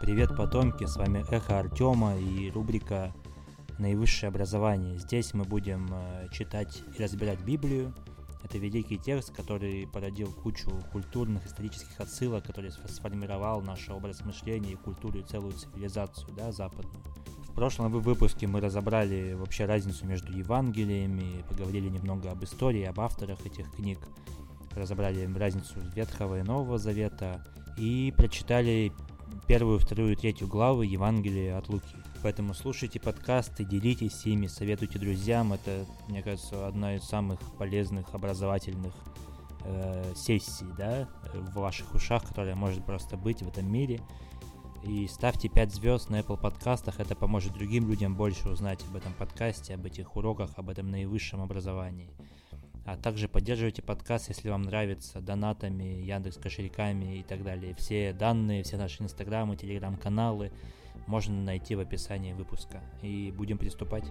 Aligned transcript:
Привет, 0.00 0.36
потомки, 0.36 0.84
с 0.84 0.96
вами 0.96 1.24
Эхо 1.30 1.60
Артема 1.60 2.16
и 2.18 2.50
рубрика 2.50 3.12
«Наивысшее 3.78 4.28
образование». 4.28 4.98
Здесь 4.98 5.32
мы 5.32 5.44
будем 5.44 5.88
э, 5.90 6.28
читать 6.30 6.82
и 6.98 7.02
разбирать 7.02 7.40
Библию. 7.40 7.94
Это 8.42 8.58
великий 8.58 8.98
текст, 8.98 9.34
который 9.34 9.86
породил 9.86 10.30
кучу 10.32 10.70
культурных, 10.92 11.46
исторических 11.46 11.98
отсылок, 12.00 12.44
который 12.44 12.70
сформировал 12.70 13.62
наш 13.62 13.88
образ 13.88 14.22
мышления 14.24 14.72
и 14.72 14.76
культуру 14.76 15.20
и 15.20 15.22
целую 15.22 15.52
цивилизацию, 15.52 16.34
да, 16.36 16.52
западную. 16.52 17.02
В 17.48 17.54
прошлом 17.54 17.90
выпуске 17.92 18.46
мы 18.46 18.60
разобрали 18.60 19.32
вообще 19.34 19.64
разницу 19.64 20.04
между 20.06 20.36
Евангелиями, 20.36 21.44
поговорили 21.48 21.88
немного 21.88 22.30
об 22.30 22.44
истории, 22.44 22.82
об 22.82 23.00
авторах 23.00 23.46
этих 23.46 23.70
книг, 23.72 24.00
разобрали 24.74 25.24
разницу 25.38 25.78
Ветхого 25.94 26.40
и 26.40 26.42
Нового 26.42 26.78
Завета 26.78 27.46
и 27.78 28.12
прочитали 28.16 28.92
первую, 29.46 29.78
вторую 29.78 30.16
третью 30.16 30.48
главы 30.48 30.86
Евангелия 30.86 31.58
от 31.58 31.68
Луки. 31.68 31.96
Поэтому 32.22 32.54
слушайте 32.54 32.98
подкасты, 33.00 33.64
делитесь 33.64 34.24
ими, 34.24 34.46
советуйте 34.46 34.98
друзьям. 34.98 35.52
Это, 35.52 35.84
мне 36.08 36.22
кажется, 36.22 36.66
одна 36.66 36.96
из 36.96 37.04
самых 37.04 37.38
полезных 37.58 38.14
образовательных 38.14 38.94
э, 39.64 40.12
сессий, 40.16 40.66
да, 40.78 41.08
в 41.32 41.54
ваших 41.54 41.94
ушах, 41.94 42.26
которая 42.26 42.54
может 42.54 42.84
просто 42.86 43.16
быть 43.16 43.42
в 43.42 43.48
этом 43.48 43.70
мире. 43.70 44.00
И 44.84 45.06
ставьте 45.06 45.48
5 45.48 45.74
звезд 45.74 46.10
на 46.10 46.20
Apple 46.20 46.38
подкастах, 46.38 47.00
это 47.00 47.14
поможет 47.14 47.54
другим 47.54 47.88
людям 47.88 48.14
больше 48.14 48.48
узнать 48.48 48.84
об 48.88 48.96
этом 48.96 49.14
подкасте, 49.14 49.74
об 49.74 49.86
этих 49.86 50.14
уроках, 50.16 50.50
об 50.56 50.68
этом 50.68 50.90
наивысшем 50.90 51.40
образовании. 51.40 52.10
А 52.86 52.98
также 52.98 53.28
поддерживайте 53.28 53.80
подкаст, 53.80 54.28
если 54.28 54.50
вам 54.50 54.62
нравится, 54.62 55.22
донатами, 55.22 56.02
Яндекс 56.02 56.36
кошельками 56.36 57.20
и 57.20 57.22
так 57.22 57.42
далее. 57.42 57.74
Все 57.76 58.12
данные, 58.12 58.62
все 58.62 58.76
наши 58.76 59.02
инстаграмы, 59.02 59.56
телеграм-каналы 59.56 60.52
можно 61.06 61.34
найти 61.34 61.76
в 61.76 61.80
описании 61.80 62.34
выпуска. 62.34 62.82
И 63.00 63.32
будем 63.34 63.56
приступать. 63.56 64.04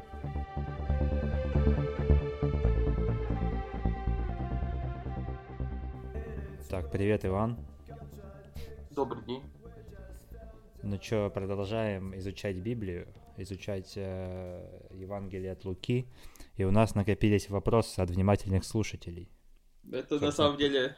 Так, 6.68 6.90
привет, 6.90 7.24
Иван. 7.26 7.58
Добрый 8.90 9.24
день. 9.24 9.44
Ну 10.82 11.00
что, 11.00 11.30
продолжаем 11.30 12.18
изучать 12.18 12.56
Библию, 12.56 13.08
изучать 13.38 13.94
э, 13.96 14.66
Евангелие 14.92 15.52
от 15.52 15.64
Луки. 15.64 16.08
И 16.56 16.64
у 16.64 16.72
нас 16.72 16.96
накопились 16.96 17.50
вопросы 17.50 18.00
от 18.00 18.10
внимательных 18.10 18.64
слушателей. 18.64 19.30
Это 19.88 20.02
Собственно. 20.02 20.26
на 20.26 20.32
самом 20.32 20.58
деле 20.58 20.96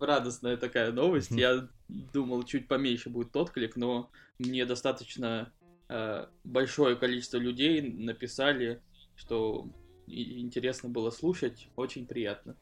радостная 0.00 0.56
такая 0.56 0.92
новость. 0.92 1.30
Mm-hmm. 1.30 1.40
Я 1.40 1.68
думал, 1.88 2.42
чуть 2.44 2.68
поменьше 2.68 3.10
будет 3.10 3.34
отклик, 3.36 3.76
но 3.76 4.10
мне 4.38 4.64
достаточно 4.64 5.52
э, 5.88 6.26
большое 6.42 6.96
количество 6.96 7.36
людей 7.36 7.82
написали, 7.82 8.82
что 9.14 9.68
интересно 10.06 10.88
было 10.88 11.10
слушать, 11.10 11.68
очень 11.76 12.06
приятно. 12.06 12.56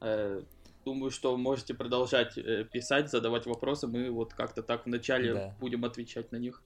Э, 0.00 0.42
думаю, 0.84 1.10
что 1.10 1.36
можете 1.36 1.74
продолжать 1.74 2.38
э, 2.38 2.64
писать, 2.64 3.10
задавать 3.10 3.46
вопросы, 3.46 3.86
мы 3.86 4.10
вот 4.10 4.32
как-то 4.32 4.62
так 4.62 4.86
вначале 4.86 5.34
да. 5.34 5.56
будем 5.60 5.84
отвечать 5.84 6.32
на 6.32 6.36
них. 6.36 6.62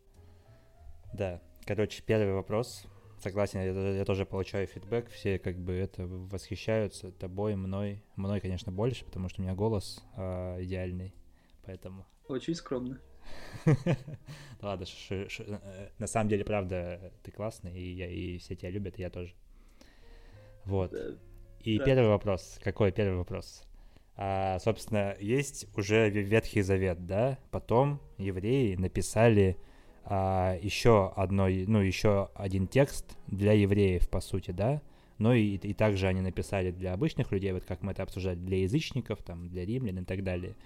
Да, 1.13 1.43
короче, 1.67 2.03
первый 2.07 2.33
вопрос 2.33 2.87
Согласен, 3.21 3.61
я, 3.61 3.99
я 3.99 4.05
тоже 4.07 4.25
получаю 4.25 4.67
фидбэк, 4.67 5.11
все 5.11 5.39
как 5.39 5.59
бы 5.59 5.75
это 5.75 6.07
восхищаются 6.07 7.13
тобой, 7.13 7.55
мной. 7.55 8.03
Мной, 8.17 8.41
конечно, 8.41 8.73
больше, 8.73 9.05
потому 9.05 9.29
что 9.29 9.43
у 9.43 9.45
меня 9.45 9.55
голос 9.55 10.03
э, 10.17 10.63
идеальный, 10.63 11.15
поэтому... 11.67 12.07
Очень 12.29 12.55
скромно. 12.55 12.99
Ладно, 14.63 14.87
э, 15.11 15.29
на 15.99 16.07
самом 16.07 16.31
деле, 16.31 16.47
правда, 16.47 17.13
ты 17.23 17.31
классный, 17.31 17.79
и, 17.79 17.93
я, 17.93 18.09
и 18.09 18.39
все 18.39 18.57
тебя 18.57 18.71
любят, 18.71 18.99
и 18.99 19.03
я 19.03 19.11
тоже. 19.11 19.35
Вот. 20.65 20.95
И 21.61 21.79
первый 21.79 22.09
вопрос. 22.09 22.59
Какой 22.63 22.91
первый 22.91 23.19
вопрос? 23.19 23.65
А, 24.17 24.59
собственно, 24.61 25.15
есть 25.21 25.67
уже 25.77 26.09
Ветхий 26.09 26.63
Завет, 26.63 27.07
да? 27.07 27.39
Потом 27.51 28.01
евреи 28.17 28.77
написали 28.77 29.59
а, 30.05 30.57
еще 30.61 31.13
одной, 31.17 31.65
ну, 31.67 31.81
еще 31.81 32.31
один 32.35 32.67
текст 32.67 33.17
для 33.27 33.53
евреев, 33.53 34.09
по 34.09 34.21
сути, 34.21 34.51
да, 34.51 34.83
но 35.19 35.35
и, 35.35 35.57
и 35.57 35.75
также 35.75 36.07
они 36.07 36.21
написали 36.21 36.71
для 36.71 36.95
обычных 36.95 37.31
людей, 37.31 37.53
вот 37.53 37.65
как 37.65 37.83
мы 37.83 37.93
это 37.93 38.03
обсуждали, 38.03 38.37
для 38.37 38.63
язычников, 38.63 39.23
там, 39.23 39.49
для 39.49 39.65
римлян 39.65 39.99
и 39.99 40.05
так 40.05 40.25
далее. 40.25 40.57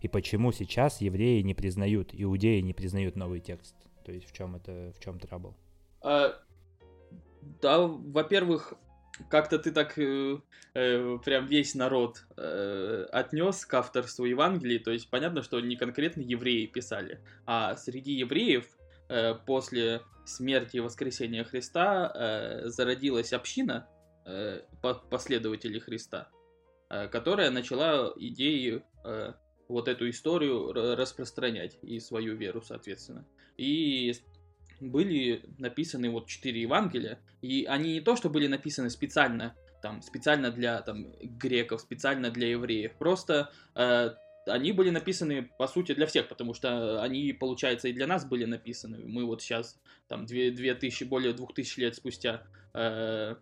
И 0.00 0.08
почему 0.08 0.52
сейчас 0.52 1.00
евреи 1.00 1.40
не 1.42 1.54
признают, 1.54 2.10
иудеи 2.12 2.60
не 2.60 2.72
признают 2.72 3.16
новый 3.16 3.40
текст? 3.40 3.74
То 4.04 4.12
есть 4.12 4.28
в 4.28 4.32
чем 4.32 4.54
это, 4.54 4.92
в 4.96 5.02
чем 5.02 5.18
трабл? 5.18 5.56
А, 6.02 6.40
да, 7.60 7.80
во-первых, 7.80 8.74
как-то 9.28 9.58
ты 9.58 9.72
так 9.72 9.98
э, 9.98 10.38
э, 10.74 11.18
прям 11.24 11.46
весь 11.46 11.74
народ 11.74 12.24
э, 12.36 13.06
отнес 13.10 13.64
к 13.64 13.74
авторству 13.74 14.24
Евангелия, 14.24 14.78
то 14.78 14.90
есть 14.90 15.08
понятно, 15.10 15.42
что 15.42 15.60
не 15.60 15.76
конкретно 15.76 16.20
евреи 16.20 16.66
писали, 16.66 17.20
а 17.46 17.76
среди 17.76 18.12
евреев 18.12 18.66
э, 19.08 19.34
после 19.46 20.02
смерти 20.26 20.76
и 20.76 20.80
воскресения 20.80 21.44
Христа 21.44 22.12
э, 22.14 22.68
зародилась 22.68 23.32
община 23.32 23.88
э, 24.24 24.60
последователей 25.10 25.80
Христа, 25.80 26.28
которая 26.88 27.50
начала 27.50 28.12
идеи 28.16 28.82
э, 29.04 29.32
вот 29.68 29.88
эту 29.88 30.10
историю 30.10 30.72
распространять 30.72 31.78
и 31.82 32.00
свою 32.00 32.36
веру, 32.36 32.62
соответственно. 32.62 33.24
И 33.56 34.12
были 34.80 35.42
написаны 35.58 36.10
вот 36.10 36.26
четыре 36.26 36.62
Евангелия, 36.62 37.18
и 37.40 37.64
они 37.64 37.94
не 37.94 38.00
то, 38.00 38.16
что 38.16 38.28
были 38.28 38.46
написаны 38.46 38.90
специально, 38.90 39.54
там, 39.80 40.02
специально 40.02 40.50
для 40.50 40.82
там, 40.82 41.12
греков, 41.20 41.80
специально 41.80 42.30
для 42.30 42.50
евреев, 42.50 42.92
просто 42.98 43.50
они 44.46 44.72
были 44.72 44.90
написаны, 44.90 45.50
по 45.58 45.66
сути, 45.66 45.94
для 45.94 46.06
всех, 46.06 46.28
потому 46.28 46.54
что 46.54 47.02
они, 47.02 47.32
получается, 47.32 47.88
и 47.88 47.92
для 47.92 48.06
нас 48.06 48.24
были 48.24 48.44
написаны. 48.44 48.98
Мы 49.04 49.24
вот 49.24 49.42
сейчас, 49.42 49.80
там, 50.08 50.26
две, 50.26 50.50
две 50.50 50.74
тысячи, 50.74 51.04
более 51.04 51.32
двух 51.32 51.54
тысяч 51.54 51.76
лет 51.76 51.94
спустя 51.96 52.42
э, 52.74 53.36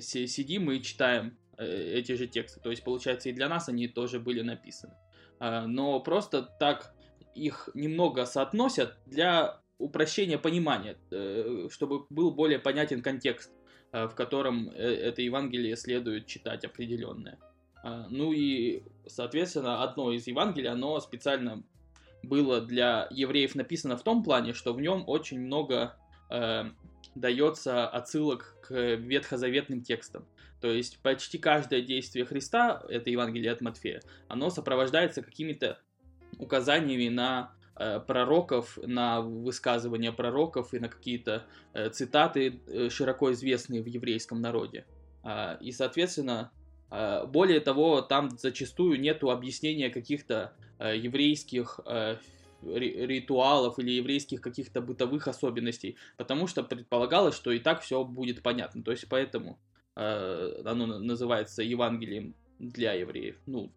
сидим 0.00 0.70
и 0.70 0.82
читаем 0.82 1.36
э, 1.58 1.98
эти 1.98 2.12
же 2.12 2.26
тексты. 2.26 2.60
То 2.60 2.70
есть, 2.70 2.84
получается, 2.84 3.28
и 3.28 3.32
для 3.32 3.48
нас 3.48 3.68
они 3.68 3.88
тоже 3.88 4.18
были 4.18 4.42
написаны. 4.42 4.94
Э, 5.40 5.66
но 5.66 6.00
просто 6.00 6.42
так 6.42 6.94
их 7.34 7.68
немного 7.74 8.24
соотносят 8.24 8.96
для 9.06 9.60
упрощения 9.78 10.38
понимания, 10.38 10.96
э, 11.10 11.68
чтобы 11.70 12.06
был 12.08 12.30
более 12.30 12.58
понятен 12.58 13.02
контекст, 13.02 13.52
э, 13.92 14.06
в 14.06 14.14
котором 14.14 14.70
э, 14.70 14.74
это 14.74 15.22
Евангелие 15.22 15.76
следует 15.76 16.26
читать 16.26 16.64
определенное. 16.64 17.38
А, 17.82 18.06
ну 18.10 18.32
и, 18.32 18.82
соответственно, 19.06 19.82
одно 19.82 20.12
из 20.12 20.26
Евангелий, 20.26 20.68
оно 20.68 21.00
специально 21.00 21.62
было 22.22 22.60
для 22.60 23.06
евреев 23.10 23.54
написано 23.54 23.96
в 23.96 24.02
том 24.02 24.22
плане, 24.22 24.52
что 24.52 24.72
в 24.72 24.80
нем 24.80 25.04
очень 25.06 25.40
много 25.40 25.96
э, 26.30 26.64
дается 27.14 27.86
отсылок 27.88 28.56
к 28.62 28.72
ветхозаветным 28.72 29.82
текстам. 29.82 30.26
То 30.60 30.68
есть 30.68 30.98
почти 31.00 31.38
каждое 31.38 31.82
действие 31.82 32.24
Христа, 32.24 32.82
это 32.88 33.10
Евангелие 33.10 33.52
от 33.52 33.60
Матфея, 33.60 34.02
оно 34.28 34.50
сопровождается 34.50 35.22
какими-то 35.22 35.78
указаниями 36.38 37.08
на 37.08 37.52
э, 37.76 38.00
пророков, 38.00 38.78
на 38.82 39.20
высказывания 39.20 40.12
пророков 40.12 40.74
и 40.74 40.78
на 40.78 40.88
какие-то 40.88 41.44
э, 41.72 41.90
цитаты, 41.90 42.60
э, 42.66 42.88
широко 42.88 43.32
известные 43.32 43.82
в 43.82 43.86
еврейском 43.86 44.40
народе. 44.40 44.86
Э, 45.22 45.56
и, 45.60 45.72
соответственно, 45.72 46.50
более 46.90 47.60
того, 47.60 48.00
там 48.02 48.30
зачастую 48.38 49.00
нет 49.00 49.22
объяснения 49.24 49.90
каких-то 49.90 50.52
э, 50.78 50.96
еврейских 50.96 51.80
э, 51.84 52.16
ритуалов 52.62 53.78
или 53.78 53.90
еврейских 53.90 54.40
каких-то 54.40 54.80
бытовых 54.80 55.28
особенностей, 55.28 55.96
потому 56.16 56.46
что 56.46 56.62
предполагалось, 56.62 57.34
что 57.34 57.50
и 57.52 57.58
так 57.58 57.82
все 57.82 58.04
будет 58.04 58.42
понятно. 58.42 58.82
То 58.82 58.92
есть 58.92 59.08
поэтому 59.08 59.58
оно 59.94 60.86
называется 60.98 61.62
Евангелием 61.62 62.34
для 62.58 62.92
евреев. 62.92 63.36
Ну, 63.46 63.72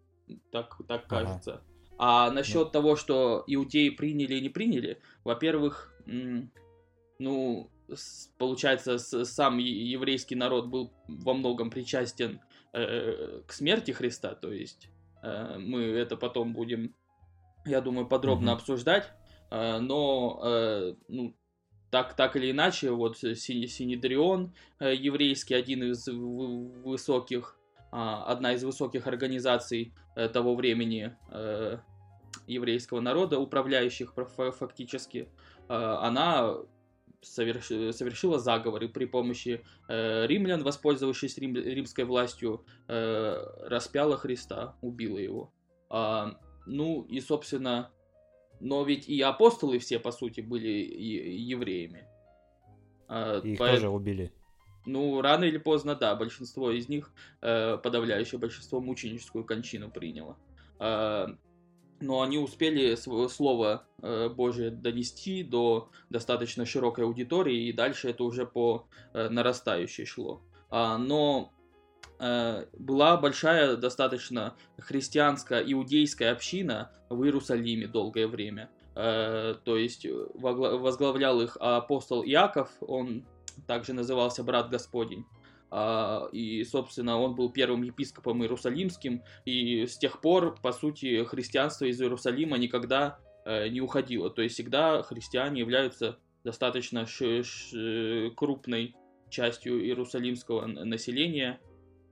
так, 0.50 0.76
так 0.86 1.06
кажется. 1.06 1.54
Ага. 1.54 1.64
А 1.98 2.30
насчет 2.30 2.68
да. 2.68 2.70
того, 2.70 2.96
что 2.96 3.44
иудеи 3.46 3.90
приняли 3.90 4.36
и 4.36 4.40
не 4.40 4.48
приняли, 4.48 5.00
во-первых, 5.24 5.94
ну, 7.18 7.70
получается, 8.38 8.98
сам 8.98 9.58
еврейский 9.58 10.34
народ 10.34 10.68
был 10.68 10.92
во 11.08 11.34
многом 11.34 11.70
причастен 11.70 12.40
Э, 12.72 13.42
к 13.48 13.52
смерти 13.52 13.90
Христа, 13.90 14.36
то 14.36 14.52
есть 14.52 14.90
э, 15.24 15.56
мы 15.58 15.82
это 15.82 16.16
потом 16.16 16.52
будем, 16.52 16.94
я 17.66 17.80
думаю, 17.80 18.06
подробно 18.06 18.50
mm-hmm. 18.50 18.54
обсуждать, 18.54 19.10
э, 19.50 19.78
но 19.80 20.94
ну, 21.08 21.36
так, 21.90 22.14
так 22.14 22.36
или 22.36 22.52
иначе, 22.52 22.92
вот 22.92 23.18
Синедрион 23.18 24.54
еврейский, 24.78 25.54
один 25.54 25.82
из 25.82 26.06
высоких, 26.06 27.58
одна 27.90 28.52
из 28.52 28.62
высоких 28.62 29.08
организаций 29.08 29.92
того 30.32 30.54
времени, 30.54 31.16
еврейского 32.46 33.00
народа, 33.00 33.40
управляющих 33.40 34.14
фактически, 34.36 35.28
она 35.66 36.54
совершила 37.22 38.38
заговор 38.38 38.82
и 38.84 38.88
при 38.88 39.04
помощи 39.04 39.64
э, 39.88 40.26
римлян, 40.26 40.62
воспользовавшись 40.62 41.38
рим, 41.38 41.54
римской 41.54 42.04
властью, 42.04 42.64
э, 42.88 43.36
распяла 43.62 44.16
Христа, 44.16 44.76
убила 44.80 45.18
его. 45.18 45.52
А, 45.88 46.38
ну 46.66 47.02
и, 47.02 47.20
собственно, 47.20 47.90
но 48.60 48.84
ведь 48.84 49.08
и 49.08 49.20
апостолы 49.20 49.78
все, 49.78 49.98
по 49.98 50.12
сути, 50.12 50.40
были 50.40 50.68
евреями. 50.68 52.06
А, 53.08 53.38
их 53.38 53.58
по... 53.58 53.68
тоже 53.68 53.88
убили. 53.88 54.32
Ну, 54.86 55.20
рано 55.20 55.44
или 55.44 55.58
поздно, 55.58 55.94
да, 55.94 56.14
большинство 56.14 56.70
из 56.70 56.88
них, 56.88 57.12
э, 57.42 57.76
подавляющее 57.76 58.38
большинство, 58.38 58.80
мученическую 58.80 59.44
кончину 59.44 59.90
приняло. 59.90 60.38
Но 62.00 62.22
они 62.22 62.38
успели 62.38 62.94
слово 62.94 63.84
э, 64.02 64.30
Божие 64.30 64.70
донести 64.70 65.42
до 65.42 65.90
достаточно 66.08 66.64
широкой 66.64 67.04
аудитории, 67.04 67.68
и 67.68 67.72
дальше 67.72 68.08
это 68.08 68.24
уже 68.24 68.46
по 68.46 68.86
э, 69.12 69.28
нарастающей 69.28 70.06
шло. 70.06 70.40
А, 70.70 70.96
но 70.96 71.52
э, 72.18 72.64
была 72.78 73.18
большая 73.18 73.76
достаточно 73.76 74.56
христианская 74.78 75.60
иудейская 75.60 76.32
община 76.32 76.90
в 77.10 77.22
Иерусалиме 77.22 77.86
долгое 77.86 78.26
время. 78.26 78.70
То 78.92 79.76
есть 79.76 80.04
возглавлял 80.34 81.40
их 81.40 81.56
апостол 81.60 82.24
Иаков, 82.24 82.70
он 82.80 83.24
также 83.66 83.92
назывался 83.92 84.42
брат 84.42 84.68
Господень. 84.68 85.24
А, 85.70 86.28
и, 86.32 86.64
собственно, 86.64 87.18
он 87.18 87.34
был 87.34 87.50
первым 87.50 87.82
епископом 87.82 88.42
иерусалимским, 88.42 89.22
и 89.44 89.86
с 89.86 89.98
тех 89.98 90.20
пор, 90.20 90.60
по 90.60 90.72
сути, 90.72 91.24
христианство 91.24 91.84
из 91.84 92.00
Иерусалима 92.00 92.58
никогда 92.58 93.18
э, 93.44 93.68
не 93.68 93.80
уходило. 93.80 94.30
То 94.30 94.42
есть 94.42 94.54
всегда 94.54 95.02
христиане 95.02 95.60
являются 95.60 96.18
достаточно 96.42 97.06
крупной 98.36 98.94
частью 99.30 99.84
иерусалимского 99.84 100.66
населения, 100.66 101.60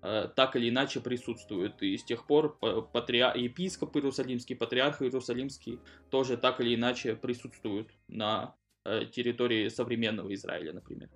э, 0.03 0.29
так 0.35 0.57
или 0.57 0.71
иначе 0.71 1.01
присутствуют. 1.01 1.83
И 1.83 1.97
с 1.97 2.05
тех 2.05 2.27
пор 2.27 2.57
патриар... 2.93 3.37
епископ 3.37 3.97
Иерусалимский, 3.97 4.57
патриарх 4.57 5.03
Иерусалимский 5.03 5.81
тоже 6.11 6.37
так 6.37 6.61
или 6.61 6.75
иначе 6.75 7.17
присутствуют 7.17 7.91
на 8.07 8.55
э, 8.85 9.07
территории 9.07 9.69
современного 9.69 10.33
Израиля, 10.35 10.73
например. 10.73 11.11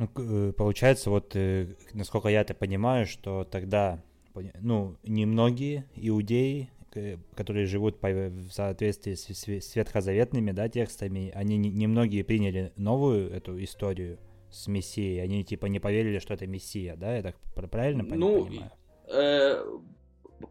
Ну, 0.00 0.08
э, 0.16 0.52
получается, 0.56 1.10
вот, 1.10 1.36
э, 1.36 1.74
насколько 1.92 2.28
я 2.28 2.40
это 2.40 2.54
понимаю, 2.54 3.06
что 3.06 3.44
тогда, 3.44 4.02
ну, 4.60 4.96
немногие 5.02 5.84
иудеи, 5.94 6.70
которые 7.36 7.66
живут 7.66 7.98
в 8.02 8.50
соответствии 8.50 9.14
с 9.14 9.76
ветхозаветными, 9.76 10.52
да, 10.52 10.70
текстами, 10.70 11.30
они 11.34 11.58
немногие 11.58 12.24
приняли 12.24 12.72
новую 12.76 13.30
эту 13.30 13.62
историю 13.62 14.18
с 14.50 14.66
Мессией, 14.68 15.22
они 15.22 15.44
типа 15.44 15.66
не 15.66 15.78
поверили, 15.78 16.18
что 16.18 16.32
это 16.32 16.46
Мессия, 16.46 16.96
да, 16.96 17.16
я 17.16 17.22
так 17.22 17.36
правильно 17.70 18.02
ну, 18.02 18.08
понимаю? 18.46 18.70
Э, 19.06 19.64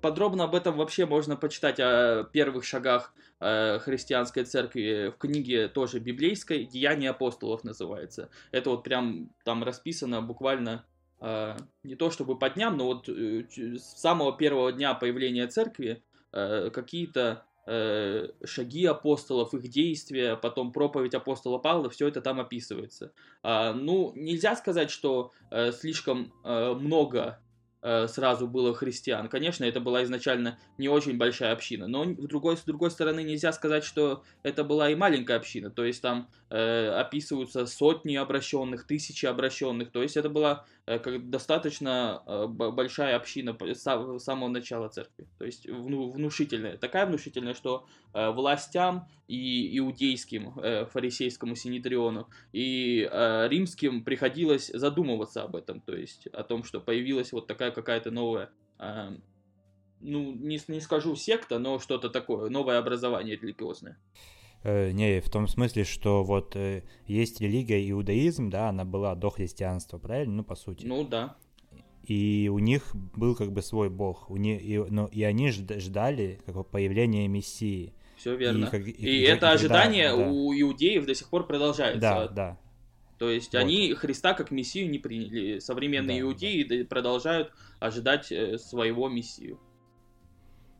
подробно 0.01 0.45
об 0.45 0.55
этом 0.55 0.77
вообще 0.77 1.05
можно 1.05 1.35
почитать 1.35 1.79
о 1.79 2.23
первых 2.23 2.63
шагах 2.63 3.13
э, 3.39 3.79
христианской 3.79 4.43
церкви 4.43 5.11
в 5.13 5.17
книге 5.17 5.67
тоже 5.67 5.99
библейской 5.99 6.65
«Деяния 6.65 7.11
апостолов» 7.11 7.63
называется. 7.63 8.29
Это 8.51 8.69
вот 8.71 8.83
прям 8.83 9.31
там 9.43 9.63
расписано 9.63 10.21
буквально 10.21 10.85
э, 11.21 11.57
не 11.83 11.95
то 11.95 12.11
чтобы 12.11 12.37
по 12.37 12.49
дням, 12.49 12.77
но 12.77 12.85
вот 12.85 13.09
э, 13.09 13.45
с 13.49 13.99
самого 13.99 14.35
первого 14.35 14.71
дня 14.71 14.93
появления 14.93 15.47
церкви 15.47 16.03
какие-то 16.31 17.43
шаги 18.45 18.85
апостолов, 18.85 19.55
их 19.55 19.67
действия, 19.67 20.35
потом 20.35 20.71
проповедь 20.71 21.15
апостола 21.15 21.57
Павла, 21.57 21.89
все 21.89 22.07
это 22.07 22.21
там 22.21 22.39
описывается. 22.39 23.13
А, 23.41 23.73
ну, 23.73 24.11
нельзя 24.15 24.55
сказать, 24.55 24.91
что 24.91 25.31
слишком 25.71 26.31
много 26.43 27.39
сразу 27.81 28.47
было 28.47 28.73
христиан. 28.73 29.29
Конечно, 29.29 29.63
это 29.63 29.79
была 29.79 30.03
изначально 30.03 30.59
не 30.77 30.89
очень 30.89 31.17
большая 31.17 31.53
община, 31.53 31.87
но 31.87 32.03
в 32.03 32.27
другой, 32.27 32.57
с 32.57 32.61
другой 32.61 32.91
стороны 32.91 33.23
нельзя 33.23 33.53
сказать, 33.53 33.83
что 33.83 34.23
это 34.43 34.63
была 34.63 34.89
и 34.89 34.95
маленькая 34.95 35.37
община. 35.37 35.69
То 35.69 35.85
есть 35.85 36.01
там 36.01 36.29
э, 36.49 36.89
описываются 36.89 37.65
сотни 37.65 38.15
обращенных, 38.15 38.85
тысячи 38.85 39.25
обращенных. 39.25 39.91
То 39.91 40.01
есть 40.01 40.17
это 40.17 40.29
была 40.29 40.65
э, 40.78 40.78
достаточно 40.97 42.23
э, 42.25 42.47
большая 42.47 43.15
община 43.15 43.55
с 43.61 43.83
самого 44.23 44.47
начала 44.47 44.89
церкви. 44.89 45.27
То 45.37 45.45
есть 45.45 45.67
вну, 45.67 46.09
внушительная. 46.09 46.77
Такая 46.77 47.05
внушительная, 47.05 47.53
что 47.53 47.85
э, 48.13 48.31
властям 48.31 49.07
и 49.27 49.77
иудейским, 49.77 50.57
э, 50.59 50.85
фарисейскому 50.85 51.55
синедриону, 51.55 52.29
и 52.53 53.07
э, 53.09 53.47
римским 53.49 54.03
приходилось 54.03 54.67
задумываться 54.73 55.43
об 55.43 55.55
этом. 55.55 55.81
То 55.81 55.95
есть 55.95 56.27
о 56.27 56.43
том, 56.43 56.63
что 56.63 56.79
появилась 56.79 57.31
вот 57.31 57.45
такая 57.45 57.71
какая-то 57.71 58.09
новая 58.09 58.49
э, 58.79 59.11
ну, 60.01 60.33
не, 60.33 60.59
не 60.67 60.79
скажу 60.79 61.15
секта, 61.15 61.59
но 61.59 61.79
что-то 61.79 62.09
такое, 62.09 62.49
новое 62.49 62.79
образование 62.79 63.35
религиозное. 63.35 63.97
Э, 64.63 64.91
не, 64.91 65.21
в 65.21 65.29
том 65.29 65.47
смысле, 65.47 65.85
что 65.85 66.23
вот 66.23 66.55
э, 66.55 66.83
есть 67.07 67.39
религия 67.39 67.89
иудаизм, 67.89 68.49
да, 68.49 68.69
она 68.69 68.83
была 68.83 69.15
до 69.15 69.29
христианства, 69.29 69.97
правильно? 69.97 70.37
Ну, 70.37 70.43
по 70.43 70.55
сути. 70.55 70.85
Ну, 70.85 71.07
да. 71.07 71.37
И 72.03 72.49
у 72.51 72.59
них 72.59 72.93
был 72.93 73.35
как 73.35 73.51
бы 73.51 73.61
свой 73.61 73.89
бог, 73.89 74.29
у 74.29 74.37
них, 74.37 74.61
и, 74.61 74.77
ну, 74.77 75.05
и 75.05 75.23
они 75.23 75.51
ждали 75.51 76.39
как 76.45 76.55
бы, 76.55 76.63
появления 76.63 77.27
Мессии. 77.27 77.93
Все 78.17 78.35
верно. 78.35 78.65
И, 78.65 78.69
как, 78.69 78.81
и, 78.85 78.91
и, 78.91 79.21
это 79.21 79.47
и, 79.47 79.53
ожидание 79.53 80.09
да, 80.09 80.17
у 80.17 80.53
иудеев 80.53 81.05
до 81.05 81.15
сих 81.15 81.29
пор 81.29 81.47
продолжается. 81.47 82.01
Да, 82.01 82.27
да. 82.27 82.59
То 83.17 83.29
есть 83.29 83.53
вот. 83.53 83.59
они 83.59 83.93
Христа 83.93 84.33
как 84.33 84.49
Мессию 84.49 84.89
не 84.89 84.97
приняли. 84.97 85.59
Современные 85.59 86.21
да, 86.21 86.27
иудеи 86.27 86.63
да. 86.63 86.87
продолжают 86.87 87.53
ожидать 87.79 88.31
э, 88.31 88.57
своего 88.57 89.07
Мессию. 89.07 89.59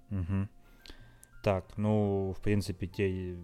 Угу. 0.10 0.50
Так, 1.41 1.77
ну, 1.77 2.33
в 2.38 2.41
принципе, 2.41 2.88
те 2.88 3.38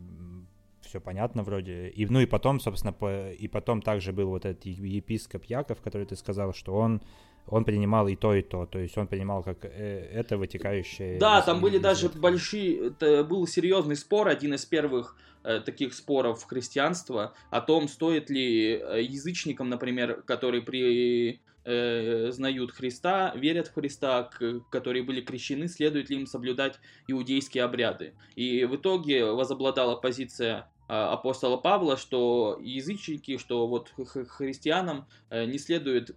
все 0.82 1.00
понятно 1.00 1.44
вроде. 1.44 1.90
И, 1.90 2.06
ну 2.06 2.20
и 2.20 2.26
потом, 2.26 2.60
собственно, 2.60 2.94
по, 2.94 3.32
и 3.32 3.48
потом 3.48 3.82
также 3.82 4.12
был 4.14 4.30
вот 4.30 4.46
этот 4.46 4.66
епископ 4.66 5.46
Яков, 5.46 5.82
который 5.82 6.06
ты 6.06 6.16
сказал, 6.16 6.54
что 6.54 6.76
он 6.76 7.02
он 7.48 7.64
принимал 7.64 8.08
и 8.08 8.16
то, 8.16 8.34
и 8.34 8.42
то. 8.42 8.66
То 8.66 8.80
есть 8.80 8.98
он 8.98 9.08
принимал 9.08 9.44
как 9.44 9.66
э, 9.66 10.10
это 10.12 10.38
вытекающее... 10.38 11.20
Да, 11.20 11.42
там 11.42 11.62
были 11.62 11.78
даже 11.78 12.10
большие... 12.10 12.88
Это 12.88 13.24
был 13.24 13.46
серьезный 13.48 13.96
спор, 13.96 14.28
один 14.28 14.54
из 14.56 14.66
первых 14.66 15.16
э, 15.44 15.60
таких 15.60 15.94
споров 15.94 16.44
христианства 16.44 17.34
о 17.52 17.62
том, 17.62 17.88
стоит 17.88 18.30
ли 18.30 18.82
э, 18.82 19.02
язычникам, 19.04 19.70
например, 19.70 20.24
которые 20.24 20.64
при 20.64 21.40
э, 21.66 22.32
знают 22.32 22.72
Христа, 22.72 23.34
верят 23.36 23.68
в 23.68 23.74
Христа, 23.74 24.24
к, 24.24 24.62
которые 24.70 25.04
были 25.04 25.22
крещены, 25.22 25.68
следует 25.68 26.10
ли 26.10 26.18
им 26.18 26.28
соблюдать 26.28 26.80
иудейские 27.08 27.64
обряды. 27.64 28.14
И 28.36 28.66
в 28.66 28.76
итоге 28.76 29.26
возобладала 29.26 29.96
позиция 29.96 30.70
а, 30.88 31.14
апостола 31.14 31.58
Павла, 31.58 31.98
что 31.98 32.60
язычники, 32.62 33.38
что 33.38 33.68
вот 33.68 33.92
христианам 34.30 35.08
э, 35.30 35.46
не 35.46 35.58
следует 35.58 36.16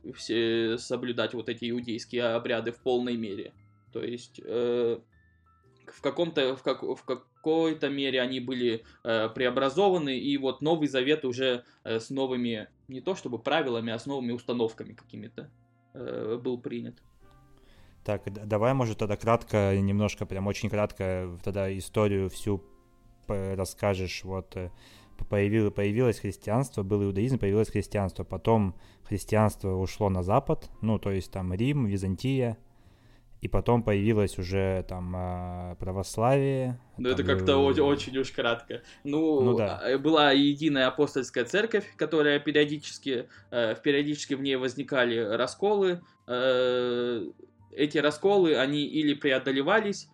соблюдать 0.81 1.33
вот 1.33 1.49
эти 1.49 1.71
иудейские 1.71 2.25
обряды 2.25 2.73
в 2.73 2.79
полной 2.79 3.17
мере. 3.17 3.53
То 3.93 4.05
есть 4.05 4.41
э, 4.45 4.99
в 5.93 6.01
каком-то 6.01 6.57
в, 6.57 6.63
как, 6.63 6.83
в 6.83 7.03
какой-то 7.05 7.89
мере 7.89 8.21
они 8.21 8.41
были 8.41 8.85
э, 9.05 9.29
преобразованы, 9.29 10.19
и 10.19 10.37
вот 10.39 10.63
Новый 10.63 10.89
Завет 10.89 11.25
уже 11.25 11.65
э, 11.85 12.01
с 12.01 12.11
новыми 12.11 12.69
не 12.89 13.01
то 13.01 13.15
чтобы 13.15 13.39
правилами, 13.39 13.93
а 13.93 13.99
с 13.99 14.07
новыми 14.07 14.33
установками 14.33 14.93
какими-то 14.95 15.51
э, 15.95 16.41
был 16.43 16.59
принят. 16.59 17.03
Так, 18.05 18.23
давай, 18.33 18.73
может, 18.73 18.99
тогда 18.99 19.17
кратко, 19.17 19.79
немножко, 19.79 20.25
прям 20.25 20.47
очень 20.47 20.71
кратко, 20.71 21.39
тогда 21.45 21.77
историю 21.77 22.31
всю 22.31 22.65
расскажешь. 23.29 24.25
Вот 24.25 24.57
э, 24.57 24.71
появилось, 25.29 25.75
появилось 25.75 26.19
христианство, 26.19 26.83
был 26.83 27.05
иудаизм, 27.05 27.39
появилось 27.39 27.71
христианство. 27.71 28.25
Потом 28.25 28.75
христианство 29.05 29.75
ушло 29.75 30.09
на 30.09 30.23
запад, 30.23 30.71
ну, 30.81 30.99
то 30.99 31.11
есть 31.11 31.31
там 31.31 31.53
Рим, 31.53 31.87
Византия, 31.87 32.57
и 33.41 33.49
потом 33.49 33.83
появилось 33.83 34.39
уже 34.39 34.85
там 34.89 35.15
а, 35.17 35.75
православие. 35.77 36.81
Ну, 36.97 37.09
это 37.09 37.23
как-то 37.23 37.59
очень, 37.59 37.83
очень 37.83 38.19
уж 38.19 38.31
кратко. 38.33 38.83
Ну, 39.05 39.41
ну 39.41 39.57
да. 39.57 39.79
А, 39.79 39.99
была 39.99 40.33
единая 40.33 40.89
апостольская 40.89 41.45
церковь, 41.45 41.85
которая 41.97 42.41
периодически, 42.41 43.29
э, 43.51 43.77
периодически 43.83 44.35
в 44.35 44.43
ней 44.43 44.57
возникали 44.57 45.19
расколы. 45.19 46.03
Э, 46.27 47.27
эти 47.71 47.99
расколы, 47.99 48.57
они 48.57 48.85
или 48.85 49.15
преодолевались 49.15 50.09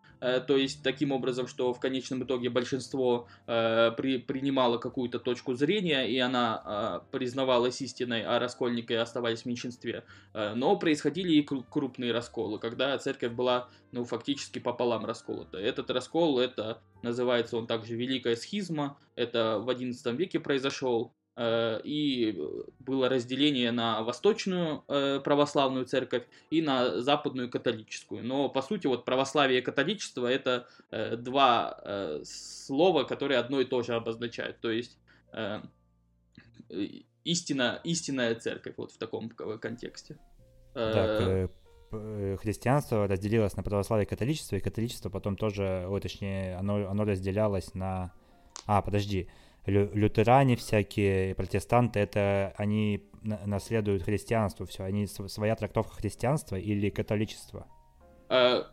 то 0.46 0.56
есть 0.56 0.82
таким 0.82 1.12
образом, 1.12 1.46
что 1.46 1.72
в 1.74 1.80
конечном 1.80 2.22
итоге 2.24 2.48
большинство 2.48 3.28
э, 3.46 3.90
при, 3.96 4.18
принимало 4.18 4.78
какую-то 4.78 5.18
точку 5.18 5.54
зрения, 5.54 6.08
и 6.08 6.18
она 6.18 6.62
э, 6.64 7.00
признавалась 7.10 7.80
истиной, 7.82 8.22
а 8.22 8.38
раскольники 8.38 8.92
оставались 8.94 9.42
в 9.42 9.46
меньшинстве. 9.46 10.04
Э, 10.32 10.54
но 10.54 10.76
происходили 10.76 11.34
и 11.34 11.42
крупные 11.42 12.12
расколы, 12.12 12.58
когда 12.58 12.96
церковь 12.98 13.32
была, 13.32 13.68
ну, 13.92 14.04
фактически 14.04 14.58
пополам 14.58 15.04
расколота. 15.04 15.58
Этот 15.58 15.90
раскол, 15.90 16.38
это 16.38 16.80
называется 17.02 17.58
он 17.58 17.66
также 17.66 17.94
Великая 17.94 18.36
схизма, 18.36 18.96
это 19.16 19.58
в 19.58 19.68
XI 19.68 20.16
веке 20.16 20.40
произошел, 20.40 21.12
Э, 21.14 21.23
и 21.36 22.40
было 22.78 23.08
разделение 23.08 23.72
на 23.72 24.02
восточную 24.02 24.84
э, 24.86 25.20
православную 25.20 25.84
церковь 25.84 26.24
и 26.50 26.62
на 26.62 27.00
западную 27.00 27.50
католическую. 27.50 28.24
Но 28.24 28.48
по 28.48 28.62
сути 28.62 28.86
вот 28.86 29.04
православие 29.04 29.58
и 29.58 29.62
католичество 29.62 30.28
это 30.28 30.68
э, 30.90 31.16
два 31.16 31.80
слова, 32.24 33.02
которые 33.04 33.38
одно 33.38 33.60
и 33.60 33.64
то 33.64 33.82
же 33.82 33.94
обозначают. 33.94 34.60
То 34.60 34.70
есть 34.70 34.98
истина, 37.24 37.80
истинная 37.82 38.34
церковь 38.36 38.74
вот 38.76 38.92
в 38.92 38.98
таком 38.98 39.28
контексте. 39.30 40.18
Так, 40.72 41.50
христианство 42.40 43.06
разделилось 43.06 43.56
на 43.56 43.62
православие 43.62 44.06
и 44.06 44.08
католичество, 44.08 44.56
и 44.56 44.60
католичество 44.60 45.10
потом 45.10 45.36
тоже, 45.36 45.86
ой, 45.88 46.00
точнее, 46.00 46.56
оно, 46.56 46.88
оно 46.88 47.04
разделялось 47.04 47.74
на... 47.74 48.12
А, 48.66 48.82
подожди, 48.82 49.28
лю 49.66 49.90
лютеране 49.94 50.56
всякие, 50.56 51.35
протестанты, 51.35 52.00
это 52.00 52.54
они 52.56 53.04
наследуют 53.23 54.02
христианство, 54.02 54.66
все, 54.66 54.85
они 54.85 55.06
своя 55.06 55.56
трактовка 55.56 55.94
христианства 55.94 56.56
или 56.56 56.90
католичества? 56.90 57.66
А, 58.28 58.71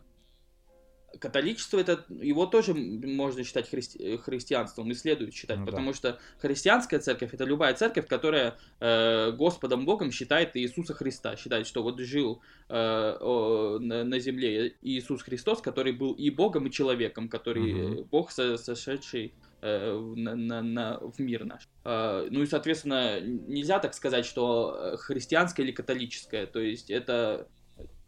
католичество 1.18 1.78
это 1.78 2.04
его 2.08 2.46
тоже 2.46 2.74
можно 2.74 3.44
считать 3.44 3.68
христи, 3.68 4.16
христианством 4.18 4.90
и 4.90 4.94
следует 4.94 5.34
считать, 5.34 5.58
ну, 5.58 5.66
потому 5.66 5.92
да. 5.92 5.94
что 5.94 6.18
христианская 6.38 6.98
церковь 6.98 7.32
это 7.32 7.44
любая 7.44 7.74
церковь, 7.74 8.06
которая 8.06 8.56
э, 8.80 9.32
Господом 9.32 9.84
Богом 9.84 10.10
считает 10.10 10.56
Иисуса 10.56 10.94
Христа, 10.94 11.36
считает, 11.36 11.66
что 11.66 11.82
вот 11.82 11.98
жил 12.00 12.40
э, 12.68 13.16
о, 13.20 13.78
на, 13.78 14.04
на 14.04 14.18
земле 14.18 14.74
Иисус 14.82 15.22
Христос, 15.22 15.60
который 15.60 15.92
был 15.92 16.12
и 16.12 16.30
Богом, 16.30 16.66
и 16.66 16.70
человеком, 16.70 17.28
который 17.28 17.72
угу. 17.72 18.04
Бог 18.10 18.30
со, 18.30 18.56
сошедший 18.56 19.34
на, 19.62 20.34
на, 20.34 20.62
на, 20.62 20.98
в 20.98 21.18
мир 21.20 21.44
наш. 21.44 21.68
А, 21.84 22.26
ну 22.30 22.42
и, 22.42 22.46
соответственно, 22.46 23.20
нельзя 23.20 23.78
так 23.78 23.94
сказать, 23.94 24.26
что 24.26 24.76
э, 24.76 24.96
христианское 24.96 25.62
или 25.62 25.72
католическое, 25.72 26.46
то 26.46 26.58
есть 26.58 26.90
это 26.90 27.48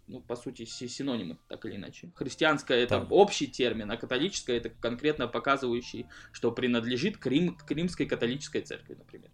ну, 0.06 0.20
по 0.20 0.36
сути, 0.36 0.64
синонимы, 0.66 1.38
так 1.48 1.64
или 1.64 1.76
иначе. 1.76 2.10
Христианское 2.14 2.82
это 2.82 3.00
да. 3.00 3.06
общий 3.08 3.46
термин, 3.46 3.90
а 3.90 3.96
католическое 3.96 4.58
это 4.58 4.68
конкретно 4.68 5.28
показывающий, 5.28 6.06
что 6.32 6.52
принадлежит 6.52 7.16
к, 7.16 7.26
Рим, 7.26 7.56
к 7.56 7.70
римской 7.70 8.04
католической 8.04 8.60
церкви, 8.60 8.96
например. 8.96 9.30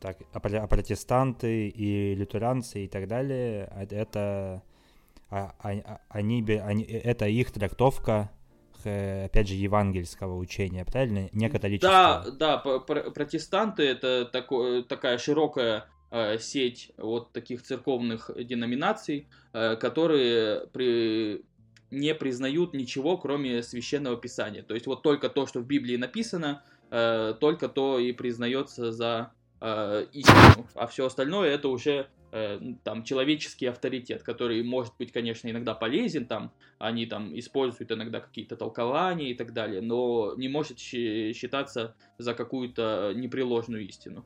Так, 0.00 0.18
а, 0.32 0.38
а 0.38 0.66
протестанты 0.66 1.68
и 1.68 2.14
лютеранцы 2.14 2.84
и 2.84 2.88
так 2.88 3.08
далее, 3.08 3.68
а, 3.70 3.86
это, 3.88 4.62
они, 5.30 6.44
они, 6.60 6.84
это 6.84 7.26
их 7.26 7.52
трактовка 7.52 8.30
Э, 8.30 8.35
опять 8.86 9.48
же, 9.48 9.54
евангельского 9.54 10.36
учения, 10.36 10.84
правильно? 10.84 11.28
Не 11.32 11.48
католического. 11.48 12.24
Да, 12.38 12.58
да, 12.58 12.58
протестанты 12.58 13.84
это 13.84 14.24
такое, 14.24 14.82
такая 14.82 15.18
широкая 15.18 15.86
э, 16.10 16.38
сеть 16.38 16.92
вот 16.96 17.32
таких 17.32 17.62
церковных 17.62 18.30
деноминаций, 18.36 19.28
э, 19.52 19.76
которые 19.76 20.66
при, 20.68 21.42
не 21.90 22.14
признают 22.14 22.74
ничего, 22.74 23.16
кроме 23.18 23.62
священного 23.62 24.16
писания. 24.16 24.62
То 24.62 24.74
есть 24.74 24.86
вот 24.86 25.02
только 25.02 25.28
то, 25.28 25.46
что 25.46 25.60
в 25.60 25.66
Библии 25.66 25.96
написано, 25.96 26.62
только 26.88 27.68
то 27.68 27.98
и 27.98 28.12
признается 28.12 28.92
за 28.92 29.32
истину, 30.12 30.68
а 30.74 30.86
все 30.86 31.06
остальное 31.06 31.50
это 31.50 31.66
уже 31.66 32.06
Э, 32.06 32.15
там 32.30 33.04
человеческий 33.04 33.66
авторитет, 33.66 34.22
который 34.22 34.62
может 34.62 34.94
быть, 34.98 35.12
конечно, 35.12 35.48
иногда 35.48 35.74
полезен, 35.74 36.26
там 36.26 36.52
они 36.78 37.06
там 37.06 37.38
используют 37.38 37.92
иногда 37.92 38.20
какие-то 38.20 38.56
толкования 38.56 39.30
и 39.30 39.34
так 39.34 39.52
далее, 39.52 39.80
но 39.80 40.34
не 40.36 40.48
может 40.48 40.78
считаться 40.78 41.94
за 42.18 42.34
какую-то 42.34 43.12
непреложную 43.14 43.86
истину. 43.86 44.24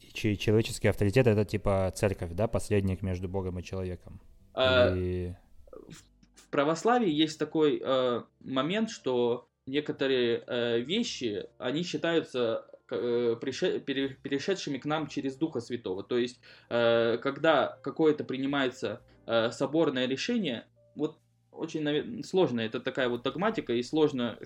И 0.00 0.36
человеческий 0.36 0.88
авторитет 0.88 1.26
это 1.26 1.44
типа 1.44 1.92
церковь, 1.94 2.32
да, 2.32 2.46
посредник 2.46 3.02
между 3.02 3.28
Богом 3.28 3.58
и 3.58 3.62
человеком. 3.62 4.20
А, 4.54 4.94
и... 4.94 5.32
в, 5.88 6.50
православии 6.50 7.10
есть 7.10 7.38
такой 7.38 7.80
э, 7.82 8.22
момент, 8.40 8.90
что 8.90 9.48
некоторые 9.66 10.42
э, 10.46 10.80
вещи, 10.80 11.46
они 11.58 11.82
считаются 11.82 12.67
Э, 12.67 12.67
перешедшими 12.88 14.78
к 14.78 14.84
нам 14.84 15.06
через 15.06 15.36
Духа 15.36 15.60
Святого. 15.60 16.02
То 16.02 16.18
есть, 16.18 16.40
э, 16.70 17.18
когда 17.22 17.78
какое-то 17.82 18.24
принимается 18.24 19.02
э, 19.26 19.50
соборное 19.50 20.06
решение, 20.06 20.66
вот 20.94 21.18
очень 21.52 21.82
наверное, 21.82 22.22
сложно, 22.22 22.60
это 22.60 22.80
такая 22.80 23.08
вот 23.08 23.22
догматика, 23.22 23.72
и 23.72 23.82
сложно 23.82 24.38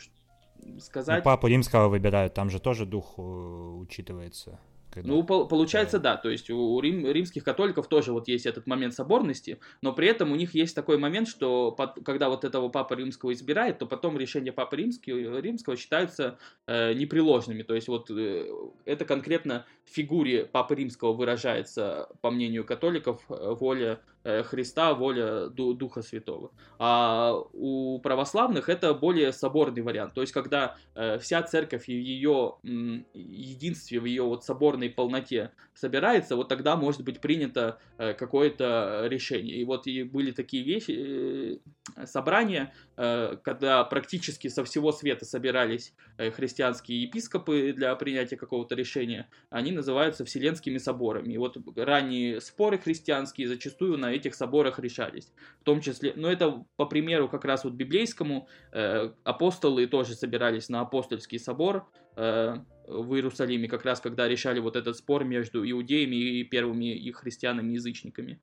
сказать... 0.79 1.19
Ну, 1.19 1.25
папу 1.25 1.47
римского 1.47 1.89
выбирают, 1.89 2.35
там 2.35 2.51
же 2.51 2.59
тоже 2.61 2.87
дух 2.87 3.19
учитывается. 3.19 4.59
Когда... 4.93 5.09
Ну, 5.09 5.23
по- 5.23 5.47
получается, 5.47 5.99
да. 5.99 6.17
То 6.17 6.29
есть 6.29 6.51
у 6.51 6.79
рим- 6.81 7.11
римских 7.11 7.45
католиков 7.45 7.89
тоже 7.89 8.13
вот 8.13 8.29
есть 8.29 8.45
этот 8.45 8.67
момент 8.67 8.95
соборности, 8.95 9.59
но 9.81 9.95
при 9.95 10.07
этом 10.07 10.33
у 10.33 10.37
них 10.37 10.55
есть 10.55 10.75
такой 10.75 10.99
момент, 10.99 11.29
что 11.29 11.73
под, 11.73 12.05
когда 12.05 12.29
вот 12.29 12.45
этого 12.45 12.69
папа 12.69 12.93
римского 12.95 13.33
избирает, 13.33 13.79
то 13.79 13.87
потом 13.87 14.19
решения 14.19 14.53
папы 14.53 14.77
римского, 14.77 15.41
римского 15.41 15.77
считаются 15.77 16.39
э, 16.67 16.93
непреложными. 16.93 17.63
То 17.63 17.75
есть 17.75 17.89
вот 17.89 18.11
э, 18.11 18.47
это 18.85 19.07
конкретно 19.07 19.65
в 19.85 19.91
фигуре 19.91 20.45
папы 20.45 20.75
римского 20.75 21.15
выражается, 21.15 22.09
по 22.21 22.31
мнению 22.31 22.65
католиков, 22.65 23.23
э, 23.31 23.55
воля 23.59 24.01
Христа, 24.25 24.95
воля 24.95 25.49
Духа 25.49 26.03
Святого. 26.03 26.53
А 26.79 27.35
у 27.53 27.99
православных 28.01 28.69
это 28.69 28.95
более 28.95 29.33
соборный 29.33 29.83
вариант. 29.83 30.15
То 30.15 30.21
есть, 30.21 30.33
когда 30.33 30.77
э, 30.95 31.19
вся 31.19 31.43
церковь 31.43 31.87
в 31.87 31.89
ее 31.89 32.57
единстве, 32.63 34.01
в 34.01 34.05
ее 34.05 34.23
вот 34.23 34.45
соборной 34.45 34.91
полноте 34.91 35.51
собирается, 35.75 36.37
вот 36.37 36.49
тогда 36.49 36.77
может 36.77 37.03
быть 37.03 37.21
принято 37.21 37.79
э, 37.99 38.15
какое-то 38.15 39.07
решение. 39.09 39.57
И 39.57 39.65
вот 39.65 39.87
и 39.87 40.03
были 40.03 40.31
такие 40.31 40.63
вещи, 40.63 41.61
собрания, 42.05 42.73
когда 42.97 43.85
практически 43.85 44.49
со 44.49 44.65
всего 44.65 44.93
света 44.93 45.25
собирались 45.25 45.95
христианские 46.17 47.03
епископы 47.03 47.73
для 47.73 47.95
принятия 47.97 48.37
какого-то 48.37 48.75
решения. 48.75 49.29
Они 49.51 49.73
называются 49.73 50.25
Вселенскими 50.25 50.79
соборами. 50.79 51.33
И 51.33 51.39
вот 51.39 51.57
ранние 51.77 52.41
споры 52.41 52.79
христианские 52.79 53.49
зачастую 53.49 53.99
на 53.99 54.12
этих 54.13 54.35
соборах 54.35 54.79
решались. 54.79 55.33
В 55.61 55.65
том 55.65 55.81
числе, 55.81 56.13
но 56.17 56.31
это 56.31 56.65
по 56.77 56.87
примеру 56.87 57.29
как 57.29 57.45
раз 57.45 57.65
вот 57.65 57.75
библейскому, 57.75 58.49
э, 58.73 59.11
апостолы 59.25 59.87
тоже 59.87 60.15
собирались 60.15 60.69
на 60.69 60.81
апостольский 60.81 61.39
собор 61.39 61.89
э, 62.17 62.57
в 62.87 63.15
Иерусалиме, 63.15 63.69
как 63.69 63.85
раз 63.85 64.01
когда 64.01 64.29
решали 64.29 64.61
вот 64.61 64.77
этот 64.77 64.97
спор 64.97 65.25
между 65.25 65.69
иудеями 65.69 66.17
и 66.17 66.45
первыми 66.45 66.95
и 66.95 67.13
христианами-язычниками. 67.13 68.41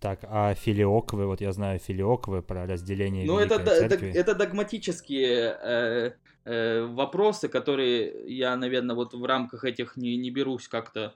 Так, 0.00 0.20
а 0.22 0.54
филиоквы, 0.54 1.26
вот 1.26 1.40
я 1.40 1.52
знаю 1.52 1.78
филиоквы 1.78 2.42
про 2.42 2.66
разделение 2.66 3.26
Ну, 3.26 3.38
это, 3.38 3.62
церкви. 3.64 4.10
это 4.12 4.34
догматические 4.34 5.56
э, 5.62 6.12
э, 6.44 6.82
вопросы, 6.86 7.48
которые 7.48 8.12
я, 8.26 8.56
наверное, 8.56 8.96
вот 8.96 9.14
в 9.14 9.24
рамках 9.24 9.64
этих 9.64 9.96
не, 9.96 10.16
не 10.16 10.30
берусь 10.30 10.68
как-то 10.68 11.14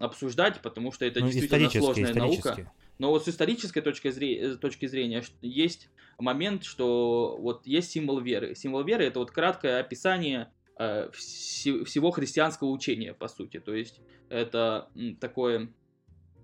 обсуждать, 0.00 0.60
потому 0.62 0.90
что 0.90 1.04
это 1.04 1.20
ну, 1.20 1.30
действительно 1.30 1.70
сложная 1.70 2.14
наука. 2.14 2.72
Но 2.98 3.10
вот 3.10 3.24
с 3.24 3.28
исторической 3.28 3.80
точки 3.80 4.10
зрения, 4.10 4.54
э, 4.54 4.56
точки 4.56 4.86
зрения 4.86 5.22
есть 5.42 5.90
момент, 6.18 6.64
что 6.64 7.36
вот 7.40 7.66
есть 7.66 7.90
символ 7.90 8.20
веры. 8.20 8.54
Символ 8.54 8.84
веры 8.84 9.04
это 9.04 9.18
вот 9.18 9.30
краткое 9.30 9.80
описание 9.80 10.52
э, 10.78 11.08
вс- 11.10 11.84
всего 11.84 12.10
христианского 12.10 12.68
учения, 12.70 13.14
по 13.14 13.28
сути. 13.28 13.60
То 13.60 13.74
есть 13.74 14.00
это 14.28 14.90
такое, 15.20 15.72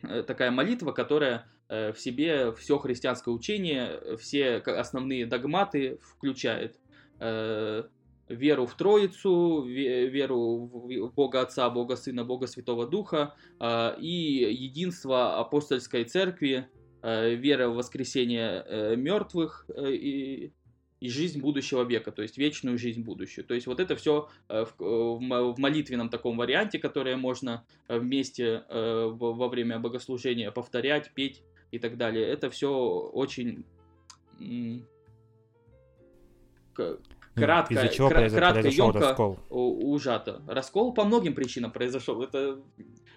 э, 0.03 0.23
такая 0.23 0.51
молитва, 0.51 0.93
которая 0.93 1.47
э, 1.69 1.93
в 1.93 2.01
себе 2.01 2.53
все 2.53 2.79
христианское 2.79 3.31
учение, 3.31 4.17
все 4.19 4.57
основные 4.59 5.27
догматы 5.27 5.99
включает. 5.99 6.79
Э, 7.21 7.85
веру 8.31 8.67
в 8.67 8.75
Троицу, 8.77 9.63
веру 9.63 10.67
в 10.67 11.13
Бога 11.15 11.43
Отца, 11.43 11.69
Бога 11.69 11.97
Сына, 11.97 12.25
Бога 12.25 12.47
Святого 12.47 12.87
Духа 12.87 13.35
а, 13.59 13.97
и 13.99 14.09
единство 14.09 15.39
апостольской 15.39 16.05
церкви, 16.05 16.69
а, 17.03 17.29
вера 17.29 17.69
в 17.69 17.75
воскресение 17.75 18.65
э, 18.67 18.97
мертвых 18.97 19.67
э, 19.75 19.93
и, 19.93 20.53
и 21.01 21.09
жизнь 21.09 21.41
будущего 21.41 21.83
века, 21.83 22.13
то 22.13 22.23
есть 22.23 22.39
вечную 22.39 22.79
жизнь 22.79 23.03
будущую. 23.03 23.45
То 23.45 23.55
есть 23.55 23.67
вот 23.67 23.81
это 23.81 23.97
все 23.97 24.29
э, 24.49 24.65
в 24.79 25.55
молитвенном 25.59 26.09
таком 26.09 26.37
варианте, 26.37 26.79
которое 26.79 27.17
можно 27.17 27.65
вместе 27.89 28.65
во 28.71 29.49
время 29.49 29.79
богослужения 29.79 30.51
повторять, 30.53 31.13
петь 31.15 31.43
и 31.73 31.79
так 31.79 31.97
далее. 31.97 32.27
Это 32.27 32.49
все 32.51 32.71
очень 32.71 33.65
кратко, 37.35 37.75
Из-за 37.75 37.89
чего 37.89 38.09
кра- 38.09 38.29
кратко 38.29 38.69
емко 38.69 39.01
раскол? 39.01 39.39
ужато. 39.49 40.43
Раскол 40.47 40.93
по 40.93 41.05
многим 41.05 41.35
причинам 41.35 41.71
произошел. 41.71 42.23
Это 42.23 42.61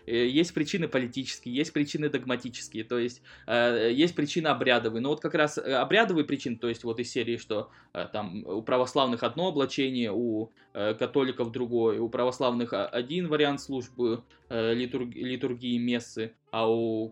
э, 0.06 0.28
есть 0.28 0.54
причины 0.54 0.88
политические, 0.88 1.56
есть 1.56 1.74
причины 1.74 2.10
догматические, 2.10 2.84
то 2.84 2.98
есть 2.98 3.22
э, 3.48 3.92
есть 3.92 4.16
причины 4.16 4.48
обрядовые. 4.48 5.02
Но 5.02 5.10
вот 5.10 5.20
как 5.20 5.34
раз 5.36 5.58
э, 5.58 5.74
обрядовые 5.74 6.26
причины, 6.26 6.58
то 6.58 6.70
есть 6.70 6.84
вот 6.84 7.00
из 7.00 7.12
серии, 7.12 7.38
что 7.38 7.70
там 8.12 8.46
у 8.46 8.62
православных 8.62 9.24
одно 9.24 9.48
облачение, 9.48 10.12
у 10.12 10.52
католиков 10.74 11.52
другое, 11.52 12.00
у 12.00 12.10
православных 12.10 12.74
один 12.74 13.28
вариант 13.28 13.62
службы 13.62 14.24
э, 14.50 14.74
литург- 14.74 15.14
литургии 15.14 15.78
мессы, 15.78 16.34
а 16.52 16.70
у 16.72 17.10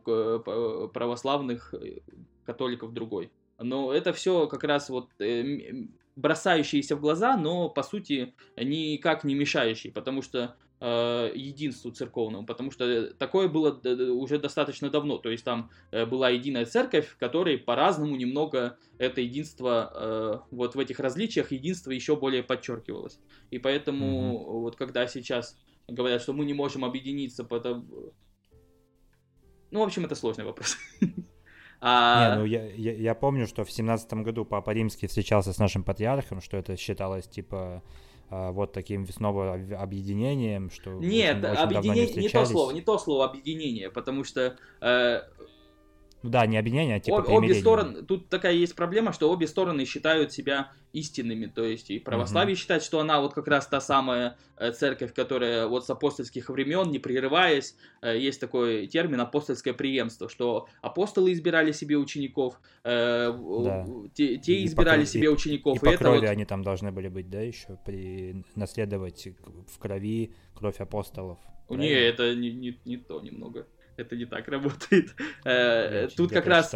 православных 0.94 1.74
католиков 2.46 2.94
другой. 2.94 3.32
Но 3.60 3.94
это 3.94 4.12
все 4.14 4.48
как 4.48 4.64
раз 4.64 4.90
вот 4.90 5.10
бросающиеся 6.16 6.96
в 6.96 7.02
глаза, 7.02 7.38
но 7.38 7.70
по 7.70 7.84
сути 7.84 8.34
никак 8.58 9.24
не 9.24 9.36
мешающие, 9.36 9.94
потому 9.94 10.22
что 10.22 10.58
э, 10.80 11.32
единству 11.36 11.92
церковному, 11.92 12.46
потому 12.46 12.72
что 12.72 13.14
такое 13.14 13.48
было 13.48 13.72
д- 13.72 14.12
уже 14.12 14.40
достаточно 14.40 14.90
давно, 14.90 15.18
то 15.18 15.30
есть 15.30 15.44
там 15.46 15.70
э, 15.92 16.06
была 16.06 16.30
единая 16.30 16.66
церковь, 16.66 17.08
в 17.08 17.18
которой 17.18 17.58
по-разному 17.58 18.16
немного 18.16 18.78
это 18.98 19.22
единство, 19.22 19.92
э, 19.94 20.40
вот 20.52 20.76
в 20.76 20.80
этих 20.80 21.00
различиях 21.00 21.52
единство 21.52 21.92
еще 21.92 22.16
более 22.16 22.44
подчеркивалось. 22.44 23.20
И 23.52 23.60
поэтому 23.60 24.40
Мгм. 24.40 24.62
вот 24.62 24.76
когда 24.76 25.08
сейчас 25.08 25.58
говорят, 25.88 26.22
что 26.22 26.34
мы 26.34 26.46
не 26.46 26.54
можем 26.54 26.84
объединиться, 26.84 27.44
потому... 27.44 28.14
Ну, 29.72 29.80
в 29.80 29.84
общем, 29.84 30.04
это 30.04 30.16
сложный 30.16 30.44
вопрос. 30.44 30.78
А, 31.82 32.30
Не, 32.30 32.36
ну 32.38 32.46
я, 32.46 32.66
я, 32.68 32.94
я 32.94 33.16
помню, 33.16 33.48
что 33.48 33.66
в 33.66 33.72
семнадцатом 33.72 34.24
году 34.24 34.46
Папа 34.46 34.70
Римский 34.70 35.08
встречался 35.08 35.52
с 35.52 35.58
нашим 35.58 35.84
патриархом, 35.84 36.40
что 36.40 36.58
это 36.58 36.78
считалось 36.78 37.28
типа 37.28 37.82
а, 38.30 38.52
вот 38.52 38.72
таким 38.72 39.08
снова 39.08 39.56
об- 39.56 39.74
объединением, 39.74 40.70
что 40.70 40.92
Нет, 40.92 41.38
очень, 41.38 41.48
очень 41.52 41.62
объединение 41.64 42.02
не, 42.06 42.08
то 42.08 42.12
встречались. 42.20 42.50
слово, 42.50 42.72
не 42.72 42.82
то 42.82 42.98
слово 43.00 43.26
объединение, 43.26 43.90
потому 43.90 44.24
что 44.24 44.56
э, 44.80 45.22
Ну 46.24 46.30
да, 46.30 46.46
не 46.46 46.58
объединение, 46.58 46.98
а 46.98 47.00
типа 47.00 47.18
Об- 47.18 47.24
обе 47.30 47.38
примирение. 47.40 47.62
стороны, 47.62 48.02
тут 48.04 48.30
такая 48.30 48.54
есть 48.54 48.76
проблема, 48.76 49.12
что 49.12 49.32
обе 49.32 49.48
стороны 49.48 49.86
считают 49.86 50.32
себя 50.32 50.72
истинными, 50.94 51.48
то 51.48 51.64
есть 51.64 51.90
и 51.90 51.98
православие 52.00 52.56
считает, 52.56 52.84
что 52.84 53.00
она 53.00 53.20
вот 53.22 53.34
как 53.34 53.48
раз 53.48 53.66
та 53.66 53.82
самая 53.82 54.38
э, 54.58 54.72
церковь, 54.72 55.14
которая 55.14 55.66
вот 55.66 55.86
с 55.86 55.90
апостольских 55.90 56.50
времен, 56.50 56.92
не 56.92 57.00
прерываясь, 57.00 57.76
э, 58.04 58.20
есть 58.20 58.40
такой 58.40 58.86
термин 58.88 59.20
апостольское 59.22 59.74
преемство, 59.74 60.30
что 60.30 60.68
апостолы 60.82 61.32
избирали 61.32 61.72
себе 61.72 61.98
учеников, 61.98 62.60
э, 62.84 63.32
Да. 63.64 63.88
те, 64.14 64.38
те 64.38 64.54
И 64.60 64.66
избирали 64.66 65.02
крови- 65.04 65.06
себе 65.08 65.30
учеников, 65.30 65.78
И 65.78 65.80
и, 65.80 65.86
по 65.86 65.90
это 65.94 65.98
крови 66.04 66.20
вот 66.20 66.30
они 66.30 66.46
там 66.46 66.62
должны 66.62 66.92
были 66.92 67.08
быть, 67.08 67.30
да, 67.30 67.42
еще 67.42 67.80
при 67.86 68.44
наследовать 68.56 69.28
в 69.74 69.80
крови 69.80 70.34
кровь 70.54 70.80
апостолов. 70.80 71.40
Не, 71.70 71.78
правильно? 71.78 71.96
это 72.10 72.36
не, 72.36 72.52
не, 72.52 72.78
не 72.86 72.98
то 72.98 73.22
немного. 73.22 73.66
Это 73.98 74.16
не 74.16 74.26
так 74.26 74.48
работает. 74.48 75.14
Э, 75.44 76.04
Я 76.04 76.08
Тут 76.08 76.28
где-то 76.32 76.34
как 76.36 76.48
раз 76.48 76.72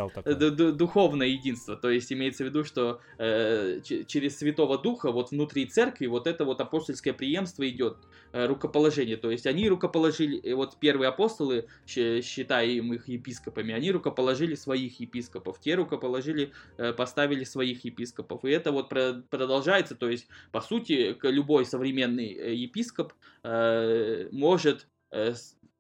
ду- 0.52 0.72
духовное 0.74 1.28
единство. 1.28 1.76
То 1.76 1.90
есть 1.90 2.12
имеется 2.12 2.44
в 2.44 2.48
виду, 2.48 2.64
что 2.64 3.00
э, 3.18 3.80
через 4.08 4.38
Святого 4.38 4.78
Духа 4.78 5.12
вот 5.12 5.32
внутри 5.32 5.66
церкви 5.66 6.08
вот 6.08 6.28
это 6.28 6.46
вот 6.46 6.62
апостольское 6.62 7.14
преемство 7.14 7.68
идет, 7.70 7.98
э, 8.34 8.46
рукоположение. 8.48 9.18
То 9.18 9.32
есть 9.32 9.46
они 9.48 9.70
рукоположили, 9.70 10.40
э, 10.44 10.54
вот 10.56 10.78
первые 10.80 11.10
апостолы, 11.10 11.68
щ- 11.88 12.22
считаем 12.22 12.94
их 12.94 13.08
епископами, 13.08 13.74
они 13.74 13.92
рукоположили 13.92 14.56
своих 14.56 15.00
епископов, 15.00 15.60
те 15.60 15.76
рукоположили, 15.76 16.52
э, 16.78 16.92
поставили 16.94 17.44
своих 17.44 17.86
епископов. 17.86 18.44
И 18.46 18.50
это 18.50 18.72
вот 18.72 18.90
про- 18.90 19.24
продолжается. 19.30 19.96
То 19.96 20.10
есть, 20.10 20.28
по 20.52 20.62
сути, 20.62 21.16
любой 21.24 21.66
современный 21.66 22.34
э, 22.34 22.54
епископ 22.56 23.14
э, 23.44 24.28
может 24.32 24.88
э, 25.12 25.34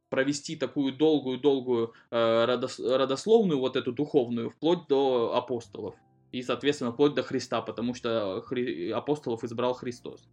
провести 0.10 0.56
такую 0.56 0.96
долгую-долгую 0.96 1.94
э, 2.12 2.46
родос- 2.46 2.80
родословную, 2.80 3.60
вот 3.60 3.76
эту 3.76 3.92
духовную, 3.92 4.50
вплоть 4.50 4.88
до 4.88 5.36
апостолов. 5.36 5.96
И, 6.32 6.42
соответственно, 6.42 6.92
вплоть 6.92 7.14
до 7.14 7.24
Христа, 7.24 7.62
потому 7.62 7.94
что 7.94 8.44
Хри- 8.48 8.92
апостолов 8.92 9.44
избрал 9.44 9.74
Христос. 9.74 10.28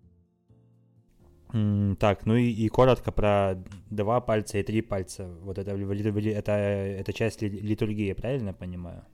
Так, 2.00 2.24
ну 2.24 2.34
и, 2.34 2.50
и 2.50 2.68
коротко 2.68 3.12
про 3.12 3.62
два 3.90 4.20
пальца 4.20 4.58
и 4.58 4.62
три 4.62 4.80
пальца. 4.80 5.26
Вот 5.42 5.58
это, 5.58 5.72
это, 5.72 6.52
это 6.52 7.12
часть 7.12 7.42
ли- 7.42 7.60
литургии, 7.60 8.12
правильно 8.14 8.48
я 8.48 8.54
понимаю? 8.54 9.04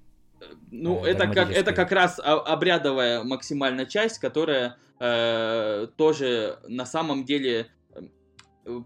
Ну, 0.70 1.04
Э, 1.04 1.10
это 1.10 1.26
как, 1.26 1.50
это 1.50 1.72
как 1.72 1.90
раз 1.90 2.20
обрядовая 2.22 3.24
максимальная 3.24 3.86
часть, 3.86 4.18
которая 4.18 4.76
э, 5.00 5.88
тоже 5.96 6.60
на 6.68 6.86
самом 6.86 7.24
деле 7.24 7.60
э, 7.60 7.64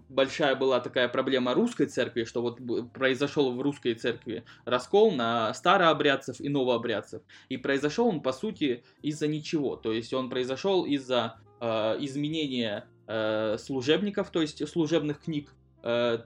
большая 0.08 0.56
была 0.56 0.80
такая 0.80 1.08
проблема 1.08 1.54
русской 1.54 1.86
церкви, 1.86 2.24
что 2.24 2.42
вот 2.42 2.58
произошел 2.92 3.52
в 3.52 3.60
русской 3.60 3.94
церкви 3.94 4.44
раскол 4.64 5.12
на 5.12 5.52
старообрядцев 5.54 6.40
и 6.40 6.48
новообрядцев. 6.48 7.22
И 7.48 7.56
произошел 7.56 8.08
он, 8.08 8.20
по 8.20 8.32
сути, 8.32 8.84
из-за 9.02 9.26
ничего. 9.26 9.76
То 9.76 9.92
есть 9.92 10.12
он 10.14 10.30
произошел 10.30 10.84
из-за 10.84 11.36
э, 11.60 11.66
изменения 12.00 12.86
э, 13.06 13.56
служебников, 13.58 14.30
то 14.30 14.40
есть 14.40 14.66
служебных 14.68 15.20
книг, 15.20 15.54
э, 15.82 16.18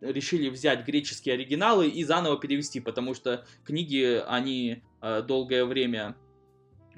решили 0.00 0.48
взять 0.48 0.86
греческие 0.86 1.34
оригиналы 1.34 1.88
и 1.88 2.04
заново 2.04 2.38
перевести, 2.38 2.80
потому 2.80 3.14
что 3.14 3.44
книги, 3.64 4.22
они 4.26 4.82
э, 5.02 5.22
долгое 5.22 5.64
время 5.64 6.16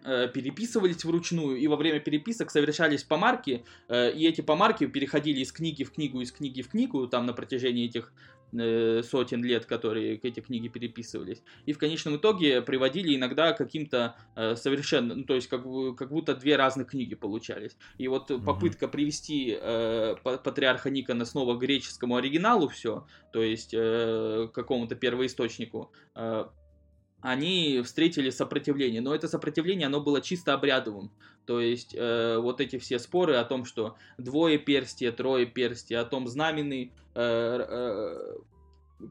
переписывались 0.03 1.05
вручную, 1.05 1.57
и 1.57 1.67
во 1.67 1.77
время 1.77 2.01
переписок 2.01 2.51
совершались 2.51 3.05
помарки, 3.05 3.65
э, 3.89 4.13
и 4.13 4.27
эти 4.27 4.41
помарки 4.41 4.87
переходили 4.87 5.41
из 5.41 5.53
книги 5.53 5.85
в 5.85 5.93
книгу, 5.93 6.21
из 6.21 6.33
книги 6.33 6.63
в 6.63 6.69
книгу, 6.69 7.07
там 7.07 7.27
на 7.27 7.33
протяжении 7.33 7.87
этих 7.87 8.13
э, 8.53 9.03
сотен 9.03 9.45
лет, 9.45 9.67
которые 9.67 10.17
эти 10.17 10.41
книги 10.41 10.69
переписывались. 10.69 11.43
И 11.67 11.73
в 11.73 11.79
конечном 11.79 12.17
итоге 12.17 12.63
приводили 12.63 13.15
иногда 13.15 13.53
к 13.53 13.59
каким-то 13.59 14.17
э, 14.35 14.57
совершенно, 14.57 15.15
ну, 15.15 15.25
то 15.25 15.35
есть 15.35 15.49
как, 15.49 15.63
как 15.97 16.11
будто 16.11 16.35
две 16.35 16.57
разных 16.57 16.89
книги 16.89 17.15
получались. 17.15 17.77
И 17.99 18.09
вот 18.09 18.29
попытка 18.45 18.89
привести 18.89 19.57
э, 19.61 20.17
па- 20.23 20.39
патриарха 20.39 20.91
Никона 20.91 21.25
снова 21.25 21.57
к 21.57 21.61
греческому 21.61 22.17
оригиналу 22.17 22.69
все, 22.69 23.07
то 23.33 23.43
есть 23.43 23.73
э, 23.73 24.49
к 24.51 24.55
какому-то 24.55 24.95
первоисточнику, 24.97 25.93
э, 26.15 26.47
они 27.23 27.81
встретили 27.83 28.31
сопротивление. 28.31 29.01
Но 29.01 29.15
это 29.15 29.29
сопротивление, 29.29 29.87
оно 29.87 30.01
было 30.01 30.21
чисто 30.21 30.53
обрядовым. 30.55 31.11
То 31.47 31.61
есть 31.61 31.95
э, 31.97 32.37
вот 32.39 32.61
эти 32.61 32.79
все 32.79 32.99
споры 32.99 33.37
о 33.37 33.45
том, 33.45 33.65
что 33.65 33.97
двое 34.19 34.59
перстия, 34.59 35.11
трое 35.11 35.47
перстия, 35.47 36.01
о 36.01 36.05
том 36.05 36.29
знаменный, 36.29 36.93
э, 37.15 37.67
э, 37.69 38.17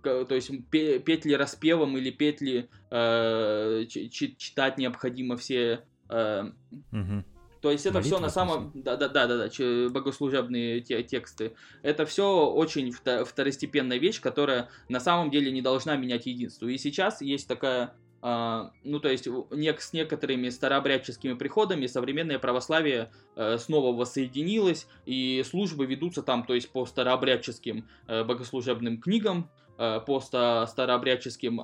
то 0.04 0.36
есть 0.36 0.50
пе- 0.69 1.00
петли 1.00 1.34
распевом 1.34 1.97
или 1.97 2.12
петли 2.12 2.69
э, 2.89 3.86
читать 3.88 4.78
необходимо 4.78 5.36
все 5.36 5.84
э, 6.10 6.52
Мгм. 6.91 7.26
то 7.62 7.71
есть 7.71 7.86
это 7.86 8.02
все 8.02 8.19
на 8.19 8.30
самом... 8.30 8.71
Да, 8.74 8.95
да, 8.95 9.10
да, 9.10 9.28
да, 9.28 9.47
да, 9.50 9.89
богослужебные 9.89 10.80
те- 10.80 11.04
тексты. 11.04 11.56
Это 11.84 12.06
все 12.06 12.50
очень 12.50 12.89
вто- 12.91 13.26
второстепенная 13.26 13.97
вещь, 13.97 14.21
которая 14.21 14.69
на 14.88 15.02
самом 15.02 15.30
деле 15.30 15.52
не 15.52 15.62
должна 15.62 15.97
менять 15.97 16.26
единство. 16.26 16.67
И 16.67 16.78
сейчас 16.78 17.21
есть 17.21 17.47
такая... 17.50 17.93
а, 18.22 18.72
ну, 18.84 19.00
то 19.00 19.10
есть 19.10 19.28
с 19.28 19.94
некоторыми 19.94 20.50
старообрядческими 20.50 21.34
приходами 21.34 21.88
современное 21.88 22.40
православие 22.40 23.12
э, 23.36 23.58
снова 23.58 23.96
воссоединилось, 23.96 24.88
и 25.06 25.44
службы 25.46 25.86
ведутся 25.86 26.22
там, 26.22 26.44
то 26.46 26.54
есть 26.54 26.72
по 26.72 26.86
старообрядческим 26.86 27.88
э, 28.08 28.24
богослужебным 28.24 29.00
книгам, 29.00 29.50
э, 29.78 30.00
по 30.06 30.20
ста- 30.20 30.68
старообрядческим 30.68 31.58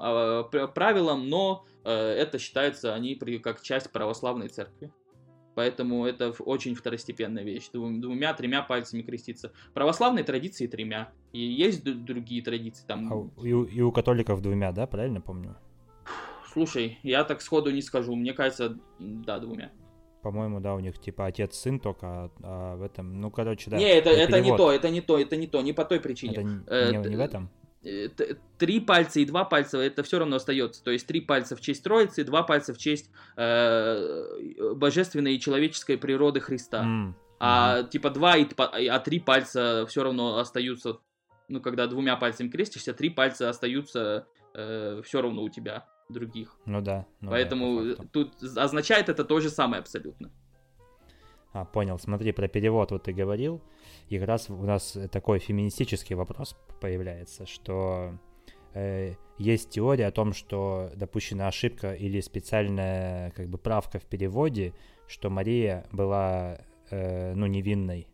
пр- 0.50 0.68
правилам, 0.74 1.30
но 1.30 1.66
это 1.84 2.38
считается 2.40 2.94
они 2.94 3.16
как 3.16 3.62
часть 3.62 3.92
православной 3.92 4.50
церкви. 4.50 4.92
Поэтому 5.56 6.06
это 6.06 6.32
очень 6.40 6.76
второстепенная 6.76 7.44
вещь. 7.44 7.70
Двум- 7.74 8.00
Двумя-тремя 8.00 8.62
пальцами 8.62 9.02
креститься. 9.02 9.54
Православной 9.74 10.22
традиции 10.24 10.68
тремя. 10.68 11.12
И 11.34 11.40
есть 11.40 11.84
другие 11.84 12.44
традиции. 12.44 12.86
Там... 12.86 13.12
А 13.12 13.16
у- 13.16 13.64
и 13.64 13.82
у 13.82 13.92
католиков 13.92 14.42
двумя, 14.42 14.72
да, 14.72 14.86
правильно 14.86 15.20
помню? 15.20 15.56
Слушай, 16.58 16.98
я 17.04 17.24
так 17.24 17.42
сходу 17.44 17.70
не 17.70 17.84
скажу. 17.84 18.16
Мне 18.16 18.34
кажется, 18.34 18.80
да, 18.98 19.38
двумя. 19.38 19.70
По-моему, 20.24 20.60
да, 20.60 20.74
у 20.74 20.80
них 20.80 20.98
типа 21.00 21.28
отец-сын 21.28 21.80
только, 21.80 22.08
а, 22.08 22.32
а 22.42 22.76
в 22.78 22.82
этом, 22.82 23.22
ну, 23.22 23.30
короче, 23.30 23.70
да. 23.70 23.78
не, 23.78 23.88
это, 23.88 24.10
это 24.10 24.42
не 24.42 24.58
то, 24.58 24.72
это 24.72 24.90
не 24.90 25.02
то, 25.02 25.20
это 25.20 25.36
не 25.36 25.46
то, 25.46 25.62
не 25.62 25.72
по 25.74 25.86
той 25.86 26.00
причине. 26.00 26.34
Это 26.34 26.42
не, 26.44 26.60
Э, 26.66 26.92
не- 26.94 27.10
не 27.10 27.16
в 27.16 27.20
этом? 27.20 27.52
Э, 27.84 28.10
Три 28.58 28.80
пальца 28.80 29.20
и 29.20 29.26
два 29.26 29.46
пальца 29.46 29.78
это 29.78 30.02
все 30.02 30.18
равно 30.18 30.38
остается. 30.38 30.84
То 30.84 30.90
есть 30.90 31.06
три 31.06 31.22
пальца 31.22 31.56
в 31.56 31.62
честь 31.62 31.84
Троицы, 31.84 32.24
два 32.24 32.42
пальца 32.42 32.74
в 32.74 32.80
честь 32.80 33.12
э, 33.36 34.74
божественной 34.74 35.36
и 35.36 35.40
человеческой 35.40 36.00
природы 36.00 36.40
Христа. 36.40 36.82
М, 36.82 37.16
А 37.40 37.84
типа 37.84 38.10
два, 38.10 38.36
и, 38.36 38.48
а 38.88 38.98
три 39.00 39.20
пальца 39.20 39.86
все 39.88 40.02
равно 40.04 40.40
остаются, 40.40 40.98
ну, 41.50 41.62
когда 41.62 41.86
двумя 41.86 42.16
пальцами 42.16 42.50
крестишься, 42.50 42.94
три 42.96 43.12
пальца 43.12 43.48
остаются 43.48 44.26
все 45.04 45.22
равно 45.22 45.44
у 45.44 45.50
тебя 45.50 45.86
других. 46.10 46.58
Ну 46.66 46.82
да. 46.82 47.06
ну 47.22 47.30
да, 47.30 47.36
Поэтому 47.36 47.80
по 47.80 47.96
факту. 47.96 48.10
тут 48.12 48.58
означает 48.58 49.10
это 49.10 49.24
то 49.24 49.40
же 49.40 49.50
самое 49.50 49.82
абсолютно. 49.82 50.32
А, 51.54 51.66
понял. 51.66 51.98
Смотри, 52.00 52.32
про 52.32 52.48
перевод 52.48 52.92
вот 52.92 53.04
ты 53.04 53.14
говорил. 53.14 53.62
И 54.10 54.20
как 54.20 54.28
раз 54.28 54.50
у 54.50 54.64
нас 54.64 54.98
такой 55.12 55.40
феминистический 55.40 56.16
вопрос 56.16 56.56
появляется, 56.80 57.46
что 57.46 58.18
э, 58.74 59.16
есть 59.38 59.70
теория 59.70 60.08
о 60.08 60.12
том, 60.12 60.34
что 60.34 60.92
допущена 60.96 61.48
ошибка 61.48 61.94
или 61.94 62.22
специальная 62.22 63.32
как 63.32 63.50
бы 63.50 63.58
правка 63.58 64.00
в 64.00 64.06
переводе, 64.06 64.74
что 65.08 65.30
Мария 65.30 65.86
была 65.92 66.60
э, 66.90 67.34
ну 67.34 67.48
невинной. 67.48 68.08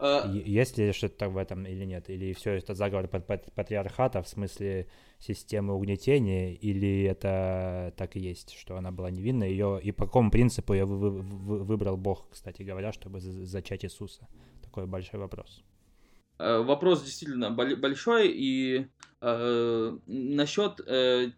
А... 0.00 0.26
Есть 0.26 0.78
ли 0.78 0.92
что-то 0.92 1.28
в 1.28 1.36
этом 1.36 1.66
или 1.66 1.84
нет? 1.84 2.08
Или 2.08 2.32
все 2.32 2.52
это 2.52 2.74
заговор 2.74 3.06
патриархата 3.08 4.22
в 4.22 4.28
смысле 4.28 4.86
системы 5.18 5.74
угнетения, 5.74 6.54
или 6.54 7.04
это 7.04 7.92
так 7.96 8.16
и 8.16 8.20
есть, 8.20 8.54
что 8.54 8.76
она 8.76 8.90
была 8.90 9.10
невинна, 9.10 9.44
ее 9.44 9.78
и 9.82 9.92
по 9.92 10.06
какому 10.06 10.30
принципу 10.30 10.72
ее 10.72 10.86
вы, 10.86 11.10
вы, 11.10 11.64
выбрал 11.64 11.98
Бог, 11.98 12.30
кстати 12.30 12.62
говоря, 12.62 12.92
чтобы 12.92 13.20
зачать 13.20 13.84
Иисуса? 13.84 14.26
Такой 14.62 14.86
большой 14.86 15.20
вопрос. 15.20 15.62
Э, 16.38 16.62
вопрос 16.62 17.02
действительно 17.04 17.50
большой, 17.50 18.28
и 18.28 18.86
э, 19.20 19.98
насчет 20.06 20.80
э, 20.86 21.32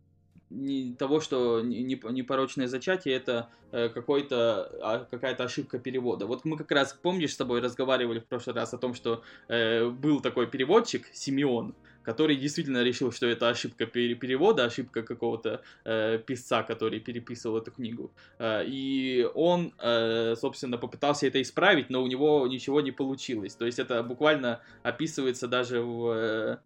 не 0.53 0.95
того, 0.95 1.21
что 1.21 1.61
непорочное 1.63 2.69
зачатие 2.69 3.17
это 3.17 3.49
э, 3.73 3.89
какой-то 3.89 4.71
а, 4.83 5.07
какая-то 5.11 5.45
ошибка 5.45 5.79
перевода. 5.79 6.27
Вот 6.27 6.45
мы 6.45 6.57
как 6.57 6.71
раз 6.71 6.93
помнишь 6.93 7.33
с 7.33 7.37
тобой 7.37 7.61
разговаривали 7.61 8.21
в 8.21 8.27
прошлый 8.27 8.55
раз 8.55 8.75
о 8.75 8.79
том, 8.79 8.95
что 8.95 9.23
э, 9.49 9.89
был 9.89 10.21
такой 10.21 10.47
переводчик 10.47 11.07
Симеон, 11.13 11.75
который 12.03 12.37
действительно 12.37 12.83
решил, 12.83 13.13
что 13.13 13.27
это 13.27 13.49
ошибка 13.49 13.87
перевода, 13.87 14.65
ошибка 14.65 15.03
какого-то 15.03 15.63
э, 15.85 16.19
писца, 16.19 16.63
который 16.63 17.01
переписывал 17.01 17.59
эту 17.59 17.71
книгу. 17.71 18.13
Э, 18.39 18.65
и 18.67 19.29
он, 19.35 19.73
э, 19.79 20.35
собственно, 20.37 20.79
попытался 20.79 21.27
это 21.27 21.41
исправить, 21.41 21.91
но 21.91 22.03
у 22.03 22.07
него 22.07 22.47
ничего 22.47 22.81
не 22.81 22.93
получилось. 22.93 23.55
То 23.55 23.67
есть 23.67 23.79
это 23.79 24.03
буквально 24.03 24.61
описывается 24.83 25.49
даже 25.49 25.81
в 25.81 26.11
э, 26.11 26.59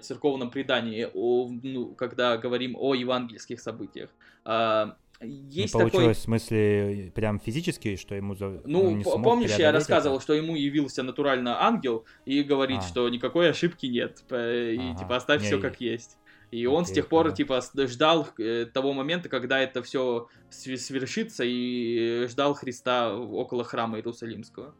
церковном 0.00 0.50
предании, 0.50 1.08
о, 1.12 1.48
ну, 1.62 1.94
когда 1.94 2.36
говорим 2.36 2.76
о 2.78 2.94
евангельских 2.94 3.60
событиях. 3.60 4.10
А, 4.44 4.96
есть 5.20 5.74
не 5.74 5.78
получилось 5.78 5.92
такой... 5.92 6.14
в 6.14 6.18
смысле 6.18 7.12
прям 7.14 7.38
физически, 7.38 7.96
что 7.96 8.14
ему 8.14 8.34
за... 8.34 8.60
Ну, 8.64 9.02
помнишь, 9.02 9.56
я 9.56 9.72
рассказывал, 9.72 10.16
это? 10.16 10.24
что 10.24 10.34
ему 10.34 10.56
явился 10.56 11.02
натурально 11.02 11.62
ангел 11.62 12.04
и 12.24 12.42
говорит, 12.42 12.80
а. 12.80 12.82
что 12.82 13.08
никакой 13.08 13.50
ошибки 13.50 13.86
нет, 13.86 14.22
и 14.30 14.78
ага. 14.80 14.98
типа 14.98 15.16
оставь 15.16 15.42
не, 15.42 15.46
все 15.46 15.60
как 15.60 15.80
есть. 15.80 16.18
И 16.50 16.66
он 16.66 16.86
с 16.86 16.92
тех 16.92 17.08
пор, 17.08 17.30
да. 17.30 17.34
типа, 17.34 17.60
ждал 17.88 18.28
э, 18.38 18.66
того 18.72 18.92
момента, 18.92 19.28
когда 19.28 19.58
это 19.58 19.82
все 19.82 20.28
свершится, 20.50 21.42
и 21.44 22.26
ждал 22.28 22.54
Христа 22.54 23.16
около 23.16 23.64
храма 23.64 23.98
Иерусалимского. 23.98 24.74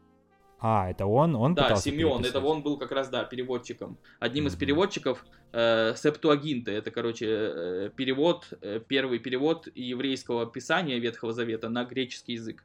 А, 0.59 0.89
это 0.89 1.05
он? 1.05 1.35
Он 1.35 1.53
Да, 1.53 1.75
Симеон, 1.75 2.23
это 2.23 2.39
он 2.39 2.63
был 2.63 2.77
как 2.77 2.91
раз, 2.91 3.09
да, 3.09 3.23
переводчиком. 3.23 3.97
Одним 4.19 4.45
mm-hmm. 4.45 4.49
из 4.49 4.55
переводчиков 4.55 5.25
э, 5.51 5.93
Септуагинта, 5.95 6.71
это, 6.71 6.91
короче, 6.91 7.27
э, 7.27 7.89
перевод, 7.95 8.47
э, 8.61 8.79
первый 8.87 9.19
перевод 9.19 9.67
еврейского 9.75 10.45
писания 10.45 10.97
Ветхого 10.97 11.33
Завета 11.33 11.69
на 11.69 11.83
греческий 11.83 12.33
язык. 12.33 12.63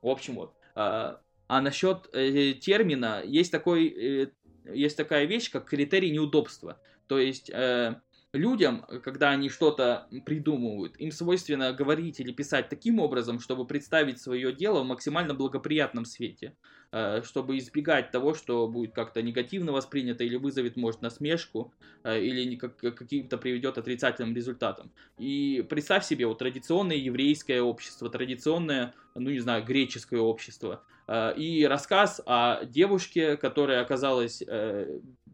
В 0.00 0.08
общем, 0.08 0.36
вот. 0.36 0.54
А, 0.74 1.20
а 1.48 1.60
насчет 1.60 2.08
э, 2.12 2.54
термина, 2.54 3.22
есть, 3.24 3.50
такой, 3.50 3.88
э, 3.88 4.26
есть 4.72 4.96
такая 4.96 5.24
вещь, 5.24 5.50
как 5.50 5.66
критерий 5.66 6.10
неудобства. 6.10 6.78
То 7.08 7.18
есть... 7.18 7.50
Э, 7.50 8.00
людям, 8.34 8.84
когда 9.02 9.30
они 9.30 9.48
что-то 9.48 10.08
придумывают, 10.26 10.96
им 10.96 11.12
свойственно 11.12 11.72
говорить 11.72 12.20
или 12.20 12.32
писать 12.32 12.68
таким 12.68 12.98
образом, 12.98 13.38
чтобы 13.40 13.66
представить 13.66 14.20
свое 14.20 14.52
дело 14.52 14.82
в 14.82 14.86
максимально 14.86 15.34
благоприятном 15.34 16.04
свете, 16.04 16.56
э, 16.92 17.22
чтобы 17.22 17.56
избегать 17.58 18.10
того, 18.10 18.34
что 18.34 18.66
будет 18.66 18.92
как-то 18.92 19.22
негативно 19.22 19.72
воспринято 19.72 20.24
или 20.24 20.36
вызовет, 20.36 20.76
может, 20.76 21.00
насмешку, 21.00 21.72
э, 22.02 22.20
или 22.20 22.56
каким-то 22.56 23.38
приведет 23.38 23.78
отрицательным 23.78 24.34
результатом. 24.34 24.90
И 25.16 25.64
представь 25.68 26.04
себе, 26.04 26.26
вот 26.26 26.38
традиционное 26.38 26.96
еврейское 26.96 27.62
общество, 27.62 28.10
традиционное, 28.10 28.94
ну 29.14 29.30
не 29.30 29.40
знаю, 29.40 29.64
греческое 29.64 30.20
общество, 30.20 30.82
э, 31.06 31.34
и 31.36 31.64
рассказ 31.66 32.20
о 32.26 32.64
девушке, 32.64 33.36
которая 33.36 33.80
оказалась 33.80 34.42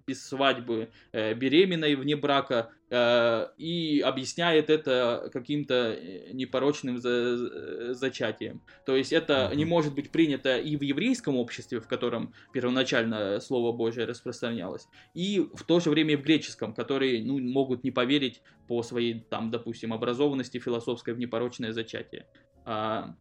без 0.07 0.27
свадьбы, 0.27 0.91
беременной 1.13 1.95
вне 1.95 2.17
брака, 2.17 2.71
и 2.91 4.03
объясняет 4.05 4.69
это 4.69 5.31
каким-то 5.33 5.93
э, 5.93 6.33
непорочным 6.33 6.99
за 6.99 7.95
зачатием. 7.95 8.63
То 8.85 8.97
есть 8.97 9.13
это 9.13 9.53
не 9.55 9.65
может 9.65 9.95
быть 9.95 10.11
принято 10.11 10.59
и 10.59 10.77
в 10.77 10.83
еврейском 10.83 11.37
обществе, 11.37 11.81
в 11.81 11.87
котором 11.87 12.35
первоначально 12.53 13.41
Слово 13.41 13.73
Божие 13.73 14.07
распространялось, 14.07 14.89
и 15.15 15.49
в 15.55 15.63
то 15.65 15.79
же 15.79 15.91
время 15.91 16.15
и 16.15 16.17
в 16.17 16.23
греческом, 16.23 16.75
которые 16.75 17.23
ну, 17.23 17.39
могут 17.39 17.85
не 17.85 17.93
поверить 17.93 18.43
по 18.67 18.83
своей, 18.83 19.21
там, 19.21 19.51
допустим, 19.51 19.93
образованности 19.93 20.59
философской 20.59 21.15
в 21.15 21.19
непорочное 21.19 21.73
зачатие. 21.73 22.27
А, 22.65 23.15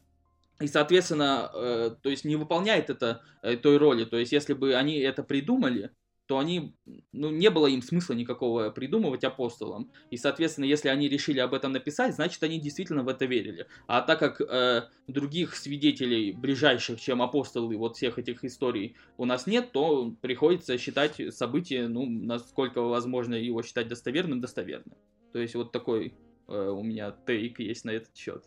и, 0.59 0.67
соответственно, 0.67 1.49
э, 1.53 1.91
то 2.01 2.09
есть 2.09 2.25
не 2.25 2.35
выполняет 2.35 2.89
это 2.89 3.21
э, 3.41 3.55
той 3.55 3.77
роли. 3.77 4.03
То 4.03 4.17
есть, 4.17 4.33
если 4.33 4.53
бы 4.53 4.75
они 4.75 4.97
это 4.99 5.23
придумали, 5.23 5.91
то 6.29 6.37
они, 6.37 6.75
ну, 7.11 7.31
не 7.31 7.49
было 7.49 7.65
им 7.65 7.81
смысла 7.81 8.13
никакого 8.13 8.69
придумывать 8.69 9.23
апостолам. 9.23 9.91
И, 10.11 10.17
соответственно, 10.17 10.65
если 10.65 10.89
они 10.89 11.09
решили 11.09 11.39
об 11.39 11.55
этом 11.55 11.71
написать, 11.71 12.13
значит, 12.13 12.43
они 12.43 12.59
действительно 12.59 13.01
в 13.01 13.07
это 13.07 13.25
верили. 13.25 13.65
А 13.87 14.01
так 14.01 14.19
как 14.19 14.39
э, 14.39 14.83
других 15.07 15.55
свидетелей, 15.55 16.31
ближайших, 16.31 17.01
чем 17.01 17.23
апостолы 17.23 17.75
вот 17.77 17.97
всех 17.97 18.19
этих 18.19 18.45
историй 18.45 18.95
у 19.17 19.25
нас 19.25 19.47
нет, 19.47 19.71
то 19.71 20.13
приходится 20.21 20.77
считать 20.77 21.19
событие, 21.33 21.87
ну, 21.87 22.05
насколько 22.07 22.83
возможно 22.83 23.33
его 23.33 23.63
считать 23.63 23.87
достоверным, 23.87 24.39
достоверным. 24.39 24.99
То 25.33 25.39
есть 25.39 25.55
вот 25.55 25.71
такой 25.71 26.13
э, 26.47 26.69
у 26.69 26.83
меня 26.83 27.15
тейк 27.25 27.59
есть 27.59 27.85
на 27.85 27.89
этот 27.89 28.15
счет. 28.15 28.43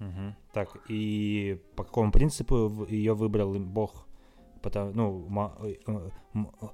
Угу. 0.00 0.34
Так, 0.52 0.76
и 0.88 1.60
по 1.76 1.84
какому 1.84 2.10
принципу 2.10 2.88
ее 2.90 3.14
выбрал 3.14 3.54
Бог? 3.54 4.05
Потому, 4.62 4.92
ну, 4.92 5.50
э, 5.62 5.74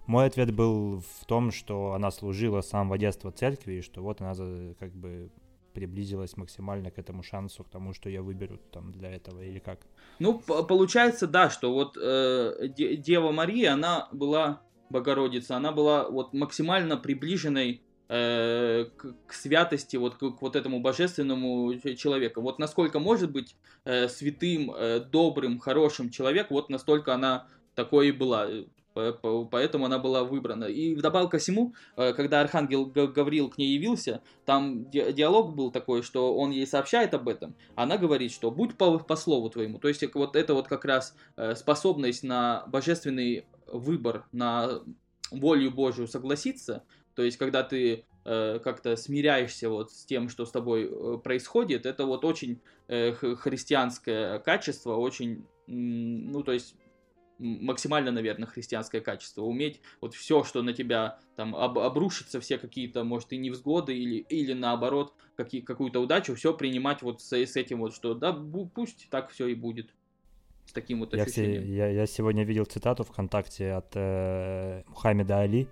мой 0.07 0.27
ответ 0.27 0.55
был 0.55 1.01
в 1.01 1.25
том, 1.27 1.51
что 1.51 1.93
она 1.93 2.11
служила 2.11 2.61
с 2.61 2.69
самого 2.69 2.99
детства 2.99 3.31
церкви, 3.31 3.75
и 3.75 3.83
что 3.83 4.03
вот 4.03 4.21
она 4.21 4.35
как 4.79 4.93
бы 4.93 5.31
приблизилась 5.73 6.37
максимально 6.37 6.91
к 6.91 6.99
этому 6.99 7.23
шансу, 7.23 7.65
к 7.65 7.71
тому, 7.71 7.95
что 7.95 8.09
я 8.09 8.23
выберу 8.23 8.59
там 8.71 8.93
для 8.93 9.11
этого 9.11 9.43
или 9.43 9.59
как? 9.59 9.81
Ну, 10.19 10.39
получается, 10.39 11.27
да, 11.27 11.51
что 11.51 11.73
вот 11.73 11.97
э, 12.01 12.69
Дева 12.77 13.33
Мария, 13.33 13.73
она 13.73 14.09
была 14.13 14.61
Богородица, 14.91 15.57
она 15.57 15.73
была 15.73 16.09
вот 16.09 16.35
максимально 16.35 16.97
приближенной 16.97 17.83
э, 18.09 18.85
к, 18.97 19.15
к 19.27 19.33
святости, 19.33 19.97
вот 19.97 20.15
к, 20.17 20.19
к 20.19 20.43
вот 20.43 20.55
этому 20.55 20.81
божественному 20.81 21.75
человеку. 21.97 22.43
Вот 22.43 22.59
насколько 22.59 22.99
может 22.99 23.33
быть 23.33 23.57
э, 23.85 24.09
святым, 24.09 24.71
э, 24.71 25.01
добрым, 25.01 25.59
хорошим 25.59 26.11
человек, 26.11 26.51
вот 26.51 26.69
настолько 26.69 27.15
она 27.15 27.49
такой 27.75 28.09
и 28.09 28.13
была. 28.13 28.49
Поэтому 28.95 29.87
она 29.87 29.99
была 29.99 30.25
выбрана. 30.25 30.65
И 30.65 30.95
вдобавок 30.95 31.31
ко 31.31 31.39
всему, 31.39 31.75
э, 31.97 32.13
когда 32.13 32.41
Архангел 32.41 32.85
Гаврил 32.87 33.49
к 33.49 33.59
ней 33.59 33.75
явился, 33.75 34.23
там 34.45 34.91
диалог 34.91 35.55
был 35.55 35.71
такой, 35.71 36.03
что 36.03 36.37
он 36.37 36.51
ей 36.51 36.67
сообщает 36.67 37.15
об 37.15 37.29
этом. 37.29 37.55
Она 37.75 37.97
говорит, 37.97 38.33
что 38.33 38.51
будь 38.51 38.77
по, 38.77 38.99
по 38.99 39.17
слову 39.17 39.49
твоему. 39.49 39.79
То 39.79 39.89
есть 39.89 40.05
вот 40.15 40.37
это 40.37 40.55
вот 40.55 40.69
как 40.69 40.85
раз 40.85 41.17
э, 41.37 41.55
способность 41.55 42.23
на 42.23 42.65
божественный 42.67 43.47
выбор, 43.67 44.27
на 44.33 44.83
волю 45.31 45.71
Божию 45.71 46.07
согласиться. 46.07 46.85
То 47.15 47.23
есть 47.23 47.39
когда 47.39 47.63
ты 47.63 48.05
э, 48.25 48.59
как-то 48.63 48.97
смиряешься 48.97 49.71
вот 49.71 49.91
с 49.91 50.05
тем, 50.05 50.29
что 50.29 50.45
с 50.45 50.51
тобой 50.51 51.21
происходит, 51.23 51.87
это 51.87 52.05
вот 52.05 52.25
очень 52.27 52.61
христианское 52.89 54.39
качество, 54.41 54.97
очень, 54.97 55.47
ну 55.67 56.43
то 56.43 56.53
есть 56.53 56.75
максимально, 57.43 58.11
наверное, 58.13 58.47
христианское 58.47 59.01
качество. 59.01 59.43
Уметь 59.43 59.81
вот 60.01 60.15
все, 60.15 60.45
что 60.45 60.63
на 60.63 60.73
тебя 60.73 61.19
там 61.37 61.55
об, 61.55 61.79
обрушится, 61.79 62.41
все 62.41 62.59
какие-то, 62.59 63.05
может, 63.05 63.33
и 63.33 63.37
невзгоды, 63.37 63.97
или, 63.97 64.19
или 64.29 64.53
наоборот, 64.53 65.15
какие, 65.37 65.61
какую-то 65.61 66.01
удачу, 66.01 66.35
все 66.35 66.55
принимать 66.55 67.03
вот 67.03 67.21
с, 67.21 67.33
с 67.33 67.57
этим 67.57 67.81
вот, 67.81 67.95
что 67.95 68.15
да, 68.15 68.33
пусть 68.33 69.09
так 69.11 69.31
все 69.31 69.49
и 69.49 69.55
будет. 69.55 69.95
С 70.67 70.73
таким 70.73 71.01
вот 71.01 71.13
ощущением. 71.13 71.65
Я, 71.65 71.89
я, 71.89 71.93
я 71.93 72.07
сегодня 72.07 72.45
видел 72.45 72.65
цитату 72.65 73.03
ВКонтакте 73.05 73.73
от 73.73 73.91
э, 73.95 74.85
Мухаммеда 74.87 75.41
Али, 75.41 75.69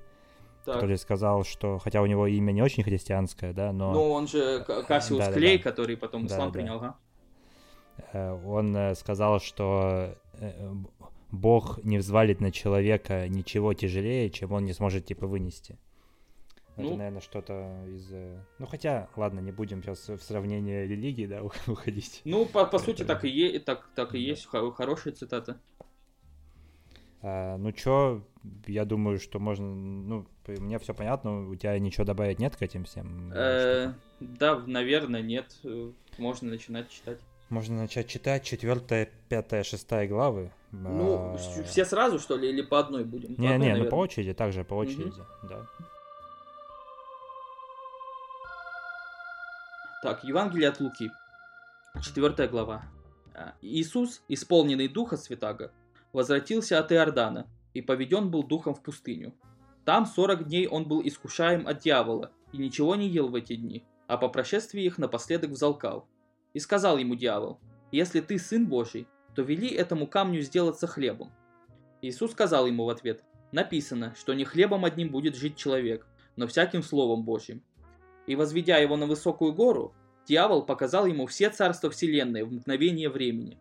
так. 0.64 0.74
который 0.74 0.98
сказал, 0.98 1.44
что, 1.44 1.78
хотя 1.78 2.02
у 2.02 2.06
него 2.06 2.26
имя 2.26 2.50
не 2.50 2.62
очень 2.62 2.82
христианское, 2.82 3.52
да, 3.52 3.72
но... 3.72 3.92
Ну, 3.92 4.10
он 4.10 4.26
же 4.26 4.64
Кассиус 4.88 5.24
да, 5.26 5.32
Клей, 5.32 5.58
да, 5.58 5.64
да. 5.64 5.70
который 5.70 5.96
потом 5.96 6.26
ислам 6.26 6.48
да, 6.48 6.52
принял, 6.52 6.76
ага. 6.76 6.96
Он 8.12 8.76
э, 8.76 8.94
сказал, 8.94 9.40
что 9.40 10.16
э, 10.34 10.72
Бог 11.32 11.82
не 11.84 11.98
взвалит 11.98 12.40
на 12.40 12.50
человека 12.50 13.28
ничего 13.28 13.74
тяжелее, 13.74 14.30
чем 14.30 14.52
он 14.52 14.64
не 14.64 14.72
сможет, 14.72 15.06
типа, 15.06 15.26
вынести. 15.26 15.78
Это, 16.76 16.88
ну, 16.88 16.96
наверное, 16.96 17.20
что-то 17.20 17.84
из... 17.88 18.10
Э, 18.12 18.42
ну, 18.58 18.66
хотя, 18.66 19.08
ладно, 19.16 19.40
не 19.40 19.52
будем 19.52 19.82
сейчас 19.82 20.08
в 20.08 20.22
сравнение 20.22 20.86
религии, 20.86 21.26
да, 21.26 21.42
уходить. 21.66 22.22
Ну, 22.24 22.46
по, 22.46 22.64
по 22.64 22.78
сути, 22.78 23.04
так 23.04 23.24
и, 23.24 23.28
е... 23.28 23.60
так, 23.60 23.88
так 23.94 24.14
и 24.14 24.18
есть. 24.18 24.46
Хорошая 24.46 25.12
цитата. 25.12 25.60
А, 27.22 27.58
ну, 27.58 27.70
чё, 27.72 28.24
я 28.66 28.84
думаю, 28.84 29.18
что 29.18 29.38
можно... 29.38 29.66
Ну, 29.66 30.26
мне 30.46 30.78
все 30.78 30.94
понятно, 30.94 31.48
у 31.48 31.54
тебя 31.54 31.78
ничего 31.78 32.04
добавить 32.04 32.38
нет 32.38 32.56
к 32.56 32.62
этим 32.62 32.84
всем? 32.84 33.30
Э, 33.32 33.92
да, 34.20 34.58
наверное, 34.66 35.22
нет. 35.22 35.56
Можно 36.18 36.50
начинать 36.50 36.88
читать. 36.88 37.20
Можно 37.50 37.78
начать 37.78 38.06
читать 38.06 38.44
четвертая, 38.44 39.10
пятая, 39.28 39.64
шестая 39.64 40.06
главы. 40.06 40.52
Ну, 40.70 41.34
а... 41.34 41.64
все 41.64 41.84
сразу, 41.84 42.20
что 42.20 42.36
ли, 42.36 42.48
или 42.48 42.62
по 42.62 42.78
одной 42.78 43.04
будем? 43.04 43.34
Не, 43.38 43.58
не, 43.58 43.74
ну 43.74 43.86
по 43.86 43.96
очереди, 43.96 44.32
также 44.32 44.64
по 44.64 44.74
очереди, 44.74 45.08
угу. 45.08 45.48
да. 45.48 45.66
Так, 50.04 50.22
Евангелие 50.22 50.68
от 50.68 50.78
Луки, 50.78 51.10
четвертая 52.00 52.48
глава. 52.48 52.84
А, 53.34 53.54
Иисус, 53.60 54.22
исполненный 54.28 54.86
Духа 54.86 55.16
Святаго, 55.16 55.72
возвратился 56.12 56.78
от 56.78 56.92
Иордана 56.92 57.48
и 57.74 57.82
поведен 57.82 58.30
был 58.30 58.44
Духом 58.44 58.74
в 58.74 58.82
пустыню. 58.82 59.34
Там 59.84 60.06
сорок 60.06 60.46
дней 60.46 60.68
он 60.68 60.84
был 60.84 61.02
искушаем 61.04 61.66
от 61.66 61.80
дьявола 61.80 62.30
и 62.52 62.58
ничего 62.58 62.94
не 62.94 63.08
ел 63.08 63.28
в 63.28 63.34
эти 63.34 63.56
дни, 63.56 63.84
а 64.06 64.16
по 64.16 64.28
прошествии 64.28 64.84
их 64.84 64.98
напоследок 64.98 65.50
взалкал. 65.50 66.06
И 66.52 66.58
сказал 66.58 66.98
ему 66.98 67.14
дьявол, 67.14 67.60
«Если 67.92 68.20
ты 68.20 68.38
сын 68.38 68.66
Божий, 68.66 69.06
то 69.34 69.42
вели 69.42 69.68
этому 69.68 70.06
камню 70.06 70.40
сделаться 70.42 70.86
хлебом». 70.86 71.32
Иисус 72.02 72.32
сказал 72.32 72.66
ему 72.66 72.84
в 72.84 72.90
ответ, 72.90 73.22
«Написано, 73.52 74.14
что 74.16 74.34
не 74.34 74.44
хлебом 74.44 74.84
одним 74.84 75.10
будет 75.10 75.36
жить 75.36 75.56
человек, 75.56 76.06
но 76.36 76.46
всяким 76.46 76.82
словом 76.82 77.24
Божьим. 77.24 77.62
И 78.26 78.36
возведя 78.36 78.78
его 78.78 78.96
на 78.96 79.06
высокую 79.06 79.52
гору, 79.52 79.94
дьявол 80.26 80.64
показал 80.64 81.06
ему 81.06 81.26
все 81.26 81.50
царства 81.50 81.90
вселенной 81.90 82.44
в 82.44 82.52
мгновение 82.52 83.08
времени. 83.08 83.58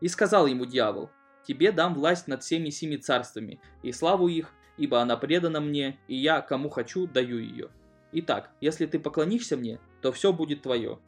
И 0.00 0.08
сказал 0.08 0.46
ему 0.46 0.66
дьявол, 0.66 1.10
«Тебе 1.46 1.72
дам 1.72 1.94
власть 1.94 2.28
над 2.28 2.42
всеми 2.42 2.70
семи 2.70 2.98
царствами, 2.98 3.60
и 3.82 3.92
славу 3.92 4.28
их, 4.28 4.52
ибо 4.76 5.00
она 5.00 5.16
предана 5.16 5.60
мне, 5.60 5.98
и 6.08 6.16
я, 6.16 6.40
кому 6.40 6.68
хочу, 6.68 7.06
даю 7.06 7.38
ее. 7.38 7.70
Итак, 8.12 8.50
если 8.60 8.86
ты 8.86 8.98
поклонишься 8.98 9.56
мне, 9.56 9.80
то 10.00 10.12
все 10.12 10.32
будет 10.32 10.62
твое». 10.62 10.98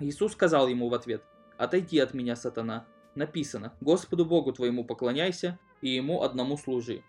Иисус 0.00 0.32
сказал 0.32 0.68
ему 0.68 0.88
в 0.88 0.94
ответ, 0.94 1.22
«Отойди 1.56 1.98
от 1.98 2.14
меня, 2.14 2.36
сатана. 2.36 2.86
Написано, 3.14 3.74
Господу 3.80 4.24
Богу 4.24 4.52
твоему 4.52 4.84
поклоняйся, 4.84 5.58
и 5.80 5.90
ему 5.90 6.22
одному 6.22 6.56
служи». 6.56 7.02